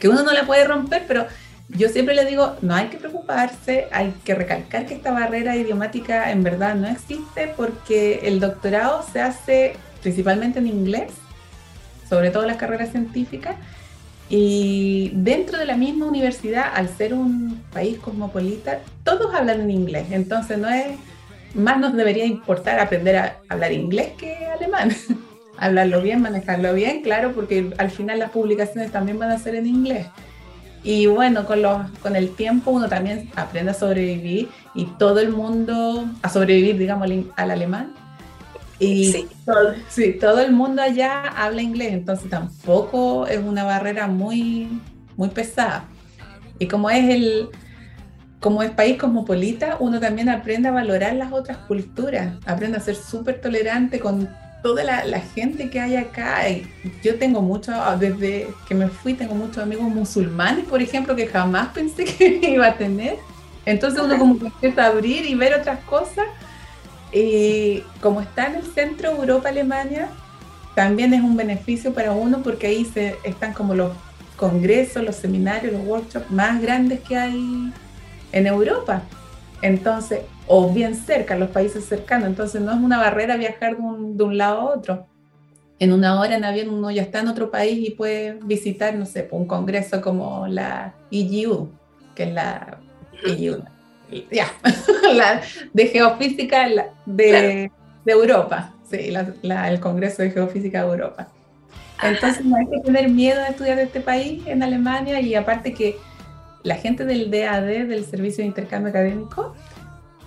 que 0.00 0.08
uno 0.08 0.22
no 0.22 0.32
la 0.32 0.44
puede 0.46 0.66
romper, 0.66 1.04
pero 1.06 1.26
yo 1.68 1.88
siempre 1.88 2.14
le 2.14 2.24
digo, 2.24 2.56
no 2.62 2.74
hay 2.74 2.88
que 2.88 2.96
preocuparse, 2.96 3.86
hay 3.92 4.12
que 4.24 4.34
recalcar 4.34 4.86
que 4.86 4.94
esta 4.94 5.12
barrera 5.12 5.54
idiomática 5.54 6.32
en 6.32 6.42
verdad 6.42 6.74
no 6.74 6.88
existe 6.88 7.52
porque 7.56 8.20
el 8.24 8.40
doctorado 8.40 9.04
se 9.12 9.20
hace 9.20 9.76
principalmente 10.02 10.58
en 10.58 10.66
inglés, 10.66 11.12
sobre 12.08 12.30
todo 12.30 12.44
las 12.44 12.56
carreras 12.56 12.90
científicas, 12.90 13.56
Y 14.30 15.10
dentro 15.12 15.58
de 15.58 15.66
la 15.66 15.76
misma 15.76 16.06
universidad, 16.06 16.70
al 16.72 16.88
ser 16.88 17.12
un 17.12 17.62
país 17.72 17.98
cosmopolita, 17.98 18.78
todos 19.02 19.34
hablan 19.34 19.60
en 19.62 19.70
inglés. 19.72 20.06
Entonces 20.12 20.56
no 20.56 20.68
es, 20.68 20.86
más 21.54 21.80
nos 21.80 21.94
debería 21.94 22.24
importar 22.24 22.78
aprender 22.78 23.16
a 23.16 23.36
hablar 23.48 23.72
inglés 23.72 24.12
que 24.16 24.46
alemán. 24.46 24.90
Hablarlo 25.62 26.00
bien, 26.00 26.22
manejarlo 26.22 26.72
bien, 26.72 27.02
claro, 27.02 27.32
porque 27.32 27.70
al 27.76 27.90
final 27.90 28.18
las 28.18 28.30
publicaciones 28.30 28.92
también 28.92 29.18
van 29.18 29.30
a 29.30 29.38
ser 29.38 29.56
en 29.56 29.66
inglés. 29.66 30.06
Y 30.82 31.06
bueno, 31.06 31.44
con, 31.44 32.16
el 32.16 32.34
tiempo 32.34 32.70
uno 32.70 32.88
también 32.88 33.28
aprende 33.36 33.72
a 33.72 33.74
sobrevivir 33.74 34.48
y 34.74 34.86
todo 34.86 35.20
el 35.20 35.30
mundo, 35.30 36.06
a 36.22 36.28
sobrevivir, 36.30 36.78
digamos, 36.78 37.08
al, 37.36 37.50
alemán. 37.50 37.92
Y 38.80 39.12
sí. 39.12 39.28
Todo, 39.44 39.74
sí, 39.88 40.12
todo 40.14 40.40
el 40.40 40.52
mundo 40.52 40.82
allá 40.82 41.22
habla 41.36 41.62
inglés, 41.62 41.92
entonces 41.92 42.28
tampoco 42.30 43.26
es 43.26 43.38
una 43.38 43.62
barrera 43.62 44.08
muy, 44.08 44.80
muy 45.16 45.28
pesada. 45.28 45.84
Y 46.58 46.66
como 46.66 46.90
es 46.90 47.08
el, 47.08 47.50
como 48.40 48.62
es 48.62 48.70
país 48.70 48.98
cosmopolita, 48.98 49.76
uno 49.80 50.00
también 50.00 50.30
aprende 50.30 50.68
a 50.68 50.72
valorar 50.72 51.14
las 51.14 51.30
otras 51.30 51.58
culturas, 51.58 52.34
aprende 52.46 52.78
a 52.78 52.80
ser 52.80 52.96
súper 52.96 53.40
tolerante 53.40 54.00
con 54.00 54.28
toda 54.62 54.82
la, 54.82 55.20
gente 55.20 55.70
que 55.70 55.80
hay 55.80 55.96
acá. 55.96 56.42
Yo 57.02 57.16
tengo 57.16 57.42
mucho, 57.42 57.72
desde 57.98 58.48
que 58.66 58.74
me 58.74 58.88
fui, 58.88 59.14
tengo 59.14 59.34
muchos 59.34 59.58
amigos 59.58 59.84
musulmanes, 59.84 60.64
por 60.64 60.82
ejemplo, 60.82 61.14
que 61.16 61.26
jamás 61.26 61.68
pensé 61.68 62.04
que 62.18 62.50
iba 62.50 62.66
a 62.66 62.74
tener. 62.76 63.16
Entonces 63.66 64.00
uno 64.00 64.18
como 64.18 64.38
que 64.38 64.46
empieza 64.46 64.84
a 64.84 64.86
abrir 64.86 65.26
y 65.26 65.34
ver 65.34 65.54
otras 65.54 65.80
cosas. 65.84 66.26
Y 67.12 67.82
como 68.00 68.20
está 68.20 68.46
en 68.46 68.56
el 68.56 68.66
centro 68.66 69.10
Europa-Alemania, 69.10 70.08
también 70.74 71.12
es 71.12 71.22
un 71.22 71.36
beneficio 71.36 71.92
para 71.92 72.12
uno 72.12 72.42
porque 72.42 72.68
ahí 72.68 72.84
se, 72.84 73.16
están 73.24 73.52
como 73.52 73.74
los 73.74 73.92
congresos, 74.36 75.04
los 75.04 75.16
seminarios, 75.16 75.72
los 75.72 75.84
workshops 75.84 76.30
más 76.30 76.62
grandes 76.62 77.00
que 77.00 77.16
hay 77.16 77.72
en 78.32 78.46
Europa. 78.46 79.02
Entonces, 79.62 80.20
o 80.46 80.72
bien 80.72 80.94
cerca, 80.94 81.36
los 81.36 81.50
países 81.50 81.84
cercanos. 81.84 82.28
Entonces 82.28 82.60
no 82.62 82.72
es 82.72 82.78
una 82.78 82.98
barrera 82.98 83.36
viajar 83.36 83.76
de 83.76 83.82
un, 83.82 84.16
de 84.16 84.24
un 84.24 84.38
lado 84.38 84.60
a 84.60 84.74
otro. 84.74 85.06
En 85.78 85.92
una 85.92 86.20
hora 86.20 86.36
en 86.36 86.44
avión 86.44 86.70
uno 86.70 86.90
ya 86.90 87.02
está 87.02 87.20
en 87.20 87.28
otro 87.28 87.50
país 87.50 87.86
y 87.86 87.90
puede 87.90 88.38
visitar, 88.42 88.94
no 88.94 89.06
sé, 89.06 89.28
un 89.30 89.46
congreso 89.46 90.00
como 90.00 90.46
la 90.46 90.94
EGU, 91.10 91.70
que 92.14 92.24
es 92.24 92.32
la 92.32 92.78
EGU, 93.24 93.62
ya, 94.30 94.52
la 95.14 95.40
de 95.72 95.86
geofísica 95.86 96.68
de, 97.06 97.70
de 98.04 98.12
Europa, 98.12 98.74
sí, 98.88 99.10
la, 99.42 99.68
el 99.68 99.80
Congreso 99.80 100.22
de 100.22 100.30
Geofísica 100.30 100.84
de 100.84 100.90
Europa. 100.90 101.28
Entonces 102.02 102.44
no 102.44 102.56
hay 102.56 102.66
que 102.66 102.80
tener 102.80 103.10
miedo 103.10 103.40
de 103.42 103.48
estudiar 103.48 103.78
en 103.78 103.86
este 103.86 104.00
país, 104.00 104.42
en 104.46 104.62
Alemania, 104.62 105.20
y 105.20 105.34
aparte 105.34 105.74
que 105.74 105.96
la 106.62 106.76
gente 106.76 107.04
del 107.04 107.30
DAD, 107.30 107.86
del 107.88 108.04
Servicio 108.04 108.42
de 108.42 108.48
Intercambio 108.48 108.90
Académico, 108.90 109.54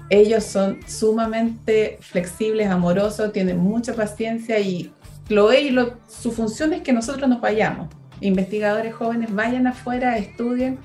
ellos 0.10 0.44
son 0.44 0.80
sumamente 0.88 1.98
flexibles, 2.02 2.70
amorosos, 2.70 3.32
tienen 3.34 3.58
mucha 3.58 3.94
paciencia 3.94 4.60
y 4.60 4.92
lo, 5.30 5.50
lo, 5.72 5.94
su 6.08 6.32
función 6.32 6.74
es 6.74 6.82
que 6.82 6.94
nosotros 6.94 7.28
nos 7.28 7.42
vayamos. 7.42 7.88
Investigadores 8.20 8.94
jóvenes 8.94 9.34
vayan 9.34 9.68
afuera, 9.68 10.18
estudien 10.18 10.78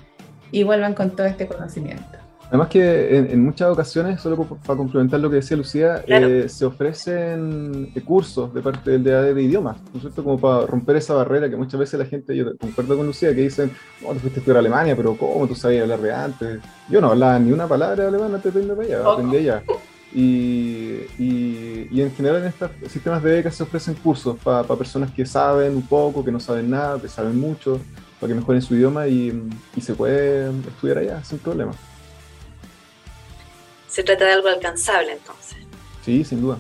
y 0.50 0.62
vuelvan 0.62 0.94
con 0.94 1.14
todo 1.14 1.26
este 1.26 1.46
conocimiento. 1.46 2.17
Además 2.48 2.68
que 2.68 3.18
en, 3.18 3.44
muchas 3.44 3.70
ocasiones, 3.70 4.22
solo 4.22 4.42
para 4.44 4.76
complementar 4.76 5.20
lo 5.20 5.28
que 5.28 5.36
decía 5.36 5.56
Lucía, 5.56 6.02
eh, 6.06 6.46
se 6.48 6.64
ofrecen 6.64 7.92
eh, 7.94 8.00
cursos 8.00 8.54
de 8.54 8.62
parte 8.62 8.90
del 8.90 9.04
DAD 9.04 9.34
de 9.34 9.42
idiomas, 9.42 9.76
¿no 9.92 9.96
es 9.96 10.00
cierto? 10.00 10.24
Como 10.24 10.38
para 10.40 10.66
romper 10.66 10.96
esa 10.96 11.12
barrera 11.12 11.50
que 11.50 11.56
muchas 11.56 11.78
veces 11.78 12.00
la 12.00 12.06
gente, 12.06 12.34
yo 12.34 12.56
concuerdo 12.56 12.96
con 12.96 13.06
Lucía, 13.06 13.34
que 13.34 13.42
dicen, 13.42 13.70
no, 14.00 14.14
te 14.14 14.20
fuiste 14.20 14.38
a 14.38 14.40
estudiar 14.40 14.58
Alemania, 14.60 14.96
pero 14.96 15.14
¿cómo 15.14 15.46
tú 15.46 15.54
sabías 15.54 15.82
hablar 15.82 16.00
de 16.00 16.14
antes? 16.14 16.60
Yo 16.88 17.02
no 17.02 17.08
hablaba 17.10 17.38
ni 17.38 17.52
una 17.52 17.66
palabra 17.66 18.04
de 18.04 18.08
alemán 18.08 18.34
antes 18.34 18.54
de 18.54 18.62
irme 18.62 18.74
para 18.74 18.88
allá, 18.88 19.12
aprendí 19.12 19.36
allá. 19.36 19.62
Y, 20.14 21.00
y, 21.18 22.00
en 22.00 22.10
general 22.12 22.40
en 22.40 22.48
estos 22.48 22.70
sistemas 22.90 23.22
de 23.22 23.30
becas 23.30 23.56
se 23.56 23.62
ofrecen 23.62 23.92
cursos 23.92 24.38
para 24.42 24.64
personas 24.64 25.10
que 25.10 25.26
saben 25.26 25.76
un 25.76 25.86
poco, 25.86 26.24
que 26.24 26.32
no 26.32 26.40
saben 26.40 26.70
nada, 26.70 26.98
que 26.98 27.08
saben 27.08 27.38
mucho, 27.38 27.78
para 28.18 28.32
que 28.32 28.40
mejoren 28.40 28.62
su 28.62 28.74
idioma 28.74 29.06
y, 29.06 29.50
y 29.76 29.80
se 29.82 29.92
puede 29.92 30.48
estudiar 30.66 30.96
allá 30.96 31.22
sin 31.22 31.38
problema 31.40 31.72
se 33.98 34.04
trata 34.04 34.26
de 34.26 34.32
algo 34.34 34.46
alcanzable 34.46 35.10
entonces. 35.10 35.58
Sí, 36.04 36.22
sin 36.22 36.40
duda. 36.40 36.56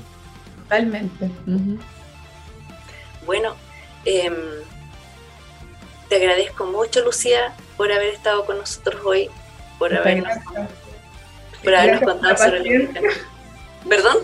Totalmente. 0.64 1.30
Bueno, 3.24 3.54
em, 4.04 4.34
te 6.08 6.16
agradezco 6.16 6.66
mucho, 6.66 7.04
Lucía, 7.04 7.54
por 7.76 7.92
haber 7.92 8.14
estado 8.14 8.44
con 8.44 8.58
nosotros 8.58 9.00
hoy, 9.04 9.30
por 9.78 9.94
habernos, 9.94 10.36
por 11.62 11.74
habernos 11.76 12.02
contado 12.02 12.36
sobre 12.36 12.58
el 12.58 12.90
¿Perdón? 13.88 14.16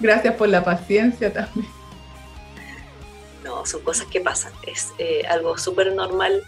Gracias 0.00 0.34
por 0.34 0.48
la 0.48 0.64
paciencia 0.64 1.32
también. 1.32 1.68
No, 3.44 3.64
son 3.66 3.82
cosas 3.82 4.08
que 4.08 4.20
pasan, 4.20 4.52
es 4.66 4.92
eh, 4.98 5.22
algo 5.28 5.56
súper 5.56 5.94
normal 5.94 6.42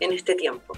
en 0.00 0.12
este 0.12 0.34
tiempo. 0.34 0.76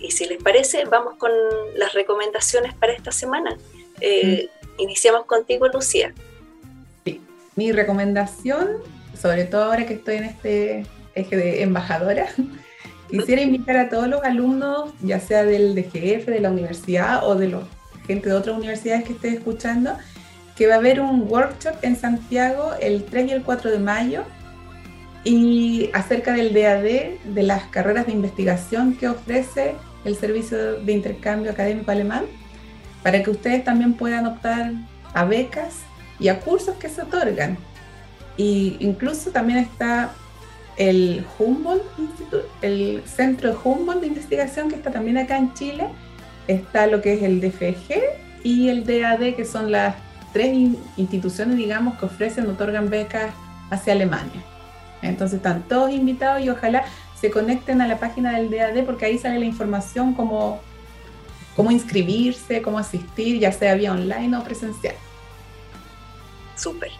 Y 0.00 0.10
si 0.10 0.26
les 0.26 0.42
parece, 0.42 0.84
vamos 0.84 1.16
con 1.16 1.30
las 1.76 1.92
recomendaciones 1.92 2.74
para 2.74 2.92
esta 2.92 3.12
semana. 3.12 3.56
Eh, 4.00 4.48
mm. 4.48 4.82
Iniciamos 4.82 5.26
contigo, 5.26 5.68
Lucía. 5.68 6.14
Sí, 7.04 7.20
mi 7.54 7.72
recomendación, 7.72 8.78
sobre 9.20 9.44
todo 9.44 9.64
ahora 9.64 9.86
que 9.86 9.94
estoy 9.94 10.16
en 10.16 10.24
este 10.24 10.86
eje 11.14 11.36
de 11.36 11.62
embajadora, 11.62 12.28
quisiera 13.10 13.42
invitar 13.42 13.76
a 13.76 13.88
todos 13.88 14.08
los 14.08 14.22
alumnos, 14.22 14.92
ya 15.02 15.20
sea 15.20 15.44
del 15.44 15.74
DGF, 15.74 16.26
de 16.26 16.40
la 16.40 16.50
universidad 16.50 17.28
o 17.28 17.34
de 17.34 17.48
la 17.48 17.62
gente 18.06 18.28
de 18.30 18.34
otras 18.34 18.56
universidades 18.56 19.04
que 19.04 19.12
esté 19.12 19.28
escuchando, 19.28 19.96
que 20.56 20.66
va 20.66 20.74
a 20.74 20.78
haber 20.78 21.00
un 21.00 21.30
workshop 21.30 21.74
en 21.82 21.96
Santiago 21.96 22.72
el 22.80 23.04
3 23.04 23.28
y 23.28 23.30
el 23.32 23.42
4 23.42 23.70
de 23.70 23.78
mayo 23.78 24.24
y 25.24 25.90
acerca 25.92 26.32
del 26.32 26.54
DAD, 26.54 27.34
de 27.34 27.42
las 27.42 27.64
carreras 27.64 28.06
de 28.06 28.12
investigación 28.12 28.94
que 28.96 29.08
ofrece 29.08 29.74
el 30.04 30.16
servicio 30.16 30.80
de 30.80 30.92
intercambio 30.92 31.50
académico 31.50 31.90
alemán, 31.90 32.24
para 33.02 33.22
que 33.22 33.30
ustedes 33.30 33.64
también 33.64 33.94
puedan 33.94 34.26
optar 34.26 34.72
a 35.14 35.24
becas 35.24 35.80
y 36.18 36.28
a 36.28 36.40
cursos 36.40 36.76
que 36.76 36.88
se 36.88 37.02
otorgan. 37.02 37.56
Y 38.36 38.76
incluso 38.80 39.30
también 39.30 39.58
está 39.58 40.12
el 40.76 41.24
Humboldt 41.38 41.84
Institute, 41.98 42.46
el 42.62 43.02
Centro 43.04 43.60
Humboldt 43.62 44.00
de 44.00 44.06
Investigación 44.06 44.68
que 44.68 44.76
está 44.76 44.90
también 44.90 45.18
acá 45.18 45.36
en 45.36 45.52
Chile. 45.54 45.88
Está 46.48 46.86
lo 46.86 47.02
que 47.02 47.14
es 47.14 47.22
el 47.22 47.40
DFG 47.40 47.94
y 48.42 48.68
el 48.68 48.84
DAD, 48.84 49.34
que 49.34 49.44
son 49.44 49.70
las 49.70 49.94
tres 50.32 50.56
instituciones, 50.96 51.56
digamos, 51.56 51.98
que 51.98 52.06
ofrecen, 52.06 52.48
otorgan 52.48 52.88
becas 52.88 53.32
hacia 53.70 53.92
Alemania. 53.92 54.42
Entonces 55.02 55.36
están 55.38 55.62
todos 55.62 55.90
invitados 55.92 56.42
y 56.42 56.50
ojalá 56.50 56.84
se 57.20 57.30
conecten 57.30 57.80
a 57.80 57.86
la 57.86 57.98
página 57.98 58.38
del 58.38 58.50
DAD 58.50 58.84
porque 58.84 59.04
ahí 59.04 59.18
sale 59.18 59.38
la 59.38 59.44
información 59.44 60.14
como 60.14 60.60
cómo 61.54 61.70
inscribirse, 61.70 62.62
cómo 62.62 62.78
asistir, 62.78 63.38
ya 63.38 63.52
sea 63.52 63.74
vía 63.74 63.92
online 63.92 64.36
o 64.36 64.42
presencial. 64.42 64.94
Súper. 66.56 66.90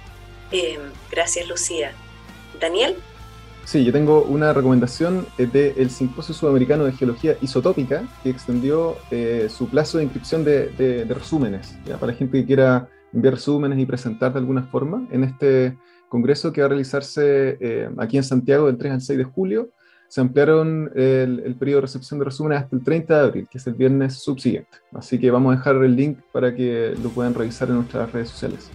Em, 0.51 0.81
gracias, 1.11 1.49
Lucía. 1.49 1.93
Daniel. 2.61 2.97
Sí, 3.65 3.85
yo 3.85 3.93
tengo 3.93 4.23
una 4.23 4.53
recomendación 4.53 5.27
eh, 5.39 5.47
del 5.47 5.91
Simposio 5.91 6.35
Sudamericano 6.35 6.85
de 6.85 6.93
Geología 6.93 7.37
Isotópica 7.41 8.03
que 8.23 8.31
extendió 8.31 8.97
eh, 9.11 9.49
su 9.49 9.69
plazo 9.69 9.99
de 9.99 10.05
inscripción 10.05 10.45
de, 10.45 11.07
resúmenes, 11.09 11.79
para 11.85 12.09
la 12.09 12.15
gente 12.15 12.41
que 12.41 12.47
quiera 12.47 12.89
enviar 13.13 13.35
resúmenes 13.35 13.79
y 13.79 13.87
presentar 13.87 14.33
de 14.33 14.41
alguna 14.41 14.65
forma 14.65 15.07
en 15.11 15.25
este 15.25 15.79
congreso 16.09 16.53
que 16.53 16.61
va 16.61 16.67
a 16.67 16.69
realizarse 16.71 17.59
eh, 17.61 17.89
aquí 17.99 18.17
en 18.17 18.25
Santiago 18.25 18.67
del 18.67 18.77
3 18.77 18.93
al 18.93 19.01
6 19.01 19.19
de 19.19 19.25
julio 19.25 19.71
se 20.11 20.21
ampliaron 20.21 20.91
el, 20.97 21.55
periodo 21.57 21.77
de 21.77 21.83
recepción 21.83 22.19
de 22.19 22.25
resúmenes 22.25 22.65
hasta 22.65 22.75
el 22.75 22.83
30 22.83 23.15
de 23.15 23.21
abril, 23.21 23.49
que 23.49 23.59
es 23.59 23.67
el 23.69 23.75
viernes 23.75 24.15
subsiguiente. 24.15 24.79
Así 24.93 25.21
que 25.21 25.31
vamos 25.31 25.55
a 25.55 25.59
dejar 25.59 25.77
el 25.77 25.95
link 25.95 26.19
para 26.33 26.53
que 26.53 26.97
lo 27.01 27.11
puedan 27.11 27.33
revisar 27.33 27.69
en 27.69 27.77
nuestras 27.77 28.11
redes 28.11 28.29
sociales. 28.29 28.73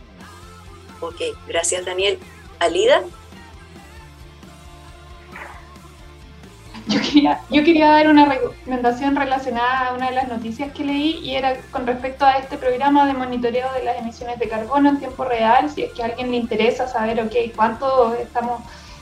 Ok, 1.02 1.22
gracias 1.46 1.86
Daniel. 1.86 2.18
¿Alida? 2.60 3.02
Yo 6.88 7.02
quería, 7.02 7.42
yo 7.50 7.66
quería 7.66 7.90
dar 7.90 8.08
una 8.08 8.26
recomendación 8.28 9.18
relacionada 9.18 9.90
a 9.90 9.94
una 9.94 10.10
de 10.12 10.16
las 10.16 10.30
noticias 10.30 10.72
que 10.72 10.86
leí 10.86 11.20
y 11.22 11.36
era 11.36 11.58
con 11.72 11.86
respecto 11.86 12.24
a 12.24 12.38
este 12.38 12.58
programa 12.58 13.06
de 13.08 13.14
monitoreo 13.14 13.74
de 13.74 13.84
las 13.84 13.98
emisiones 13.98 14.40
de 14.40 14.48
carbono 14.48 14.88
en 14.88 15.00
tiempo 15.00 15.26
real, 15.26 15.70
si 15.70 15.84
es 15.84 15.92
que 15.92 16.02
a 16.02 16.06
alguien 16.06 16.32
le 16.32 16.38
interesa 16.38 16.88
saber, 16.88 17.20
ok, 17.20 17.54
cuánto 17.54 18.14
estamos 18.14 18.62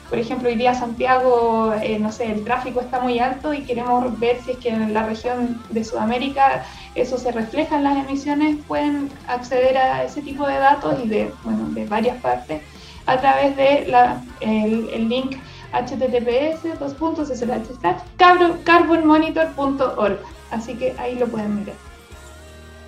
por 0.10 0.20
ejemplo, 0.20 0.49
hoy 0.49 0.56
día 0.56 0.74
Santiago, 0.74 1.74
eh, 1.82 1.97
no 1.99 2.12
sé, 2.12 2.32
el 2.32 2.43
tráfico 2.43 2.82
está 2.82 2.99
muy 2.99 3.20
alto 3.20 3.54
y 3.54 3.64
queremos 3.64 4.20
ver 4.20 4.41
si 4.43 4.51
es 4.51 4.58
que 4.58 4.70
en 4.70 4.93
la 4.93 5.06
región 5.06 5.62
de 5.70 5.84
Sudamérica 5.84 6.66
eso 6.95 7.18
se 7.18 7.32
refleja 7.32 7.78
en 7.78 7.84
las 7.84 7.97
emisiones, 7.97 8.58
pueden 8.68 9.10
acceder 9.28 9.78
a 9.78 10.04
ese 10.04 10.22
tipo 10.22 10.45
de 10.45 10.56
datos 10.56 10.95
y 11.04 11.08
de, 11.08 11.32
bueno, 11.43 11.70
de 11.70 11.86
varias 11.86 12.22
partes 12.22 12.62
a 13.06 13.20
través 13.20 13.56
de 13.56 13.91
el, 14.41 15.10
link 15.10 15.36
https 15.74 16.80
dos 16.80 16.93
puntos 16.93 17.32
carbonmonitor.org. 18.64 20.20
Así 20.51 20.76
que 20.76 20.93
ahí 20.99 21.16
lo 21.16 21.28
pueden 21.28 21.60
mirar. 21.60 21.76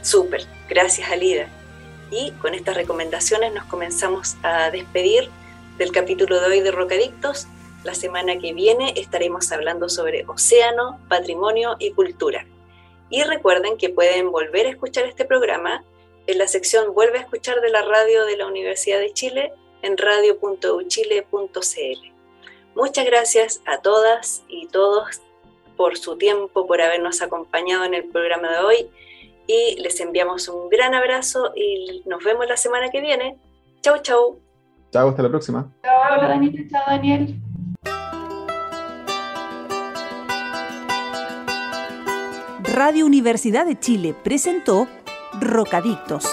Súper, 0.02 0.46
gracias 0.70 1.10
Alida. 1.10 1.48
Y 2.12 2.32
con 2.34 2.54
estas 2.54 2.76
recomendaciones 2.76 3.52
nos 3.54 3.66
comenzamos 3.66 4.38
a 4.44 4.70
despedir 4.70 5.32
del 5.78 5.92
capítulo 5.92 6.40
de 6.40 6.48
hoy 6.48 6.62
de 6.62 6.72
Rocadictos. 6.72 7.48
La 7.84 7.94
semana 7.94 8.40
que 8.40 8.54
viene 8.54 8.94
estaremos 8.96 9.52
hablando 9.52 9.90
sobre 9.90 10.26
océano, 10.28 11.00
patrimonio 11.10 11.76
y 11.80 11.92
cultura. 11.92 12.46
Y 13.10 13.24
recuerden 13.24 13.78
que 13.78 13.90
pueden 13.90 14.32
volver 14.32 14.66
a 14.66 14.70
escuchar 14.70 15.06
este 15.06 15.26
programa 15.26 15.84
en 16.28 16.38
la 16.38 16.48
sección 16.48 16.94
Vuelve 16.94 17.20
a 17.20 17.22
escuchar 17.22 17.62
de 17.62 17.70
la 17.70 17.84
radio 17.84 18.26
de 18.26 18.38
la 18.38 18.48
Universidad 18.48 19.00
de 19.00 19.14
Chile 19.14 19.54
en 19.82 19.98
radio.uchile.cl. 19.98 21.26
Muchas 22.76 23.06
gracias 23.06 23.62
a 23.66 23.82
todas 23.82 24.44
y 24.48 24.68
todos 24.68 25.22
por 25.78 25.98
su 25.98 26.18
tiempo, 26.18 26.66
por 26.66 26.82
habernos 26.82 27.22
acompañado 27.22 27.84
en 27.84 27.94
el 27.94 28.06
programa 28.06 28.52
de 28.52 28.60
hoy 28.60 28.90
y 29.48 29.76
les 29.80 30.00
enviamos 30.00 30.48
un 30.48 30.70
gran 30.70 30.96
abrazo 30.96 31.52
y 31.56 32.02
nos 32.06 32.24
vemos 32.24 32.48
la 32.48 32.58
semana 32.58 32.90
que 32.90 33.02
viene. 33.02 33.38
Chau, 33.82 34.02
chau. 34.02 34.45
Chao, 34.96 35.10
hasta 35.10 35.24
la 35.24 35.28
próxima. 35.28 35.70
Chao, 35.84 36.22
Daniel. 36.22 36.70
Chao, 36.70 36.84
Daniel. 36.88 37.42
Radio 42.74 43.06
Universidad 43.06 43.66
de 43.66 43.78
Chile 43.78 44.16
presentó 44.24 44.88
Rocadictos 45.42 46.26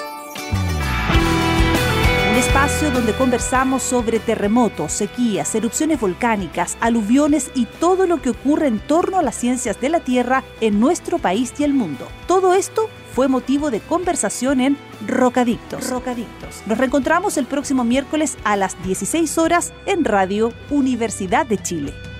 un 2.32 2.38
espacio 2.38 2.90
donde 2.90 3.12
conversamos 3.12 3.82
sobre 3.82 4.18
terremotos, 4.18 4.92
sequías, 4.92 5.54
erupciones 5.54 6.00
volcánicas, 6.00 6.78
aluviones 6.80 7.50
y 7.54 7.66
todo 7.66 8.06
lo 8.06 8.22
que 8.22 8.30
ocurre 8.30 8.68
en 8.68 8.78
torno 8.78 9.18
a 9.18 9.22
las 9.22 9.34
ciencias 9.34 9.78
de 9.82 9.90
la 9.90 10.00
Tierra 10.00 10.42
en 10.62 10.80
nuestro 10.80 11.18
país 11.18 11.52
y 11.58 11.64
el 11.64 11.74
mundo. 11.74 12.08
Todo 12.26 12.54
esto 12.54 12.88
fue 13.14 13.28
motivo 13.28 13.70
de 13.70 13.80
conversación 13.80 14.60
en 14.60 14.76
Rocadictos. 15.06 15.88
Rocadictos. 15.90 16.62
Nos 16.66 16.78
reencontramos 16.78 17.36
el 17.36 17.46
próximo 17.46 17.84
miércoles 17.84 18.36
a 18.44 18.56
las 18.56 18.82
16 18.84 19.38
horas 19.38 19.72
en 19.86 20.04
Radio 20.04 20.52
Universidad 20.70 21.46
de 21.46 21.58
Chile. 21.58 22.11